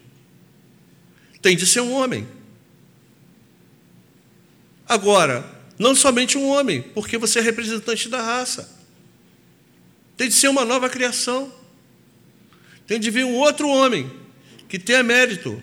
Tem 1.41 1.57
de 1.57 1.67
ser 1.67 1.81
um 1.81 1.93
homem. 1.93 2.27
Agora, 4.89 5.49
não 5.79 5.95
somente 5.95 6.37
um 6.37 6.49
homem, 6.49 6.83
porque 6.83 7.17
você 7.17 7.39
é 7.39 7.43
representante 7.43 8.09
da 8.09 8.21
raça. 8.21 8.77
Tem 10.17 10.29
de 10.29 10.35
ser 10.35 10.49
uma 10.49 10.65
nova 10.65 10.91
criação. 10.91 11.53
Tem 12.87 12.99
de 12.99 13.11
vir 13.11 13.25
um 13.25 13.35
outro 13.35 13.69
homem 13.69 14.11
que 14.71 14.79
tenha 14.79 15.03
mérito. 15.03 15.61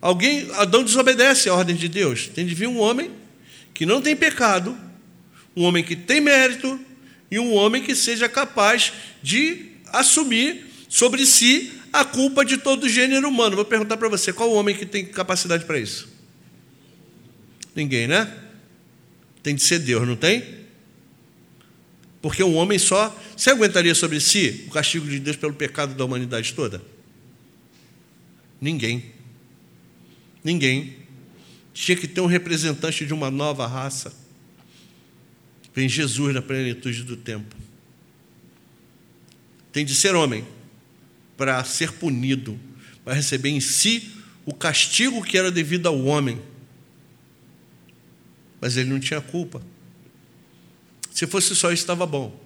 Alguém, 0.00 0.48
Adão 0.54 0.84
desobedece 0.84 1.48
à 1.48 1.54
ordem 1.54 1.74
de 1.74 1.88
Deus. 1.88 2.28
Tem 2.28 2.46
de 2.46 2.54
vir 2.54 2.68
um 2.68 2.78
homem 2.78 3.10
que 3.74 3.84
não 3.84 4.00
tem 4.00 4.14
pecado, 4.14 4.78
um 5.54 5.64
homem 5.64 5.82
que 5.82 5.96
tem 5.96 6.20
mérito 6.20 6.78
e 7.28 7.38
um 7.40 7.52
homem 7.52 7.82
que 7.82 7.94
seja 7.94 8.28
capaz 8.28 8.92
de 9.20 9.72
assumir 9.92 10.64
sobre 10.88 11.26
si 11.26 11.72
a 11.92 12.04
culpa 12.04 12.44
de 12.44 12.56
todo 12.56 12.84
o 12.84 12.88
gênero 12.88 13.28
humano. 13.28 13.56
Vou 13.56 13.64
perguntar 13.64 13.96
para 13.96 14.08
você, 14.08 14.32
qual 14.32 14.48
o 14.50 14.54
homem 14.54 14.76
que 14.76 14.86
tem 14.86 15.04
capacidade 15.04 15.64
para 15.64 15.78
isso? 15.78 16.08
Ninguém, 17.74 18.06
né? 18.06 18.32
Tem 19.42 19.54
de 19.54 19.62
ser 19.62 19.80
Deus, 19.80 20.06
não 20.06 20.16
tem? 20.16 20.44
Porque 22.22 22.44
um 22.44 22.54
homem 22.54 22.78
só, 22.78 23.14
você 23.36 23.50
aguentaria 23.50 23.94
sobre 23.94 24.20
si 24.20 24.64
o 24.68 24.70
castigo 24.70 25.08
de 25.08 25.18
Deus 25.18 25.36
pelo 25.36 25.52
pecado 25.52 25.94
da 25.94 26.04
humanidade 26.04 26.54
toda? 26.54 26.95
Ninguém. 28.60 29.12
Ninguém. 30.42 30.96
Tinha 31.74 31.96
que 31.96 32.08
ter 32.08 32.20
um 32.20 32.26
representante 32.26 33.04
de 33.04 33.12
uma 33.12 33.30
nova 33.30 33.66
raça. 33.66 34.14
Vem 35.74 35.88
Jesus 35.88 36.34
na 36.34 36.40
plenitude 36.40 37.02
do 37.02 37.16
tempo. 37.16 37.54
Tem 39.72 39.84
de 39.84 39.94
ser 39.94 40.14
homem 40.14 40.46
para 41.36 41.62
ser 41.64 41.92
punido, 41.92 42.58
para 43.04 43.12
receber 43.12 43.50
em 43.50 43.60
si 43.60 44.10
o 44.46 44.54
castigo 44.54 45.22
que 45.22 45.36
era 45.36 45.50
devido 45.50 45.86
ao 45.86 46.02
homem. 46.04 46.40
Mas 48.60 48.76
ele 48.76 48.88
não 48.88 48.98
tinha 48.98 49.20
culpa. 49.20 49.62
Se 51.12 51.26
fosse 51.26 51.54
só 51.54 51.72
isso, 51.72 51.82
estava 51.82 52.06
bom. 52.06 52.42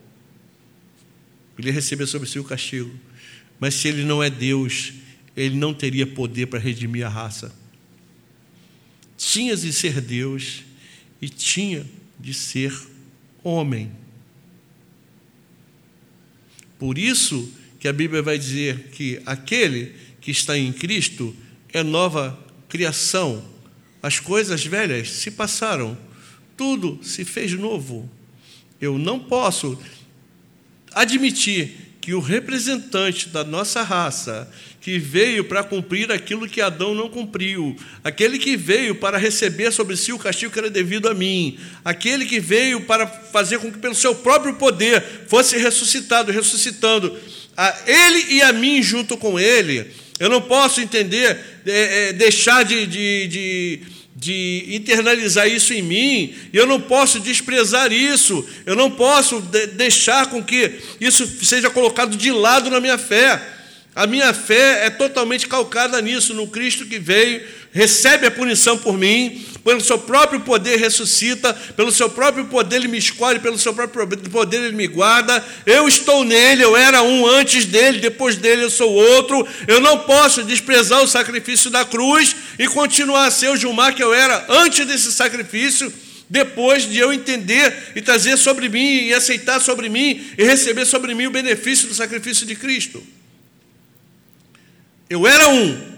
Ele 1.59 1.71
receber 1.71 2.07
sobre 2.07 2.29
si 2.29 2.39
o 2.39 2.45
castigo. 2.45 2.91
Mas 3.61 3.75
se 3.75 3.89
ele 3.89 4.03
não 4.03 4.23
é 4.23 4.31
Deus, 4.31 4.93
ele 5.41 5.57
não 5.57 5.73
teria 5.73 6.07
poder 6.07 6.47
para 6.47 6.59
redimir 6.59 7.07
a 7.07 7.09
raça. 7.09 7.55
Tinha 9.17 9.57
de 9.57 9.73
ser 9.73 10.01
Deus 10.01 10.63
e 11.21 11.29
tinha 11.29 11.87
de 12.19 12.35
ser 12.35 12.75
homem. 13.43 13.91
Por 16.79 16.99
isso 16.99 17.53
que 17.79 17.89
a 17.89 17.93
Bíblia 17.93 18.23
vai 18.23 18.39
dizer 18.39 18.89
que 18.91 19.21
aquele 19.25 19.95
que 20.21 20.31
está 20.31 20.59
em 20.59 20.73
Cristo 20.73 21.35
é 21.73 21.83
nova 21.83 22.39
criação. 22.69 23.43
As 24.03 24.19
coisas 24.19 24.65
velhas 24.65 25.11
se 25.11 25.31
passaram, 25.31 25.97
tudo 26.57 26.99
se 27.03 27.25
fez 27.25 27.53
novo. 27.53 28.11
Eu 28.81 28.99
não 28.99 29.19
posso 29.19 29.79
admitir 30.93 31.90
que 32.11 32.15
o 32.15 32.19
representante 32.19 33.29
da 33.29 33.45
nossa 33.45 33.85
raça, 33.85 34.51
que 34.81 34.99
veio 34.99 35.45
para 35.45 35.63
cumprir 35.63 36.11
aquilo 36.11 36.49
que 36.49 36.61
Adão 36.61 36.93
não 36.93 37.09
cumpriu, 37.09 37.77
aquele 38.03 38.37
que 38.37 38.57
veio 38.57 38.97
para 38.97 39.17
receber 39.17 39.71
sobre 39.71 39.97
si 39.97 40.13
o 40.13 40.19
castigo 40.19 40.53
que 40.53 40.59
era 40.59 40.69
devido 40.69 41.09
a 41.09 41.15
mim, 41.15 41.57
aquele 41.85 42.27
que 42.27 42.41
veio 42.41 42.81
para 42.81 43.07
fazer 43.07 43.61
com 43.61 43.71
que, 43.71 43.79
pelo 43.79 43.95
seu 43.95 44.13
próprio 44.13 44.55
poder, 44.55 45.01
fosse 45.29 45.57
ressuscitado, 45.57 46.33
ressuscitando 46.33 47.17
a 47.57 47.79
ele 47.87 48.35
e 48.35 48.43
a 48.43 48.53
mim 48.53 48.83
junto 48.83 49.17
com 49.17 49.39
ele. 49.39 49.93
Eu 50.19 50.29
não 50.29 50.43
posso 50.43 50.81
entender, 50.81 51.39
é, 51.65 52.09
é, 52.09 52.13
deixar 52.13 52.65
de, 52.65 52.89
de, 52.89 53.29
de 53.29 53.83
de 54.21 54.67
internalizar 54.69 55.49
isso 55.49 55.73
em 55.73 55.81
mim, 55.81 56.35
e 56.53 56.57
eu 56.59 56.67
não 56.67 56.79
posso 56.79 57.19
desprezar 57.19 57.91
isso, 57.91 58.47
eu 58.67 58.77
não 58.77 58.91
posso 58.91 59.41
de 59.41 59.69
deixar 59.69 60.27
com 60.27 60.45
que 60.45 60.75
isso 61.01 61.27
seja 61.43 61.71
colocado 61.71 62.19
de 62.19 62.31
lado 62.31 62.69
na 62.69 62.81
minha 62.81 62.99
fé. 62.99 63.41
A 63.97 64.07
minha 64.07 64.35
fé 64.35 64.85
é 64.85 64.91
totalmente 64.91 65.49
calcada 65.49 66.01
nisso, 66.03 66.35
no 66.35 66.47
Cristo 66.47 66.85
que 66.85 66.99
veio, 66.99 67.43
recebe 67.73 68.27
a 68.27 68.31
punição 68.31 68.77
por 68.77 68.99
mim, 68.99 69.47
pelo 69.65 69.81
seu 69.81 69.99
próprio 69.99 70.41
poder 70.41 70.79
ressuscita, 70.79 71.55
pelo 71.77 71.93
seu 71.93 72.09
próprio 72.09 72.47
poder 72.47 72.77
ele 72.77 72.89
me 72.89 72.99
escolhe, 72.99 73.39
pelo 73.39 73.59
seu 73.59 73.73
próprio 73.73 74.07
poder 74.31 74.63
ele 74.63 74.77
me 74.77 74.87
guarda. 74.87 75.45
Eu 75.65 75.87
estou 75.87 76.25
nele, 76.25 76.65
eu 76.65 76.77
era 76.77 77.03
um 77.03 77.27
antes 77.27 77.67
dele, 77.67 77.99
depois 77.99 78.37
dele 78.37 78.65
eu 78.65 78.71
sou 78.71 78.93
outro. 78.93 79.47
Eu 79.69 79.81
não 79.81 80.01
posso 80.01 80.43
desprezar 80.43 81.03
o 81.03 81.09
sacrifício 81.09 81.71
da 81.71 81.85
cruz 81.85 82.35
e 82.59 82.67
continuar 82.67 83.27
a 83.27 83.31
ser 83.31 83.51
o 83.51 83.57
Gilmar 83.57 83.95
que 83.95 84.03
eu 84.03 84.13
era 84.13 84.47
antes 84.49 84.87
desse 84.87 85.13
sacrifício 85.13 85.93
depois 86.29 86.89
de 86.89 86.97
eu 86.97 87.13
entender 87.13 87.93
e 87.95 88.01
trazer 88.01 88.37
sobre 88.37 88.69
mim 88.69 89.07
e 89.07 89.13
aceitar 89.13 89.61
sobre 89.61 89.89
mim 89.89 90.25
e 90.39 90.45
receber 90.45 90.87
sobre 90.87 91.13
mim 91.13 91.27
o 91.27 91.31
benefício 91.31 91.89
do 91.89 91.95
sacrifício 91.95 92.47
de 92.47 92.55
Cristo. 92.55 93.03
Eu 95.09 95.27
era 95.27 95.49
um, 95.49 95.90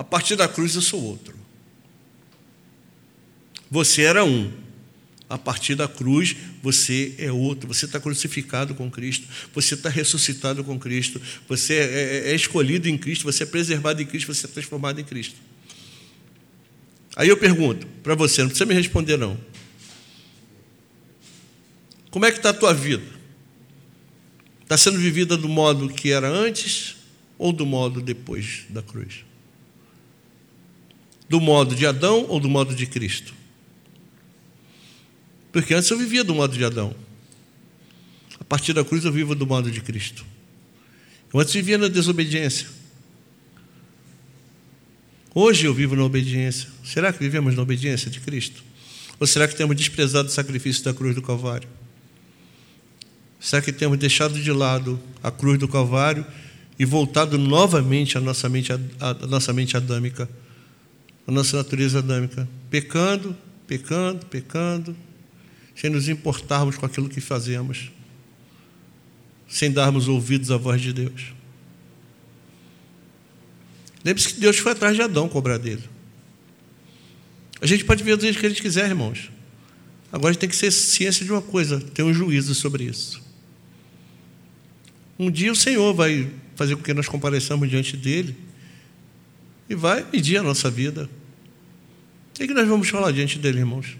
a 0.00 0.02
partir 0.02 0.34
da 0.34 0.48
cruz 0.48 0.74
eu 0.74 0.80
sou 0.80 1.02
outro. 1.04 1.36
Você 3.70 4.00
era 4.00 4.24
um, 4.24 4.50
a 5.28 5.36
partir 5.36 5.74
da 5.74 5.86
cruz 5.86 6.34
você 6.62 7.14
é 7.18 7.30
outro. 7.30 7.68
Você 7.68 7.84
está 7.84 8.00
crucificado 8.00 8.74
com 8.74 8.90
Cristo, 8.90 9.28
você 9.54 9.74
está 9.74 9.90
ressuscitado 9.90 10.64
com 10.64 10.78
Cristo, 10.78 11.20
você 11.46 11.74
é, 11.74 11.84
é, 11.84 12.30
é 12.30 12.34
escolhido 12.34 12.88
em 12.88 12.96
Cristo, 12.96 13.24
você 13.24 13.42
é 13.42 13.46
preservado 13.46 14.00
em 14.00 14.06
Cristo, 14.06 14.34
você 14.34 14.46
é 14.46 14.48
transformado 14.48 15.02
em 15.02 15.04
Cristo. 15.04 15.36
Aí 17.14 17.28
eu 17.28 17.36
pergunto 17.36 17.86
para 18.02 18.14
você, 18.14 18.40
não 18.40 18.48
precisa 18.48 18.64
me 18.64 18.72
responder 18.72 19.18
não. 19.18 19.38
Como 22.10 22.24
é 22.24 22.30
que 22.30 22.38
está 22.38 22.48
a 22.48 22.54
tua 22.54 22.72
vida? 22.72 23.04
Está 24.62 24.78
sendo 24.78 24.98
vivida 24.98 25.36
do 25.36 25.46
modo 25.46 25.90
que 25.90 26.10
era 26.10 26.26
antes 26.26 26.96
ou 27.36 27.52
do 27.52 27.66
modo 27.66 28.00
depois 28.00 28.64
da 28.70 28.80
cruz? 28.80 29.28
Do 31.30 31.40
modo 31.40 31.76
de 31.76 31.86
Adão 31.86 32.26
ou 32.28 32.40
do 32.40 32.48
modo 32.48 32.74
de 32.74 32.86
Cristo? 32.86 33.32
Porque 35.52 35.72
antes 35.72 35.88
eu 35.88 35.96
vivia 35.96 36.24
do 36.24 36.34
modo 36.34 36.56
de 36.56 36.64
Adão. 36.64 36.92
A 38.40 38.42
partir 38.42 38.72
da 38.72 38.84
cruz 38.84 39.04
eu 39.04 39.12
vivo 39.12 39.32
do 39.36 39.46
modo 39.46 39.70
de 39.70 39.80
Cristo. 39.80 40.26
Eu 41.32 41.38
antes 41.38 41.54
vivia 41.54 41.78
na 41.78 41.86
desobediência. 41.86 42.66
Hoje 45.32 45.66
eu 45.66 45.72
vivo 45.72 45.94
na 45.94 46.02
obediência. 46.02 46.68
Será 46.84 47.12
que 47.12 47.20
vivemos 47.20 47.54
na 47.54 47.62
obediência 47.62 48.10
de 48.10 48.18
Cristo? 48.18 48.64
Ou 49.20 49.26
será 49.26 49.46
que 49.46 49.54
temos 49.54 49.76
desprezado 49.76 50.26
o 50.28 50.32
sacrifício 50.32 50.82
da 50.82 50.92
cruz 50.92 51.14
do 51.14 51.22
Calvário? 51.22 51.68
Será 53.38 53.62
que 53.62 53.72
temos 53.72 53.98
deixado 53.98 54.34
de 54.34 54.50
lado 54.50 55.00
a 55.22 55.30
cruz 55.30 55.60
do 55.60 55.68
Calvário 55.68 56.26
e 56.76 56.84
voltado 56.84 57.38
novamente 57.38 58.18
à 58.18 58.20
nossa 58.20 58.48
mente, 58.48 58.72
à 58.72 59.14
nossa 59.28 59.52
mente 59.52 59.76
adâmica, 59.76 60.28
à 61.26 61.32
nossa 61.32 61.56
natureza 61.56 61.98
adâmica, 61.98 62.48
pecando, 62.68 63.36
pecando, 63.66 64.26
pecando, 64.26 64.96
sem 65.74 65.90
nos 65.90 66.08
importarmos 66.08 66.76
com 66.76 66.86
aquilo 66.86 67.08
que 67.08 67.20
fazemos, 67.20 67.90
sem 69.48 69.70
darmos 69.70 70.08
ouvidos 70.08 70.50
à 70.50 70.56
voz 70.56 70.80
de 70.80 70.92
Deus? 70.92 71.32
Lembre-se 74.04 74.34
que 74.34 74.40
Deus 74.40 74.58
foi 74.58 74.72
atrás 74.72 74.96
de 74.96 75.02
Adão 75.02 75.28
cobrar 75.28 75.58
dele. 75.58 75.84
A 77.60 77.66
gente 77.66 77.84
pode 77.84 78.02
ver 78.02 78.16
do 78.16 78.22
jeito 78.22 78.38
que 78.38 78.46
a 78.46 78.48
gente 78.48 78.62
quiser, 78.62 78.86
irmãos. 78.88 79.30
Agora 80.10 80.30
a 80.30 80.32
gente 80.32 80.40
tem 80.40 80.48
que 80.48 80.56
ser 80.56 80.70
ciência 80.70 81.24
de 81.24 81.30
uma 81.30 81.42
coisa, 81.42 81.80
ter 81.80 82.02
um 82.02 82.12
juízo 82.12 82.54
sobre 82.54 82.84
isso. 82.84 83.22
Um 85.18 85.30
dia 85.30 85.52
o 85.52 85.56
Senhor 85.56 85.94
vai 85.94 86.30
fazer 86.56 86.74
com 86.76 86.82
que 86.82 86.94
nós 86.94 87.06
compareçamos 87.06 87.68
diante 87.68 87.96
dele 87.96 88.34
e 89.70 89.74
vai 89.76 90.04
medir 90.12 90.36
a 90.36 90.42
nossa 90.42 90.68
vida. 90.68 91.08
O 92.30 92.32
que 92.34 92.52
nós 92.52 92.66
vamos 92.66 92.88
falar 92.88 93.12
diante 93.12 93.38
dele, 93.38 93.60
irmãos? 93.60 93.96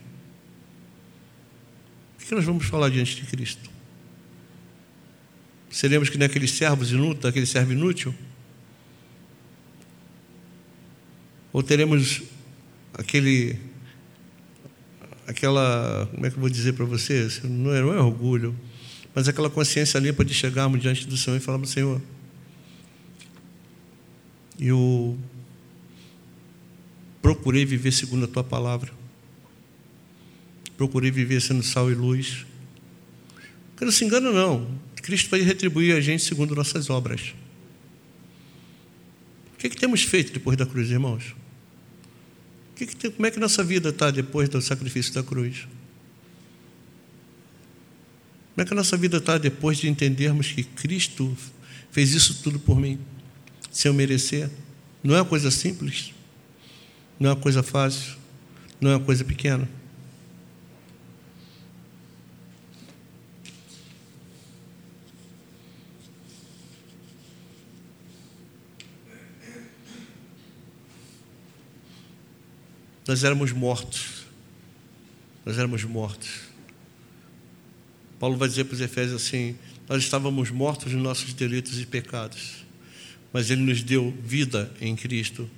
O 2.21 2.27
que 2.27 2.35
nós 2.35 2.45
vamos 2.45 2.67
falar 2.67 2.89
diante 2.89 3.15
de 3.15 3.23
Cristo? 3.23 3.71
Seremos 5.71 6.09
que 6.09 6.19
nem 6.19 6.27
aqueles 6.27 6.51
servos 6.51 6.91
inúteis, 6.91 7.27
aquele 7.27 7.47
servo 7.47 7.73
inútil? 7.73 8.13
Ou 11.53 11.63
teremos 11.63 12.23
aquele 12.95 13.57
aquela, 15.27 16.09
como 16.13 16.27
é 16.27 16.31
que 16.31 16.37
eu 16.37 16.41
vou 16.41 16.51
dizer 16.51 16.73
para 16.73 16.85
vocês? 16.85 17.41
Não 17.45 17.73
é, 17.73 17.81
não 17.81 17.95
é 17.95 18.01
orgulho, 18.01 18.59
mas 19.15 19.29
aquela 19.29 19.49
consciência 19.49 19.99
limpa 20.01 20.25
de 20.25 20.35
chegarmos 20.35 20.81
diante 20.81 21.07
do 21.07 21.17
Senhor 21.17 21.37
e 21.37 21.41
falarmos, 21.41 21.71
Senhor, 21.71 22.03
eu 24.59 25.17
procurei 27.23 27.65
viver 27.65 27.93
segundo 27.93 28.25
a 28.25 28.29
tua 28.29 28.45
palavra. 28.45 28.93
Procurei 30.77 31.11
viver 31.11 31.41
sendo 31.41 31.63
sal 31.63 31.91
e 31.91 31.95
luz. 31.95 32.47
Porque 33.71 33.85
não 33.85 33.93
se 33.93 34.05
engana, 34.05 34.31
não. 34.31 34.69
Cristo 34.97 35.31
vai 35.31 35.41
retribuir 35.41 35.95
a 35.95 36.01
gente 36.01 36.23
segundo 36.23 36.55
nossas 36.55 36.89
obras. 36.91 37.35
O 39.55 39.59
que, 39.59 39.67
é 39.67 39.71
que 39.71 39.77
temos 39.77 40.03
feito 40.03 40.33
depois 40.33 40.57
da 40.57 40.65
cruz, 40.65 40.91
irmãos? 40.91 41.35
Que 42.77 42.87
que 42.87 42.97
tem, 42.97 43.11
como 43.11 43.27
é 43.27 43.31
que 43.31 43.39
nossa 43.39 43.63
vida 43.63 43.91
está 43.91 44.11
depois 44.11 44.49
do 44.49 44.61
sacrifício 44.63 45.13
da 45.13 45.23
cruz? 45.23 45.67
Como 48.55 48.63
é 48.63 48.65
que 48.65 48.73
a 48.73 48.77
nossa 48.77 48.97
vida 48.97 49.19
está 49.19 49.37
depois 49.39 49.79
de 49.79 49.89
entendermos 49.89 50.53
que 50.53 50.63
Cristo 50.63 51.37
fez 51.91 52.13
isso 52.13 52.43
tudo 52.43 52.59
por 52.59 52.79
mim, 52.79 52.99
sem 53.71 53.91
eu 53.91 53.95
merecer? 53.95 54.51
Não 55.03 55.15
é 55.15 55.19
uma 55.19 55.29
coisa 55.29 55.51
simples, 55.51 56.13
não 57.21 57.29
é 57.29 57.35
uma 57.35 57.41
coisa 57.41 57.63
fácil, 57.63 58.17
não 58.81 58.91
é 58.91 58.97
uma 58.97 59.05
coisa 59.05 59.23
pequena. 59.23 59.69
Nós 73.07 73.23
éramos 73.23 73.53
mortos. 73.53 74.25
Nós 75.45 75.59
éramos 75.59 75.85
mortos. 75.85 76.43
Paulo 78.19 78.37
vai 78.37 78.49
dizer 78.49 78.65
para 78.65 78.75
os 78.75 78.81
Efésios 78.81 79.21
assim: 79.21 79.59
Nós 79.89 80.03
estávamos 80.03 80.51
mortos 80.51 80.93
nos 80.93 81.03
nossos 81.03 81.35
delitos 81.35 81.79
e 81.81 81.85
pecados, 81.85 82.65
mas 83.33 83.51
Ele 83.51 83.63
nos 83.63 83.83
deu 83.83 84.17
vida 84.23 84.73
em 84.81 84.95
Cristo, 84.95 85.51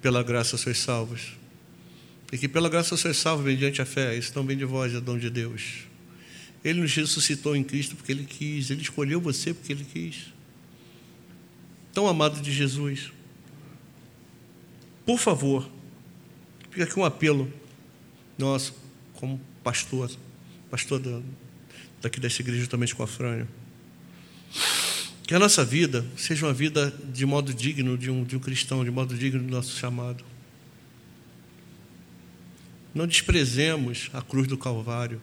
pela 0.00 0.22
graça 0.22 0.56
sois 0.56 0.78
salvos. 0.78 1.32
E 2.32 2.38
que 2.38 2.48
pela 2.48 2.68
graça 2.68 2.96
sois 2.96 3.16
salvos 3.16 3.46
mediante 3.46 3.80
a 3.80 3.86
fé, 3.86 4.16
isso 4.16 4.42
vem 4.42 4.56
de 4.56 4.64
vós, 4.64 4.94
é 4.94 5.00
dom 5.00 5.18
de 5.18 5.30
Deus. 5.30 5.84
Ele 6.64 6.80
nos 6.80 6.94
ressuscitou 6.94 7.56
em 7.56 7.64
Cristo 7.64 7.96
porque 7.96 8.12
Ele 8.12 8.24
quis, 8.24 8.70
Ele 8.70 8.82
escolheu 8.82 9.20
você 9.20 9.54
porque 9.54 9.72
Ele 9.72 9.84
quis. 9.84 10.32
Tão 11.92 12.06
amado 12.06 12.40
de 12.40 12.52
Jesus, 12.52 13.12
por 15.06 15.18
favor, 15.18 15.68
fica 16.70 16.84
aqui 16.84 16.98
um 16.98 17.04
apelo 17.04 17.52
nosso, 18.36 18.74
como 19.14 19.40
pastor, 19.64 20.10
pastor 20.70 21.00
da 21.00 21.20
daqui 22.00 22.20
dessa 22.20 22.42
igreja 22.42 22.68
com 22.96 23.02
a 23.02 23.06
Frânio. 23.06 23.48
Que 25.28 25.34
a 25.34 25.38
nossa 25.38 25.62
vida 25.62 26.06
seja 26.16 26.46
uma 26.46 26.54
vida 26.54 26.90
de 27.12 27.26
modo 27.26 27.52
digno 27.52 27.98
de 27.98 28.10
um, 28.10 28.24
de 28.24 28.34
um 28.34 28.38
cristão, 28.38 28.82
de 28.82 28.90
modo 28.90 29.14
digno 29.14 29.42
do 29.42 29.50
nosso 29.50 29.76
chamado. 29.76 30.24
Não 32.94 33.06
desprezemos 33.06 34.08
a 34.14 34.22
cruz 34.22 34.48
do 34.48 34.56
Calvário. 34.56 35.20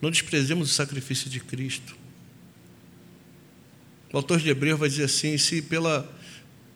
Não 0.00 0.10
desprezemos 0.10 0.70
o 0.70 0.74
sacrifício 0.74 1.28
de 1.28 1.38
Cristo. 1.38 1.94
O 4.10 4.16
autor 4.16 4.40
de 4.40 4.48
Hebreus 4.48 4.80
vai 4.80 4.88
dizer 4.88 5.04
assim: 5.04 5.36
se 5.36 5.60
pela, 5.60 6.10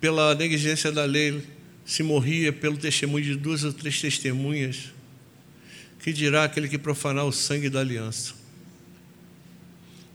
pela 0.03 0.35
negligência 0.35 0.93
da 0.93 1.07
lei 1.07 1.43
se 1.83 2.03
morria 2.03 2.53
pelo 2.53 2.77
testemunho 2.77 3.25
de 3.25 3.37
duas 3.37 3.65
ou 3.65 3.73
três 3.73 3.99
testemunhas, 3.99 4.93
que 6.01 6.12
dirá 6.12 6.45
aquele 6.45 6.69
que 6.69 6.77
profanar 6.77 7.25
o 7.25 7.33
sangue 7.33 7.71
da 7.71 7.81
aliança? 7.81 8.43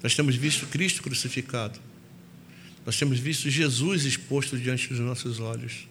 Nós 0.02 0.16
temos 0.16 0.36
visto 0.36 0.66
Cristo 0.68 1.04
crucificado. 1.04 1.80
Nós 2.86 2.98
temos 2.98 3.20
visto 3.20 3.50
Jesus 3.50 4.06
exposto 4.06 4.58
diante 4.58 4.88
dos 4.90 5.00
nossos 5.00 5.40
olhos. 5.40 5.88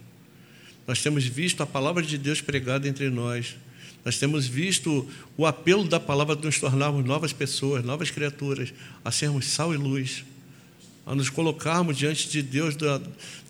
Nós 0.87 1.03
temos 1.03 1.25
visto 1.25 1.63
a 1.63 1.67
palavra 1.67 2.03
de 2.03 2.17
Deus 2.17 2.41
pregada 2.41 2.89
entre 2.89 3.11
nós. 3.11 3.57
Nós 4.05 4.19
temos 4.19 4.47
visto 4.47 5.07
o 5.37 5.45
apelo 5.45 5.85
da 5.85 6.01
palavra 6.01 6.35
de 6.35 6.47
nos 6.47 6.59
tornarmos 6.59 7.05
novas 7.05 7.33
pessoas, 7.33 7.85
novas 7.85 8.11
criaturas, 8.11 8.73
a 9.05 9.11
sermos 9.11 9.47
sal 9.47 9.75
e 9.75 9.77
luz, 9.77 10.25
a 11.05 11.15
nos 11.15 11.29
colocarmos 11.29 11.97
diante 11.97 12.29
de 12.29 12.43
Deus 12.43 12.75
da, 12.75 13.01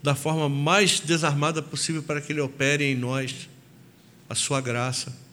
da 0.03 0.15
forma 0.17 0.49
mais 0.49 0.99
desarmada 0.99 1.63
possível 1.63 2.03
para 2.03 2.21
que 2.21 2.33
Ele 2.33 2.41
opere 2.41 2.85
em 2.85 2.97
nós 2.97 3.49
a 4.29 4.35
Sua 4.35 4.61
graça. 4.61 5.28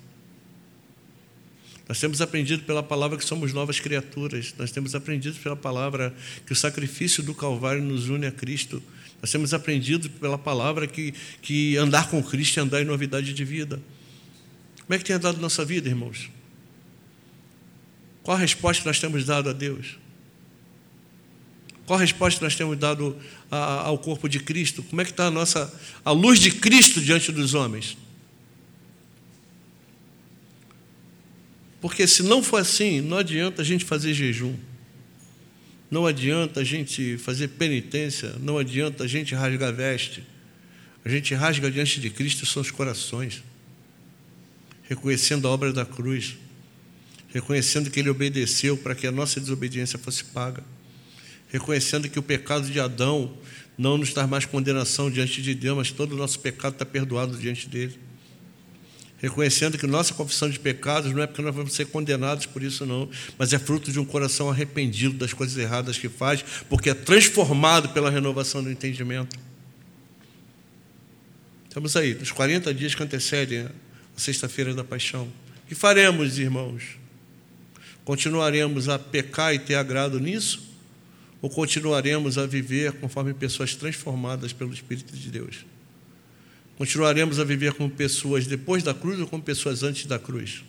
Nós 1.88 2.00
temos 2.00 2.20
aprendido 2.20 2.64
pela 2.64 2.82
palavra 2.82 3.18
que 3.18 3.26
somos 3.26 3.54
novas 3.54 3.80
criaturas. 3.80 4.54
Nós 4.58 4.72
temos 4.72 4.96
aprendido 4.96 5.38
pela 5.40 5.56
palavra 5.56 6.16
que 6.46 6.52
o 6.52 6.56
sacrifício 6.56 7.22
do 7.22 7.34
Calvário 7.34 7.82
nos 7.82 8.10
une 8.10 8.26
a 8.26 8.32
Cristo 8.32 8.82
Nós 9.22 9.32
temos 9.32 9.54
aprendido 9.54 10.10
pela 10.10 10.38
palavra 10.38 10.88
que, 10.88 11.14
que 11.42 11.78
andar 11.78 12.10
com 12.10 12.24
Cristo 12.24 12.60
é 12.60 12.64
andar 12.64 12.82
em 12.82 12.86
novidade 12.86 13.34
de 13.34 13.46
vida. 13.46 13.82
Como 14.82 14.94
é 14.94 14.98
que 14.98 15.04
tem 15.04 15.16
andado 15.16 15.40
nossa 15.40 15.64
vida, 15.64 15.88
irmãos? 15.88 16.30
Qual 18.24 18.36
a 18.36 18.40
resposta 18.40 18.82
que 18.82 18.88
nós 18.88 19.00
temos 19.00 19.24
dado 19.26 19.50
a 19.50 19.54
Deus? 19.54 19.98
Qual 21.86 21.98
a 21.98 22.02
resposta 22.02 22.40
que 22.40 22.44
nós 22.44 22.56
temos 22.56 22.78
dado 22.78 23.16
a, 23.52 23.82
ao 23.82 24.00
corpo 24.00 24.28
de 24.28 24.40
Cristo? 24.40 24.82
Como 24.82 25.02
é 25.02 25.06
que 25.06 25.12
está 25.12 25.28
a 25.28 25.32
nossa 25.32 25.72
a 26.04 26.12
luz 26.12 26.40
de 26.40 26.50
Cristo 26.52 27.00
diante 27.00 27.32
dos 27.32 27.54
homens? 27.54 27.96
Porque 31.86 32.08
se 32.08 32.24
não 32.24 32.42
for 32.42 32.58
assim, 32.58 33.00
não 33.00 33.20
adianta 33.20 33.62
a 33.62 33.64
gente 33.64 33.86
fazer 33.86 34.12
jejum. 34.12 34.56
Não 35.92 36.08
adianta 36.08 36.62
a 36.62 36.64
gente 36.64 37.16
fazer 37.20 37.50
penitência, 37.50 38.34
não 38.40 38.58
adianta 38.58 39.04
a 39.04 39.08
gente 39.08 39.36
rasgar 39.36 39.70
a 39.70 39.72
veste. 39.72 40.24
A 41.06 41.10
gente 41.10 41.36
rasga 41.36 41.70
diante 41.70 42.00
de 42.02 42.10
Cristo 42.10 42.44
são 42.44 42.64
os 42.64 42.72
corações, 42.72 43.44
reconhecendo 44.90 45.48
a 45.48 45.52
obra 45.52 45.72
da 45.72 45.86
cruz, 45.86 46.38
reconhecendo 47.32 47.92
que 47.92 48.00
Ele 48.00 48.10
obedeceu 48.10 48.76
para 48.76 48.96
que 48.96 49.06
a 49.06 49.12
nossa 49.12 49.40
desobediência 49.40 50.00
fosse 50.00 50.24
paga, 50.24 50.64
reconhecendo 51.50 52.10
que 52.10 52.18
o 52.18 52.24
pecado 52.24 52.68
de 52.68 52.80
Adão 52.80 53.38
não 53.78 53.96
nos 53.96 54.12
traz 54.12 54.28
mais 54.28 54.44
condenação 54.44 55.12
diante 55.12 55.40
de 55.40 55.54
Deus, 55.54 55.78
mas 55.78 55.92
todo 55.92 56.14
o 56.14 56.18
nosso 56.18 56.40
pecado 56.40 56.74
está 56.74 56.84
perdoado 56.84 57.38
diante 57.38 57.70
dele 57.70 58.05
reconhecendo 59.28 59.78
que 59.78 59.88
nossa 59.88 60.14
confissão 60.14 60.50
de 60.50 60.60
pecados 60.60 61.12
não 61.12 61.22
é 61.22 61.28
porque 61.28 61.42
nós 61.42 61.56
vamos 61.56 61.74
ser 61.74 61.86
condenados 61.86 62.46
por 62.46 62.62
isso, 62.62 62.86
não, 62.86 63.10
mas 63.38 63.54
é 63.54 63.60
fruto 63.60 63.92
de 63.92 64.00
um 64.00 64.06
coração 64.06 64.50
arrependido 64.50 65.16
das 65.16 65.34
coisas 65.34 65.58
erradas 65.58 65.98
que 65.98 66.08
faz, 66.08 66.44
porque 66.70 66.92
é 66.92 66.94
transformado 66.94 67.90
pela 67.90 68.10
renovação 68.10 68.64
do 68.64 68.70
entendimento. 68.70 69.38
Estamos 71.68 71.96
aí, 71.96 72.14
nos 72.14 72.32
40 72.32 72.74
dias 72.74 72.94
que 72.94 73.04
antecedem 73.04 73.62
a 73.62 73.72
Sexta-feira 74.16 74.74
da 74.74 74.84
Paixão. 74.84 75.24
O 75.66 75.68
que 75.68 75.76
faremos, 75.76 76.38
irmãos? 76.38 76.84
Continuaremos 78.06 78.88
a 78.88 79.00
pecar 79.00 79.54
e 79.54 79.60
ter 79.60 79.76
agrado 79.76 80.20
nisso? 80.20 80.64
Ou 81.42 81.50
continuaremos 81.50 82.38
a 82.38 82.46
viver 82.46 82.94
conforme 82.94 83.34
pessoas 83.34 83.76
transformadas 83.76 84.54
pelo 84.54 84.74
Espírito 84.74 85.16
de 85.18 85.30
Deus? 85.30 85.66
Continuaremos 86.78 87.40
a 87.40 87.44
viver 87.44 87.74
como 87.74 87.90
pessoas 87.90 88.46
depois 88.46 88.84
da 88.84 88.94
cruz 88.94 89.20
ou 89.20 89.28
como 89.28 89.42
pessoas 89.42 89.84
antes 89.84 90.06
da 90.06 90.20
cruz? 90.20 90.64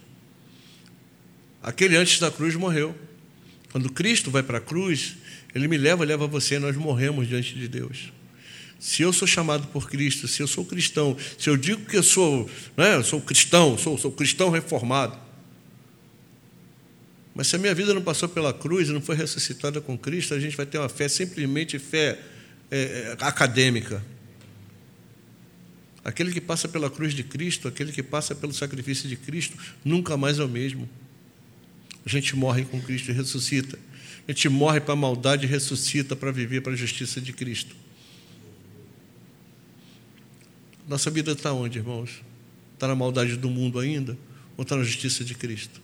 Aquele 1.62 1.96
antes 1.96 2.20
da 2.20 2.30
cruz 2.30 2.54
morreu. 2.54 2.94
Quando 3.72 3.90
Cristo 3.90 4.30
vai 4.30 4.42
para 4.42 4.58
a 4.58 4.60
cruz, 4.60 5.16
ele 5.54 5.66
me 5.66 5.76
leva, 5.76 6.04
leva 6.04 6.26
você, 6.26 6.58
nós 6.58 6.76
morremos 6.76 7.26
diante 7.28 7.54
de 7.54 7.66
Deus. 7.66 8.12
Se 8.78 9.02
eu 9.02 9.12
sou 9.12 9.26
chamado 9.26 9.66
por 9.68 9.90
Cristo, 9.90 10.28
se 10.28 10.42
eu 10.42 10.46
sou 10.46 10.64
cristão, 10.64 11.16
se 11.38 11.50
eu 11.50 11.56
digo 11.56 11.84
que 11.86 11.96
eu 11.96 12.02
sou, 12.02 12.48
né, 12.76 12.94
eu 12.94 13.02
sou 13.02 13.20
cristão, 13.20 13.76
sou, 13.76 13.98
sou 13.98 14.12
cristão 14.12 14.50
reformado, 14.50 15.18
mas 17.36 17.48
se 17.48 17.56
a 17.56 17.58
minha 17.58 17.74
vida 17.74 17.92
não 17.92 18.00
passou 18.00 18.30
pela 18.30 18.50
cruz 18.54 18.88
e 18.88 18.92
não 18.92 19.00
foi 19.02 19.14
ressuscitada 19.14 19.78
com 19.78 19.96
Cristo, 19.98 20.32
a 20.32 20.40
gente 20.40 20.56
vai 20.56 20.64
ter 20.64 20.78
uma 20.78 20.88
fé 20.88 21.06
simplesmente 21.06 21.78
fé 21.78 22.18
é, 22.70 23.14
é 23.20 23.24
acadêmica. 23.24 24.02
Aquele 26.06 26.32
que 26.32 26.40
passa 26.40 26.68
pela 26.68 26.88
cruz 26.88 27.12
de 27.12 27.24
Cristo, 27.24 27.66
aquele 27.66 27.90
que 27.90 28.00
passa 28.00 28.32
pelo 28.32 28.54
sacrifício 28.54 29.08
de 29.08 29.16
Cristo, 29.16 29.58
nunca 29.84 30.16
mais 30.16 30.38
é 30.38 30.44
o 30.44 30.48
mesmo. 30.48 30.88
A 32.04 32.08
gente 32.08 32.36
morre 32.36 32.64
com 32.64 32.80
Cristo 32.80 33.10
e 33.10 33.12
ressuscita. 33.12 33.76
A 34.28 34.30
gente 34.30 34.48
morre 34.48 34.78
para 34.80 34.92
a 34.92 34.96
maldade 34.96 35.46
e 35.46 35.48
ressuscita 35.48 36.14
para 36.14 36.30
viver 36.30 36.60
para 36.60 36.74
a 36.74 36.76
justiça 36.76 37.20
de 37.20 37.32
Cristo. 37.32 37.74
Nossa 40.86 41.10
vida 41.10 41.32
está 41.32 41.52
onde, 41.52 41.80
irmãos? 41.80 42.22
Está 42.74 42.86
na 42.86 42.94
maldade 42.94 43.36
do 43.36 43.50
mundo 43.50 43.80
ainda? 43.80 44.16
Ou 44.56 44.62
está 44.62 44.76
na 44.76 44.84
justiça 44.84 45.24
de 45.24 45.34
Cristo? 45.34 45.82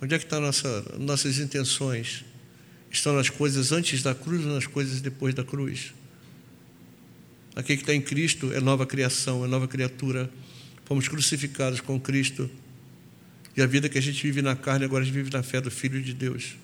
Onde 0.00 0.14
é 0.14 0.18
que 0.18 0.24
estão 0.24 0.40
nossa, 0.40 0.96
nossas 0.98 1.38
intenções? 1.38 2.24
Estão 2.90 3.12
nas 3.12 3.28
coisas 3.28 3.72
antes 3.72 4.02
da 4.02 4.14
cruz 4.14 4.42
ou 4.46 4.54
nas 4.54 4.66
coisas 4.66 5.02
depois 5.02 5.34
da 5.34 5.44
cruz? 5.44 5.92
Aquele 7.60 7.76
que 7.76 7.82
está 7.82 7.94
em 7.94 8.00
Cristo 8.00 8.54
é 8.54 8.60
nova 8.60 8.86
criação, 8.86 9.44
é 9.44 9.46
nova 9.46 9.68
criatura. 9.68 10.30
Fomos 10.86 11.06
crucificados 11.06 11.82
com 11.82 12.00
Cristo. 12.00 12.48
E 13.54 13.60
a 13.60 13.66
vida 13.66 13.86
que 13.86 13.98
a 13.98 14.00
gente 14.00 14.22
vive 14.22 14.40
na 14.40 14.56
carne, 14.56 14.86
agora 14.86 15.02
a 15.02 15.06
gente 15.06 15.14
vive 15.14 15.30
na 15.30 15.42
fé 15.42 15.60
do 15.60 15.70
Filho 15.70 16.00
de 16.02 16.14
Deus. 16.14 16.56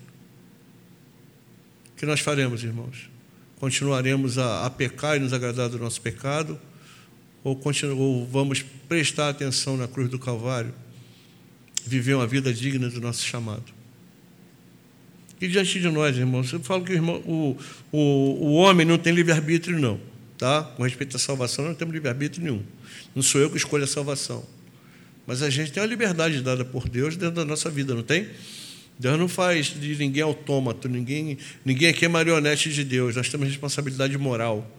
O 1.93 1.99
que 1.99 2.07
nós 2.07 2.21
faremos, 2.21 2.65
irmãos? 2.65 3.11
Continuaremos 3.57 4.39
a, 4.39 4.65
a 4.65 4.71
pecar 4.71 5.17
e 5.17 5.21
nos 5.21 5.35
agradar 5.35 5.69
do 5.69 5.79
nosso 5.79 6.01
pecado? 6.01 6.59
Ou, 7.45 7.61
ou 7.95 8.27
vamos 8.27 8.65
prestar 8.89 9.29
atenção 9.29 9.77
na 9.77 9.87
cruz 9.87 10.09
do 10.09 10.19
Calvário? 10.19 10.73
Viver 11.87 12.15
uma 12.15 12.27
vida 12.27 12.55
digna 12.55 12.89
do 12.89 13.03
nosso 13.03 13.23
chamado? 13.23 13.71
E 15.39 15.47
diante 15.47 15.79
de 15.79 15.91
nós, 15.91 16.17
irmãos, 16.17 16.51
eu 16.51 16.61
falo 16.61 16.83
que 16.83 16.93
o, 16.93 16.95
irmão, 16.95 17.17
o, 17.17 17.55
o, 17.93 17.99
o 18.47 18.55
homem 18.55 18.87
não 18.87 18.97
tem 18.97 19.13
livre-arbítrio, 19.13 19.79
não. 19.79 20.16
Tá? 20.39 20.63
Com 20.63 20.83
respeito 20.83 21.17
à 21.17 21.19
salvação, 21.19 21.65
não 21.65 21.75
temos 21.75 21.95
livre-arbítrio 21.95 22.43
nenhum. 22.43 22.63
Não 23.15 23.23
sou 23.23 23.41
eu 23.41 23.51
que 23.51 23.57
escolho 23.57 23.85
a 23.85 23.87
salvação. 23.87 24.45
Mas 25.27 25.43
a 25.43 25.51
gente 25.51 25.73
tem 25.73 25.83
uma 25.83 25.89
liberdade 25.89 26.41
dada 26.43 26.65
por 26.65 26.89
Deus 26.89 27.17
dentro 27.17 27.37
da 27.37 27.45
nossa 27.45 27.71
vida, 27.71 27.95
não 27.95 28.03
tem? 28.03 28.29
Deus 28.99 29.19
não 29.19 29.29
faz 29.29 29.67
de 29.67 29.97
ninguém 29.97 30.23
autômato, 30.23 30.89
ninguém, 30.89 31.37
ninguém 31.65 31.89
aqui 31.89 32.05
é 32.05 32.09
marionete 32.09 32.73
de 32.73 32.85
Deus. 32.85 33.17
Nós 33.17 33.29
temos 33.29 33.49
responsabilidade 33.49 34.17
moral. 34.17 34.71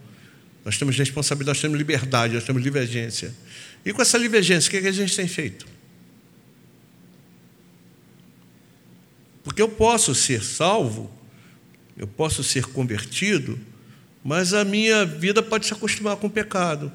Nós 0.64 0.76
temos 0.76 0.96
responsabilidade, 0.96 1.56
nós 1.56 1.62
temos 1.62 1.78
liberdade, 1.78 2.34
nós 2.34 2.44
temos 2.44 2.62
livre 2.62 2.80
agência. 2.80 3.34
E 3.84 3.92
com 3.92 4.02
essa 4.02 4.18
livre 4.18 4.38
agência, 4.38 4.68
o 4.68 4.70
que, 4.70 4.76
é 4.78 4.80
que 4.82 4.88
a 4.88 4.92
gente 4.92 5.14
tem 5.14 5.28
feito? 5.28 5.66
Porque 9.44 9.62
eu 9.62 9.68
posso 9.68 10.14
ser 10.14 10.42
salvo, 10.42 11.10
eu 11.96 12.06
posso 12.06 12.42
ser 12.42 12.66
convertido, 12.66 13.58
mas 14.22 14.52
a 14.52 14.64
minha 14.64 15.04
vida 15.04 15.42
pode 15.42 15.66
se 15.66 15.72
acostumar 15.72 16.16
com 16.16 16.26
o 16.26 16.30
pecado. 16.30 16.92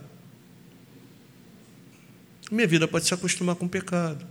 Minha 2.51 2.67
vida 2.67 2.87
pode 2.87 3.05
se 3.05 3.13
acostumar 3.13 3.55
com 3.55 3.65
o 3.65 3.69
pecado. 3.69 4.25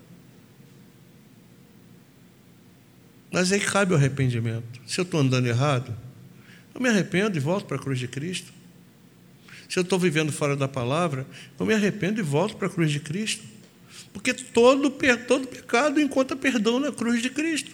Mas 3.32 3.50
aí 3.50 3.60
cabe 3.60 3.94
o 3.94 3.96
arrependimento. 3.96 4.80
Se 4.86 5.00
eu 5.00 5.04
estou 5.04 5.20
andando 5.20 5.46
errado, 5.46 5.96
eu 6.74 6.80
me 6.80 6.88
arrependo 6.88 7.36
e 7.36 7.40
volto 7.40 7.66
para 7.66 7.76
a 7.76 7.80
cruz 7.80 7.98
de 7.98 8.06
Cristo. 8.06 8.52
Se 9.68 9.78
eu 9.78 9.82
estou 9.82 9.98
vivendo 9.98 10.30
fora 10.30 10.54
da 10.54 10.68
palavra, 10.68 11.26
eu 11.58 11.64
me 11.64 11.72
arrependo 11.72 12.20
e 12.20 12.22
volto 12.22 12.56
para 12.56 12.66
a 12.66 12.70
cruz 12.70 12.90
de 12.90 13.00
Cristo. 13.00 13.42
Porque 14.12 14.34
todo, 14.34 14.90
todo 15.26 15.46
pecado 15.46 15.98
encontra 15.98 16.36
perdão 16.36 16.78
na 16.78 16.92
cruz 16.92 17.22
de 17.22 17.30
Cristo. 17.30 17.70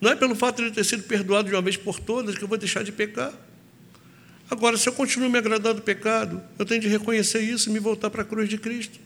Não 0.00 0.10
é 0.10 0.16
pelo 0.16 0.34
fato 0.34 0.62
de 0.62 0.68
eu 0.68 0.72
ter 0.72 0.84
sido 0.84 1.02
perdoado 1.02 1.48
de 1.48 1.54
uma 1.54 1.60
vez 1.60 1.76
por 1.76 2.00
todas 2.00 2.36
que 2.36 2.42
eu 2.42 2.48
vou 2.48 2.56
deixar 2.56 2.82
de 2.82 2.90
pecar. 2.90 3.32
Agora, 4.50 4.76
se 4.76 4.88
eu 4.88 4.92
continuo 4.92 5.28
me 5.28 5.38
agradando 5.38 5.76
do 5.76 5.82
pecado, 5.82 6.42
eu 6.58 6.64
tenho 6.64 6.80
de 6.80 6.88
reconhecer 6.88 7.40
isso 7.40 7.68
e 7.68 7.72
me 7.72 7.78
voltar 7.78 8.10
para 8.10 8.22
a 8.22 8.24
cruz 8.24 8.48
de 8.48 8.58
Cristo. 8.58 8.98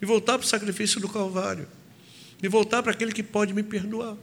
Me 0.00 0.06
voltar 0.06 0.36
para 0.36 0.44
o 0.44 0.48
sacrifício 0.48 1.00
do 1.00 1.08
Calvário. 1.08 1.68
Me 2.42 2.48
voltar 2.48 2.82
para 2.82 2.90
aquele 2.90 3.12
que 3.12 3.22
pode 3.22 3.54
me 3.54 3.62
perdoar. 3.62 4.16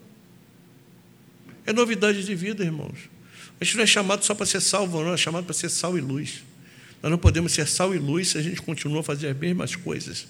É 1.66 1.72
novidade 1.72 2.24
de 2.24 2.36
vida, 2.36 2.64
irmãos. 2.64 3.10
A 3.60 3.64
gente 3.64 3.78
não 3.78 3.84
é 3.84 3.88
chamado 3.88 4.24
só 4.24 4.36
para 4.36 4.46
ser 4.46 4.62
salvo, 4.62 5.04
não, 5.04 5.14
é 5.14 5.18
chamado 5.18 5.46
para 5.46 5.54
ser 5.54 5.70
sal 5.70 5.98
e 5.98 6.02
luz. 6.02 6.44
Nós 7.02 7.10
não 7.10 7.18
podemos 7.18 7.54
ser 7.54 7.68
sal 7.68 7.96
e 7.96 7.98
luz 7.98 8.30
se 8.30 8.38
a 8.38 8.42
gente 8.42 8.62
continua 8.62 9.00
a 9.00 9.04
fazer 9.04 9.30
as 9.30 9.38
mesmas 9.38 9.76
coisas. 9.76 10.28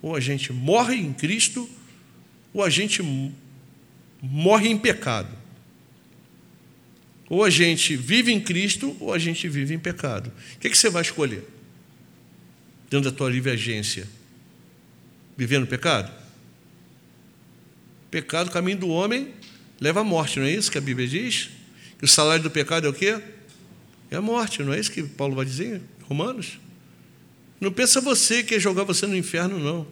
Ou 0.00 0.14
a 0.14 0.20
gente 0.20 0.52
morre 0.52 0.94
em 0.94 1.12
Cristo, 1.12 1.68
ou 2.54 2.62
a 2.62 2.70
gente 2.70 3.02
morre 4.22 4.68
em 4.68 4.78
pecado. 4.78 5.36
Ou 7.28 7.44
a 7.44 7.50
gente 7.50 7.94
vive 7.94 8.32
em 8.32 8.40
Cristo, 8.40 8.96
ou 9.00 9.12
a 9.12 9.18
gente 9.18 9.48
vive 9.48 9.74
em 9.74 9.78
pecado. 9.78 10.32
O 10.56 10.58
que, 10.58 10.68
é 10.68 10.70
que 10.70 10.78
você 10.78 10.88
vai 10.88 11.02
escolher? 11.02 11.44
Dentro 12.88 13.10
da 13.10 13.16
tua 13.16 13.30
livre 13.30 13.50
agência. 13.50 14.08
Viver 15.36 15.58
no 15.58 15.66
pecado? 15.66 16.10
Pecado, 18.10 18.50
caminho 18.50 18.78
do 18.78 18.88
homem, 18.88 19.34
leva 19.78 20.00
à 20.00 20.04
morte, 20.04 20.40
não 20.40 20.46
é 20.46 20.52
isso 20.52 20.70
que 20.70 20.78
a 20.78 20.80
Bíblia 20.80 21.06
diz? 21.06 21.50
Que 21.98 22.04
o 22.04 22.08
salário 22.08 22.42
do 22.42 22.50
pecado 22.50 22.86
é 22.86 22.90
o 22.90 22.94
quê? 22.94 23.20
É 24.10 24.16
a 24.16 24.22
morte, 24.22 24.62
não 24.62 24.72
é 24.72 24.80
isso 24.80 24.90
que 24.90 25.02
Paulo 25.02 25.34
vai 25.34 25.44
dizer 25.44 25.82
Romanos? 26.04 26.58
Não 27.60 27.70
pensa 27.70 28.00
você 28.00 28.42
que 28.42 28.54
é 28.54 28.60
jogar 28.60 28.84
você 28.84 29.06
no 29.06 29.16
inferno, 29.16 29.58
não. 29.58 29.86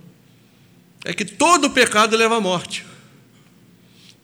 É 1.04 1.12
que 1.12 1.24
todo 1.24 1.70
pecado 1.70 2.16
leva 2.16 2.36
à 2.36 2.40
morte. 2.40 2.86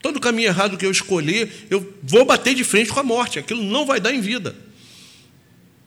Todo 0.03 0.19
caminho 0.19 0.49
errado 0.49 0.77
que 0.77 0.85
eu 0.85 0.91
escolher, 0.91 1.67
eu 1.71 1.95
vou 2.03 2.25
bater 2.25 2.55
de 2.55 2.65
frente 2.65 2.91
com 2.91 2.99
a 2.99 3.05
morte. 3.05 3.39
Aquilo 3.39 3.63
não 3.63 3.87
vai 3.87 4.01
dar 4.01 4.13
em 4.13 4.21
vida. 4.21 4.55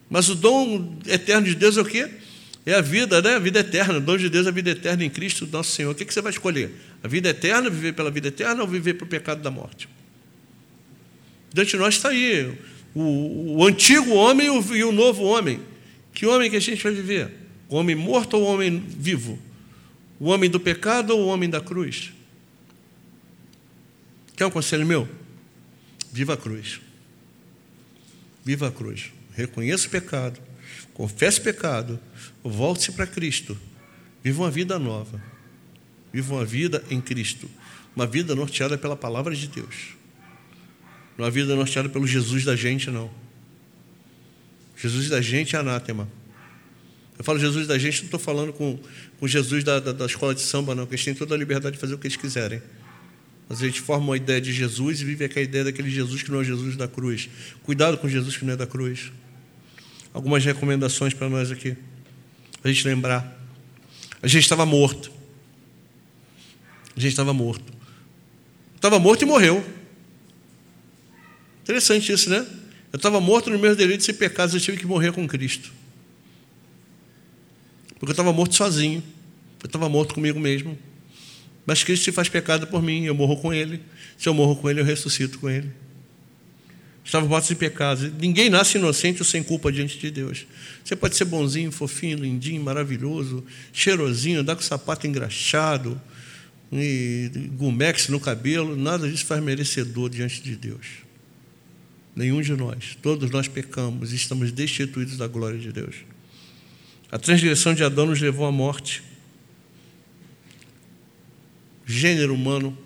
Mas 0.08 0.30
o 0.30 0.34
dom 0.34 0.96
eterno 1.06 1.46
de 1.46 1.54
Deus 1.54 1.76
é 1.76 1.82
o 1.82 1.84
quê? 1.84 2.08
É 2.64 2.74
a 2.74 2.80
vida, 2.80 3.20
né? 3.20 3.34
A 3.34 3.38
vida 3.38 3.60
eterna. 3.60 3.98
O 3.98 4.00
dom 4.00 4.16
de 4.16 4.30
Deus 4.30 4.46
é 4.46 4.48
a 4.48 4.52
vida 4.52 4.70
eterna 4.70 5.04
em 5.04 5.10
Cristo, 5.10 5.46
nosso 5.46 5.72
Senhor. 5.72 5.90
O 5.90 5.94
que 5.94 6.04
você 6.04 6.22
vai 6.22 6.32
escolher? 6.32 6.74
A 7.02 7.08
vida 7.08 7.28
eterna, 7.28 7.68
viver 7.68 7.92
pela 7.92 8.10
vida 8.10 8.28
eterna 8.28 8.62
ou 8.62 8.68
viver 8.68 8.94
para 8.94 9.04
o 9.04 9.08
pecado 9.08 9.42
da 9.42 9.50
morte? 9.50 9.86
Diante 11.52 11.72
de 11.72 11.76
nós 11.76 11.94
está 11.94 12.08
aí. 12.08 12.52
o, 12.94 13.58
o 13.58 13.66
antigo 13.66 14.14
homem 14.14 14.46
e 14.46 14.50
o, 14.50 14.76
e 14.76 14.82
o 14.82 14.92
novo 14.92 15.24
homem. 15.24 15.60
Que 16.14 16.24
homem 16.24 16.50
que 16.50 16.56
a 16.56 16.60
gente 16.60 16.82
vai 16.82 16.92
viver? 16.92 17.30
O 17.68 17.76
homem 17.76 17.94
morto 17.94 18.38
ou 18.38 18.44
o 18.44 18.46
homem 18.46 18.82
vivo? 18.88 19.38
O 20.18 20.30
homem 20.30 20.48
do 20.48 20.58
pecado 20.58 21.10
ou 21.10 21.24
o 21.24 21.26
homem 21.26 21.50
da 21.50 21.60
cruz? 21.60 22.15
Quer 24.36 24.46
um 24.46 24.50
conselho 24.50 24.86
meu? 24.86 25.08
Viva 26.12 26.34
a 26.34 26.36
cruz. 26.36 26.80
Viva 28.44 28.68
a 28.68 28.70
cruz. 28.70 29.10
Reconheça 29.34 29.88
o 29.88 29.90
pecado. 29.90 30.38
Confesse 30.94 31.40
o 31.40 31.42
pecado. 31.42 31.98
Volte-se 32.44 32.92
para 32.92 33.06
Cristo. 33.06 33.58
Viva 34.22 34.42
uma 34.42 34.50
vida 34.50 34.78
nova. 34.78 35.20
Viva 36.12 36.34
uma 36.34 36.44
vida 36.44 36.84
em 36.90 37.00
Cristo. 37.00 37.50
Uma 37.94 38.06
vida 38.06 38.34
norteada 38.34 38.76
pela 38.76 38.94
palavra 38.94 39.34
de 39.34 39.48
Deus. 39.48 39.96
Não 41.16 41.24
uma 41.24 41.30
vida 41.30 41.56
norteada 41.56 41.88
pelo 41.88 42.06
Jesus 42.06 42.44
da 42.44 42.54
gente, 42.54 42.90
não. 42.90 43.10
Jesus 44.76 45.08
da 45.08 45.20
gente 45.20 45.56
é 45.56 45.58
anátema. 45.58 46.06
Eu 47.18 47.24
falo 47.24 47.38
Jesus 47.38 47.66
da 47.66 47.78
gente, 47.78 48.00
não 48.00 48.04
estou 48.06 48.20
falando 48.20 48.52
com, 48.52 48.78
com 49.18 49.26
Jesus 49.26 49.64
da, 49.64 49.80
da, 49.80 49.92
da, 49.92 50.04
escola 50.04 50.34
de 50.34 50.42
samba, 50.42 50.74
não, 50.74 50.84
porque 50.84 50.96
eles 50.96 51.04
têm 51.04 51.14
toda 51.14 51.34
a 51.34 51.38
liberdade 51.38 51.76
de 51.76 51.80
fazer 51.80 51.94
o 51.94 51.98
que 51.98 52.06
eles 52.06 52.16
quiserem. 52.16 52.60
Mas 53.48 53.62
a 53.62 53.66
gente 53.66 53.80
forma 53.80 54.06
uma 54.06 54.16
ideia 54.16 54.40
de 54.40 54.52
Jesus 54.52 55.00
e 55.00 55.04
vive 55.04 55.24
aquela 55.24 55.44
ideia 55.44 55.64
daquele 55.64 55.88
Jesus 55.88 56.22
que 56.22 56.30
não 56.30 56.40
é 56.40 56.44
Jesus 56.44 56.76
da 56.76 56.88
cruz. 56.88 57.28
Cuidado 57.62 57.96
com 57.98 58.08
Jesus 58.08 58.36
que 58.36 58.44
não 58.44 58.54
é 58.54 58.56
da 58.56 58.66
cruz. 58.66 59.12
Algumas 60.12 60.44
recomendações 60.44 61.14
para 61.14 61.28
nós 61.28 61.50
aqui. 61.50 61.76
A 62.64 62.68
gente 62.68 62.86
lembrar. 62.86 63.40
A 64.20 64.26
gente 64.26 64.42
estava 64.42 64.66
morto. 64.66 65.12
A 66.96 67.00
gente 67.00 67.12
estava 67.12 67.32
morto. 67.32 67.72
Estava 68.74 68.98
morto 68.98 69.22
e 69.22 69.24
morreu. 69.24 69.64
Interessante 71.62 72.10
isso, 72.12 72.30
né? 72.30 72.46
Eu 72.92 72.96
estava 72.96 73.20
morto 73.20 73.50
nos 73.50 73.60
meus 73.60 73.76
delitos 73.76 74.08
e 74.08 74.12
pecados, 74.12 74.54
eu 74.54 74.60
tive 74.60 74.78
que 74.78 74.86
morrer 74.86 75.12
com 75.12 75.26
Cristo. 75.28 75.72
Porque 77.98 78.10
eu 78.10 78.12
estava 78.12 78.32
morto 78.32 78.54
sozinho. 78.54 79.02
Eu 79.62 79.66
estava 79.66 79.88
morto 79.88 80.14
comigo 80.14 80.38
mesmo. 80.38 80.78
Mas 81.66 81.82
Cristo 81.82 82.04
se 82.04 82.12
faz 82.12 82.28
pecado 82.28 82.68
por 82.68 82.80
mim, 82.80 83.04
eu 83.04 83.14
morro 83.14 83.36
com 83.36 83.52
Ele. 83.52 83.82
Se 84.16 84.28
eu 84.28 84.32
morro 84.32 84.56
com 84.56 84.70
Ele, 84.70 84.80
eu 84.80 84.84
ressuscito 84.84 85.38
com 85.38 85.50
Ele. 85.50 85.68
Estava 87.04 87.26
morto 87.26 87.52
em 87.52 87.56
pecados. 87.56 88.10
Ninguém 88.20 88.48
nasce 88.48 88.78
inocente 88.78 89.20
ou 89.20 89.24
sem 89.24 89.42
culpa 89.42 89.70
diante 89.70 89.98
de 89.98 90.10
Deus. 90.10 90.46
Você 90.84 90.96
pode 90.96 91.16
ser 91.16 91.24
bonzinho, 91.24 91.70
fofinho, 91.70 92.18
lindinho, 92.18 92.62
maravilhoso, 92.62 93.44
cheirosinho, 93.72 94.40
andar 94.40 94.56
com 94.56 94.62
sapato 94.62 95.06
engraxado, 95.06 96.00
e 96.72 97.30
gumex 97.52 98.08
no 98.08 98.18
cabelo, 98.18 98.74
nada 98.74 99.08
disso 99.08 99.24
faz 99.24 99.42
merecedor 99.42 100.10
diante 100.10 100.42
de 100.42 100.56
Deus. 100.56 100.86
Nenhum 102.14 102.40
de 102.40 102.52
nós. 102.54 102.96
Todos 103.00 103.30
nós 103.30 103.46
pecamos 103.46 104.12
e 104.12 104.16
estamos 104.16 104.50
destituídos 104.50 105.16
da 105.16 105.28
glória 105.28 105.58
de 105.58 105.70
Deus. 105.70 105.96
A 107.10 107.18
transgressão 107.18 107.72
de 107.72 107.84
Adão 107.84 108.06
nos 108.06 108.20
levou 108.20 108.46
à 108.46 108.50
morte. 108.50 109.02
Gênero 111.86 112.34
humano 112.34 112.76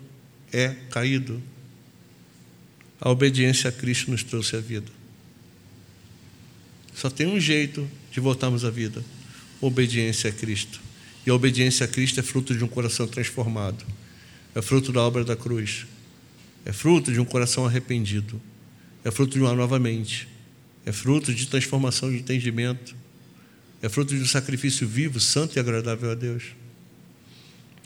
é 0.53 0.69
caído. 0.89 1.41
A 2.99 3.09
obediência 3.09 3.69
a 3.69 3.73
Cristo 3.73 4.11
nos 4.11 4.23
trouxe 4.23 4.55
a 4.55 4.59
vida. 4.59 4.91
Só 6.93 7.09
tem 7.09 7.25
um 7.25 7.39
jeito 7.39 7.89
de 8.11 8.19
voltarmos 8.19 8.63
à 8.63 8.69
vida: 8.69 9.03
obediência 9.59 10.29
a 10.29 10.33
Cristo. 10.33 10.79
E 11.25 11.29
a 11.29 11.33
obediência 11.33 11.85
a 11.85 11.89
Cristo 11.89 12.19
é 12.19 12.23
fruto 12.23 12.55
de 12.55 12.63
um 12.63 12.67
coração 12.67 13.07
transformado. 13.07 13.83
É 14.53 14.61
fruto 14.61 14.91
da 14.91 15.01
obra 15.01 15.25
da 15.25 15.35
cruz. 15.35 15.85
É 16.63 16.71
fruto 16.71 17.11
de 17.11 17.19
um 17.19 17.25
coração 17.25 17.65
arrependido 17.65 18.39
é 19.03 19.11
fruto 19.11 19.33
de 19.33 19.39
uma 19.39 19.53
nova 19.53 19.79
mente, 19.79 20.27
é 20.85 20.91
fruto 20.91 21.33
de 21.33 21.47
transformação 21.47 22.09
de 22.11 22.17
entendimento, 22.17 22.95
é 23.81 23.89
fruto 23.89 24.15
de 24.15 24.21
um 24.21 24.27
sacrifício 24.27 24.87
vivo, 24.87 25.19
santo 25.19 25.57
e 25.57 25.59
agradável 25.59 26.11
a 26.11 26.15
Deus. 26.15 26.55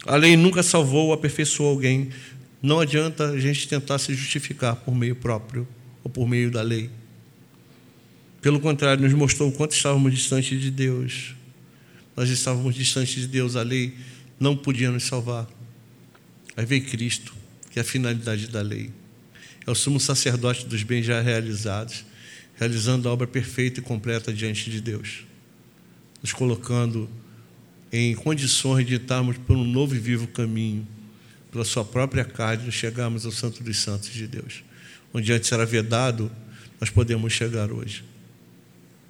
A 0.06 0.16
lei 0.16 0.36
nunca 0.36 0.62
salvou 0.62 1.06
ou 1.06 1.12
aperfeiçoou 1.12 1.70
alguém. 1.70 2.10
Não 2.62 2.80
adianta 2.80 3.30
a 3.30 3.40
gente 3.40 3.68
tentar 3.68 3.98
se 3.98 4.14
justificar 4.14 4.76
por 4.76 4.94
meio 4.94 5.16
próprio 5.16 5.66
ou 6.04 6.10
por 6.10 6.28
meio 6.28 6.50
da 6.50 6.62
lei. 6.62 6.90
Pelo 8.40 8.60
contrário, 8.60 9.02
nos 9.02 9.12
mostrou 9.12 9.48
o 9.48 9.52
quanto 9.52 9.72
estávamos 9.72 10.14
distantes 10.14 10.60
de 10.60 10.70
Deus. 10.70 11.34
Nós 12.16 12.30
estávamos 12.30 12.74
distantes 12.74 13.14
de 13.14 13.26
Deus, 13.26 13.56
a 13.56 13.62
lei 13.62 13.94
não 14.38 14.56
podia 14.56 14.90
nos 14.90 15.04
salvar. 15.04 15.46
Aí 16.56 16.64
veio 16.64 16.84
Cristo, 16.84 17.34
que 17.70 17.78
é 17.78 17.82
a 17.82 17.84
finalidade 17.84 18.46
da 18.46 18.62
lei 18.62 18.90
é 19.66 19.70
o 19.70 19.74
sumo 19.74 19.98
sacerdote 19.98 20.64
dos 20.66 20.84
bens 20.84 21.04
já 21.04 21.20
realizados, 21.20 22.04
realizando 22.54 23.08
a 23.08 23.12
obra 23.12 23.26
perfeita 23.26 23.80
e 23.80 23.82
completa 23.82 24.32
diante 24.32 24.70
de 24.70 24.80
Deus, 24.80 25.24
nos 26.22 26.32
colocando 26.32 27.10
em 27.92 28.14
condições 28.14 28.86
de 28.86 28.94
estarmos 28.94 29.38
por 29.38 29.56
um 29.56 29.64
novo 29.64 29.94
e 29.94 29.98
vivo 29.98 30.26
caminho, 30.26 30.86
pela 31.50 31.64
Sua 31.64 31.84
própria 31.84 32.24
carne, 32.24 32.70
chegarmos 32.70 33.24
ao 33.24 33.32
Santo 33.32 33.62
dos 33.62 33.78
Santos 33.78 34.10
de 34.10 34.26
Deus, 34.26 34.62
onde 35.12 35.32
antes 35.32 35.50
era 35.52 35.64
vedado, 35.64 36.30
nós 36.80 36.90
podemos 36.90 37.32
chegar 37.32 37.72
hoje. 37.72 38.04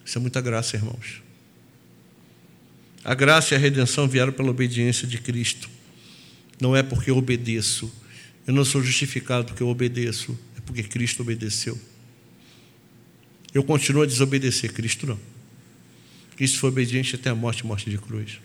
Isso 0.04 0.18
é 0.18 0.20
muita 0.20 0.40
graça, 0.40 0.76
irmãos. 0.76 1.22
A 3.02 3.14
graça 3.14 3.54
e 3.54 3.56
a 3.56 3.58
redenção 3.58 4.08
vieram 4.08 4.32
pela 4.32 4.50
obediência 4.50 5.06
de 5.06 5.18
Cristo. 5.18 5.68
Não 6.60 6.76
é 6.76 6.82
porque 6.82 7.10
eu 7.10 7.16
obedeço. 7.16 7.92
Eu 8.46 8.54
não 8.54 8.64
sou 8.64 8.82
justificado 8.82 9.46
porque 9.46 9.62
eu 9.62 9.68
obedeço 9.68 10.38
porque 10.66 10.82
Cristo 10.82 11.22
obedeceu. 11.22 11.78
Eu 13.54 13.62
continuo 13.62 14.02
a 14.02 14.06
desobedecer, 14.06 14.72
Cristo 14.72 15.06
não. 15.06 15.18
Cristo 16.36 16.58
foi 16.58 16.68
obediente 16.68 17.14
até 17.14 17.30
a 17.30 17.34
morte 17.34 17.64
morte 17.64 17.88
de 17.88 17.96
cruz. 17.96 18.40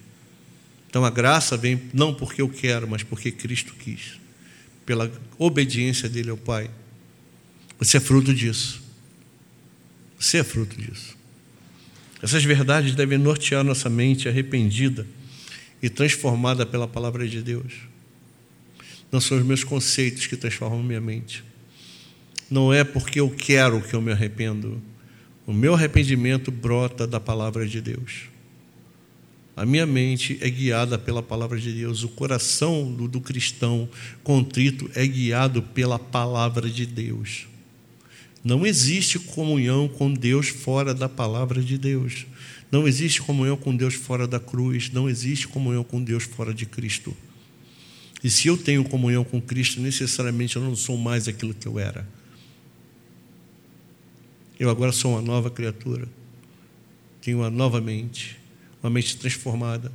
Então 0.91 1.03
a 1.03 1.09
graça 1.09 1.57
vem 1.57 1.81
não 1.91 2.13
porque 2.13 2.43
eu 2.43 2.47
quero, 2.47 2.87
mas 2.87 3.01
porque 3.01 3.31
Cristo 3.31 3.73
quis. 3.73 4.19
Pela 4.85 5.11
obediência 5.39 6.07
dele 6.07 6.29
ao 6.29 6.37
Pai. 6.37 6.69
Você 7.79 7.97
é 7.97 7.99
fruto 7.99 8.31
disso. 8.31 8.83
Você 10.19 10.37
é 10.37 10.43
fruto 10.43 10.79
disso. 10.79 11.17
Essas 12.21 12.43
verdades 12.43 12.93
devem 12.93 13.17
nortear 13.17 13.63
nossa 13.63 13.89
mente 13.89 14.29
arrependida 14.29 15.07
e 15.81 15.89
transformada 15.89 16.63
pela 16.63 16.87
palavra 16.87 17.27
de 17.27 17.41
Deus. 17.41 17.73
Não 19.11 19.19
são 19.19 19.39
os 19.39 19.43
meus 19.43 19.63
conceitos 19.63 20.27
que 20.27 20.37
transformam 20.37 20.83
minha 20.83 21.01
mente 21.01 21.43
não 22.51 22.73
é 22.73 22.83
porque 22.83 23.21
eu 23.21 23.29
quero 23.29 23.81
que 23.81 23.93
eu 23.93 24.01
me 24.01 24.11
arrependo. 24.11 24.81
O 25.47 25.53
meu 25.53 25.73
arrependimento 25.73 26.51
brota 26.51 27.07
da 27.07 27.17
palavra 27.17 27.65
de 27.65 27.79
Deus. 27.79 28.23
A 29.55 29.65
minha 29.65 29.85
mente 29.85 30.37
é 30.41 30.49
guiada 30.49 30.97
pela 30.97 31.21
palavra 31.21 31.59
de 31.59 31.71
Deus. 31.71 32.03
O 32.03 32.09
coração 32.09 32.91
do, 32.91 33.07
do 33.07 33.19
cristão 33.19 33.89
contrito 34.23 34.89
é 34.95 35.05
guiado 35.05 35.61
pela 35.61 35.99
palavra 35.99 36.69
de 36.69 36.85
Deus. 36.85 37.47
Não 38.43 38.65
existe 38.65 39.19
comunhão 39.19 39.87
com 39.87 40.11
Deus 40.11 40.47
fora 40.47 40.93
da 40.93 41.07
palavra 41.07 41.61
de 41.61 41.77
Deus. 41.77 42.25
Não 42.71 42.87
existe 42.87 43.21
comunhão 43.21 43.57
com 43.57 43.75
Deus 43.75 43.93
fora 43.93 44.25
da 44.25 44.39
cruz. 44.39 44.89
Não 44.91 45.09
existe 45.09 45.47
comunhão 45.47 45.83
com 45.83 46.01
Deus 46.01 46.23
fora 46.23 46.53
de 46.53 46.65
Cristo. 46.65 47.15
E 48.23 48.29
se 48.29 48.47
eu 48.47 48.57
tenho 48.57 48.83
comunhão 48.83 49.23
com 49.23 49.41
Cristo, 49.41 49.81
necessariamente 49.81 50.55
eu 50.55 50.61
não 50.61 50.75
sou 50.75 50.95
mais 50.95 51.27
aquilo 51.27 51.53
que 51.53 51.67
eu 51.67 51.77
era. 51.77 52.07
Eu 54.59 54.69
agora 54.69 54.91
sou 54.91 55.13
uma 55.13 55.21
nova 55.21 55.49
criatura. 55.49 56.07
Tenho 57.19 57.39
uma 57.39 57.49
nova 57.49 57.81
mente, 57.81 58.40
uma 58.81 58.89
mente 58.89 59.17
transformada. 59.17 59.91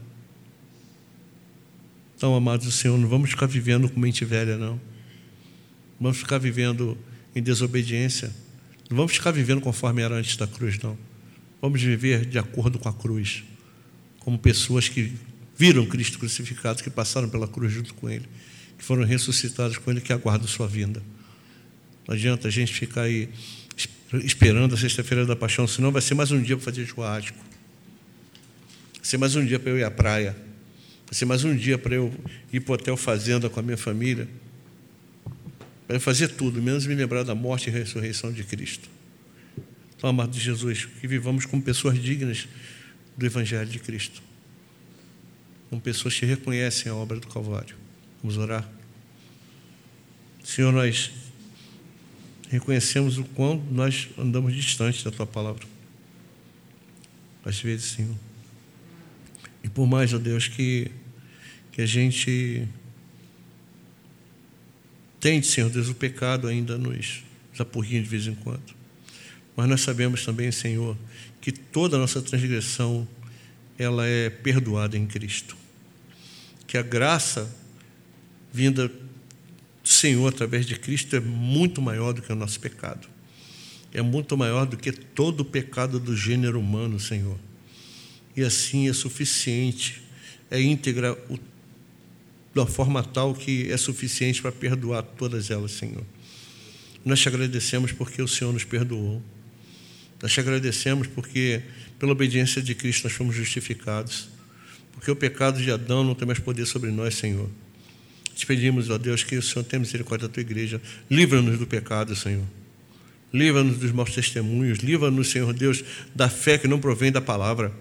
Então, 2.17 2.35
amados 2.35 2.67
do 2.67 2.73
Senhor, 2.73 2.97
não 2.99 3.09
vamos 3.09 3.31
ficar 3.31 3.47
vivendo 3.47 3.89
com 3.89 4.01
mente 4.01 4.25
velha, 4.25 4.57
não. 4.57 4.81
Vamos 6.01 6.17
ficar 6.17 6.39
vivendo 6.39 6.97
em 7.35 7.43
desobediência. 7.43 8.33
Não 8.89 8.97
vamos 8.97 9.13
ficar 9.13 9.31
vivendo 9.33 9.61
conforme 9.61 10.03
era 10.03 10.15
antes 10.15 10.37
da 10.37 10.47
cruz, 10.47 10.79
não. 10.79 10.97
Vamos 11.61 11.83
viver 11.83 12.25
de 12.25 12.39
acordo 12.39 12.79
com 12.79 12.89
a 12.89 12.93
cruz, 12.93 13.45
como 14.21 14.39
pessoas 14.39 14.89
que 14.89 15.13
viram 15.57 15.85
Cristo 15.87 16.19
crucificado, 16.19 16.83
que 16.83 16.91
passaram 16.91 17.29
pela 17.29 17.49
cruz 17.49 17.73
junto 17.73 17.93
com 17.95 18.09
Ele, 18.09 18.27
que 18.79 18.85
foram 18.85 19.05
ressuscitados 19.05 19.79
com 19.79 19.91
Ele, 19.91 20.01
que 20.01 20.13
aguardam 20.13 20.47
Sua 20.47 20.69
vinda. 20.69 21.03
Não 22.07 22.15
adianta 22.15 22.49
a 22.49 22.51
gente 22.51 22.73
ficar 22.73 23.03
aí 23.03 23.29
esperando 24.25 24.75
a 24.75 24.79
sexta-feira 24.79 25.27
da 25.27 25.35
paixão, 25.35 25.67
senão 25.67 25.91
vai 25.91 26.01
ser 26.01 26.15
mais 26.15 26.31
um 26.31 26.41
dia 26.41 26.57
para 26.57 26.65
fazer 26.65 26.87
churrasco. 26.87 27.37
Vai 29.07 29.11
ser 29.13 29.19
mais 29.19 29.37
um 29.37 29.47
dia 29.47 29.61
para 29.61 29.71
eu 29.71 29.79
ir 29.79 29.85
à 29.85 29.91
praia. 29.91 30.33
Vai 30.33 31.15
ser 31.15 31.27
mais 31.27 31.45
um 31.45 31.55
dia 31.55 31.79
para 31.79 31.95
eu 31.95 32.13
ir 32.53 32.59
para 32.59 32.73
o 32.73 32.75
hotel 32.75 32.97
fazenda 32.97 33.49
com 33.49 33.61
a 33.61 33.63
minha 33.63 33.77
família. 33.77 34.29
Para 35.87 36.01
fazer 36.01 36.27
tudo, 36.27 36.61
menos 36.61 36.85
me 36.89 36.95
lembrar 36.97 37.23
da 37.23 37.33
morte 37.33 37.69
e 37.69 37.73
ressurreição 37.73 38.33
de 38.33 38.43
Cristo. 38.43 38.91
Então, 39.97 40.11
amado 40.11 40.33
de 40.33 40.41
Jesus, 40.41 40.87
que 40.87 41.07
vivamos 41.07 41.47
como 41.47 41.63
pessoas 41.63 42.03
dignas 42.03 42.49
do 43.17 43.25
Evangelho 43.25 43.71
de 43.71 43.79
Cristo. 43.79 44.21
Como 45.71 45.81
pessoas 45.81 46.19
que 46.19 46.27
reconhecem 46.27 46.91
a 46.91 46.95
obra 46.97 47.21
do 47.21 47.29
Calvário. 47.29 47.77
Vamos 48.21 48.37
orar? 48.37 48.69
Senhor, 50.43 50.73
nós 50.73 51.13
reconhecemos 52.51 53.19
o 53.19 53.25
quão 53.25 53.65
nós 53.71 54.09
andamos 54.19 54.53
distante 54.53 55.05
da 55.05 55.13
tua 55.13 55.29
palavra. 55.29 55.65
Às 57.45 57.61
vezes, 57.61 57.93
Senhor. 57.93 58.26
E 59.67 59.69
por 59.69 59.85
mais, 59.85 60.15
ó 60.15 60.19
Deus, 60.19 60.47
que, 60.47 60.93
que 61.73 61.83
a 61.83 61.87
gente 61.87 62.69
tente, 65.19 65.49
Senhor 65.49 65.69
Deus, 65.69 65.89
o 65.89 65.95
pecado 65.95 66.47
ainda 66.47 66.79
nos 66.79 67.25
apurrinha 67.59 68.01
de 68.01 68.09
vez 68.09 68.29
em 68.29 68.35
quando. 68.37 68.77
Mas 69.57 69.69
nós 69.69 69.81
sabemos 69.81 70.25
também, 70.25 70.53
Senhor, 70.53 70.97
que 71.41 71.51
toda 71.51 71.97
a 71.97 71.99
nossa 71.99 72.23
transgressão 72.23 73.09
ela 73.77 74.07
é 74.07 74.31
perdoada 74.31 74.97
em 74.97 75.05
Cristo. 75.05 75.57
Que 76.65 76.79
a 76.79 76.83
graça 76.83 77.53
vinda 78.53 78.87
do 78.87 78.95
Senhor 79.83 80.29
através 80.29 80.65
de 80.65 80.77
Cristo 80.77 81.17
é 81.17 81.21
muito 81.21 81.83
maior 81.83 82.13
do 82.13 82.23
que 82.23 82.33
o 82.33 82.37
nosso 82.37 82.61
pecado. 82.61 83.09
É 83.93 84.01
muito 84.01 84.37
maior 84.37 84.65
do 84.65 84.77
que 84.77 84.93
todo 84.93 85.41
o 85.41 85.45
pecado 85.45 85.99
do 85.99 86.17
gênero 86.17 86.61
humano, 86.61 87.01
Senhor. 87.01 87.37
E 88.37 88.43
assim 88.43 88.89
é 88.89 88.93
suficiente, 88.93 90.03
é 90.51 90.61
íntegra 90.61 91.13
o, 91.31 91.39
uma 92.55 92.67
forma 92.67 93.03
tal 93.03 93.35
que 93.35 93.71
é 93.71 93.77
suficiente 93.77 94.43
para 94.43 94.53
perdoar 94.53 95.03
todas 95.03 95.51
elas, 95.51 95.73
Senhor. 95.73 96.05
Nós 97.05 97.21
te 97.21 97.29
agradecemos 97.29 97.93
porque 97.93 98.21
o 98.21 98.29
Senhor 98.29 98.53
nos 98.53 98.65
perdoou. 98.65 99.23
Nós 100.21 100.33
te 100.33 100.41
agradecemos 100.41 101.07
porque, 101.07 101.63
pela 101.99 102.13
obediência 102.13 102.61
de 102.63 102.75
Cristo, 102.75 103.05
nós 103.05 103.13
fomos 103.13 103.35
justificados. 103.35 104.29
Porque 104.93 105.11
o 105.11 105.17
pecado 105.17 105.63
de 105.63 105.71
Adão 105.71 106.03
não 106.03 106.15
tem 106.15 106.27
mais 106.27 106.39
poder 106.39 106.67
sobre 106.67 106.91
nós, 106.91 107.15
Senhor. 107.15 107.49
Te 108.35 108.45
pedimos, 108.45 108.91
ó 108.91 108.99
Deus, 108.99 109.23
que 109.23 109.37
o 109.37 109.43
Senhor 109.43 109.65
tenha 109.65 109.81
misericórdia 109.81 110.27
da 110.27 110.35
tua 110.35 110.41
igreja. 110.41 110.81
Livra-nos 111.11 111.59
do 111.59 111.67
pecado, 111.67 112.17
Senhor. 112.17 112.45
Livra-nos 113.33 113.79
dos 113.79 113.93
maus 113.93 114.15
testemunhos. 114.15 114.79
Livra-nos, 114.79 115.29
Senhor 115.29 115.53
Deus, 115.53 115.85
da 116.15 116.29
fé 116.29 116.59
que 116.59 116.67
não 116.67 116.81
provém 116.81 117.13
da 117.13 117.21
palavra. 117.21 117.73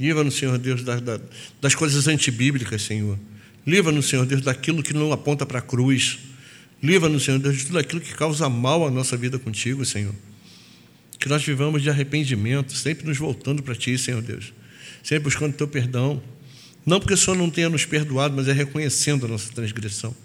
Livra-nos, 0.00 0.34
Senhor 0.34 0.56
Deus, 0.56 0.82
das, 0.82 1.02
das 1.60 1.74
coisas 1.74 2.08
antibíblicas, 2.08 2.80
Senhor. 2.80 3.18
Livra-nos, 3.66 4.06
Senhor 4.06 4.24
Deus, 4.24 4.40
daquilo 4.40 4.82
que 4.82 4.94
não 4.94 5.12
aponta 5.12 5.44
para 5.44 5.58
a 5.58 5.62
cruz. 5.62 6.18
Livra-nos, 6.82 7.22
Senhor 7.22 7.38
Deus, 7.38 7.58
de 7.58 7.66
tudo 7.66 7.78
aquilo 7.78 8.00
que 8.00 8.14
causa 8.14 8.48
mal 8.48 8.86
à 8.86 8.90
nossa 8.90 9.14
vida 9.14 9.38
contigo, 9.38 9.84
Senhor. 9.84 10.14
Que 11.18 11.28
nós 11.28 11.44
vivamos 11.44 11.82
de 11.82 11.90
arrependimento, 11.90 12.72
sempre 12.72 13.06
nos 13.06 13.18
voltando 13.18 13.62
para 13.62 13.74
Ti, 13.74 13.98
Senhor 13.98 14.22
Deus. 14.22 14.54
Sempre 15.02 15.24
buscando 15.24 15.52
Teu 15.52 15.68
perdão. 15.68 16.22
Não 16.86 16.98
porque 16.98 17.12
o 17.12 17.16
Senhor 17.18 17.36
não 17.36 17.50
tenha 17.50 17.68
nos 17.68 17.84
perdoado, 17.84 18.34
mas 18.34 18.48
é 18.48 18.52
reconhecendo 18.54 19.26
a 19.26 19.28
nossa 19.28 19.52
transgressão. 19.52 20.16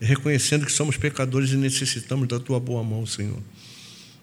É 0.00 0.06
reconhecendo 0.06 0.64
que 0.64 0.70
somos 0.70 0.96
pecadores 0.96 1.50
e 1.50 1.56
necessitamos 1.56 2.28
da 2.28 2.38
Tua 2.38 2.60
boa 2.60 2.84
mão, 2.84 3.04
Senhor. 3.04 3.42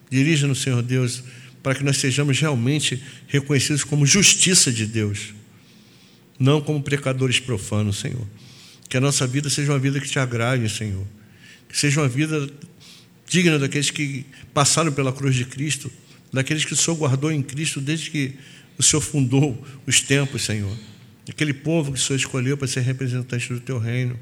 Dirija-nos, 0.10 0.62
Senhor 0.62 0.82
Deus, 0.82 1.22
para 1.64 1.74
que 1.74 1.84
nós 1.84 1.98
sejamos 1.98 2.38
realmente 2.38 3.02
reconhecidos 3.28 3.86
como 3.86 4.06
justiça 4.06 4.72
de 4.72 4.86
Deus, 4.86 5.34
não 6.38 6.60
como 6.60 6.84
pecadores 6.84 7.40
profanos, 7.40 8.00
Senhor. 8.00 8.28
Que 8.90 8.98
a 8.98 9.02
nossa 9.02 9.26
vida 9.26 9.50
seja 9.50 9.72
uma 9.72 9.80
vida 9.80 10.00
que 10.00 10.08
te 10.08 10.20
agrade, 10.20 10.70
Senhor. 10.70 11.08
Que 11.70 11.80
seja 11.80 12.02
uma 12.02 12.10
vida 12.10 12.50
digna 13.26 13.58
daqueles 13.58 13.90
que 13.90 14.26
passaram 14.54 14.92
pela 14.92 15.14
cruz 15.14 15.36
de 15.36 15.46
Cristo, 15.46 15.90
daqueles 16.32 16.66
que 16.66 16.74
o 16.74 16.76
Senhor 16.76 16.98
guardou 16.98 17.32
em 17.32 17.42
Cristo 17.42 17.80
desde 17.80 18.12
que 18.12 18.34
o 18.78 18.84
Senhor 18.84 19.02
fundou 19.02 19.66
os 19.88 20.02
tempos, 20.02 20.44
Senhor. 20.44 20.78
Aquele 21.30 21.54
povo 21.54 21.94
que 21.94 21.98
o 21.98 22.02
Senhor 22.02 22.18
escolheu 22.18 22.58
para 22.58 22.68
ser 22.68 22.82
representante 22.82 23.54
do 23.54 23.62
teu 23.62 23.80
reino. 23.80 24.20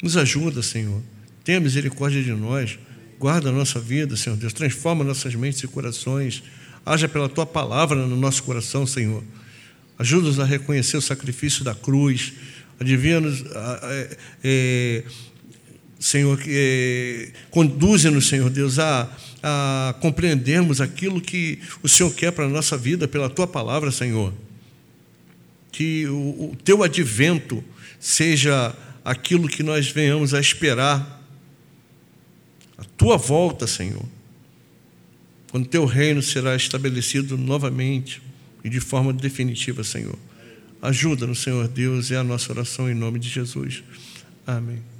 Nos 0.00 0.16
ajuda, 0.16 0.62
Senhor. 0.62 1.02
Tenha 1.42 1.58
misericórdia 1.58 2.22
de 2.22 2.30
nós. 2.30 2.78
Guarda 3.18 3.48
a 3.48 3.52
nossa 3.52 3.80
vida, 3.80 4.16
Senhor 4.16 4.36
Deus. 4.36 4.52
Transforma 4.52 5.02
nossas 5.02 5.34
mentes 5.34 5.62
e 5.62 5.68
corações. 5.68 6.42
Haja 6.84 7.08
pela 7.08 7.28
tua 7.28 7.46
palavra 7.46 8.06
no 8.06 8.16
nosso 8.16 8.42
coração, 8.42 8.86
Senhor. 8.86 9.24
Ajuda-nos 9.98 10.38
a 10.38 10.44
reconhecer 10.44 10.96
o 10.96 11.02
sacrifício 11.02 11.64
da 11.64 11.74
cruz. 11.74 12.34
Adivinha-nos. 12.78 13.42
É, 13.42 14.16
é, 14.44 15.04
Senhor, 15.98 16.38
que 16.38 17.32
conduze-nos, 17.50 18.28
Senhor 18.28 18.50
Deus, 18.50 18.78
a, 18.78 19.08
a 19.42 19.94
compreendermos 20.00 20.80
aquilo 20.80 21.20
que 21.20 21.58
o 21.82 21.88
Senhor 21.88 22.12
quer 22.14 22.32
para 22.32 22.44
a 22.44 22.48
nossa 22.48 22.76
vida 22.76 23.08
pela 23.08 23.30
tua 23.30 23.46
palavra, 23.46 23.90
Senhor. 23.90 24.32
Que 25.72 26.06
o, 26.06 26.52
o 26.52 26.56
teu 26.62 26.82
advento 26.82 27.64
seja 27.98 28.74
aquilo 29.02 29.48
que 29.48 29.62
nós 29.62 29.88
venhamos 29.88 30.34
a 30.34 30.40
esperar, 30.40 31.25
a 32.78 32.84
tua 32.84 33.16
volta, 33.16 33.66
Senhor, 33.66 34.04
quando 35.50 35.66
teu 35.66 35.84
reino 35.84 36.22
será 36.22 36.54
estabelecido 36.54 37.38
novamente 37.38 38.20
e 38.62 38.68
de 38.68 38.80
forma 38.80 39.12
definitiva, 39.12 39.82
Senhor. 39.82 40.18
Ajuda-nos, 40.82 41.40
Senhor 41.42 41.66
Deus, 41.68 42.10
é 42.10 42.16
a 42.16 42.24
nossa 42.24 42.52
oração 42.52 42.90
em 42.90 42.94
nome 42.94 43.18
de 43.18 43.28
Jesus. 43.28 43.82
Amém. 44.46 44.95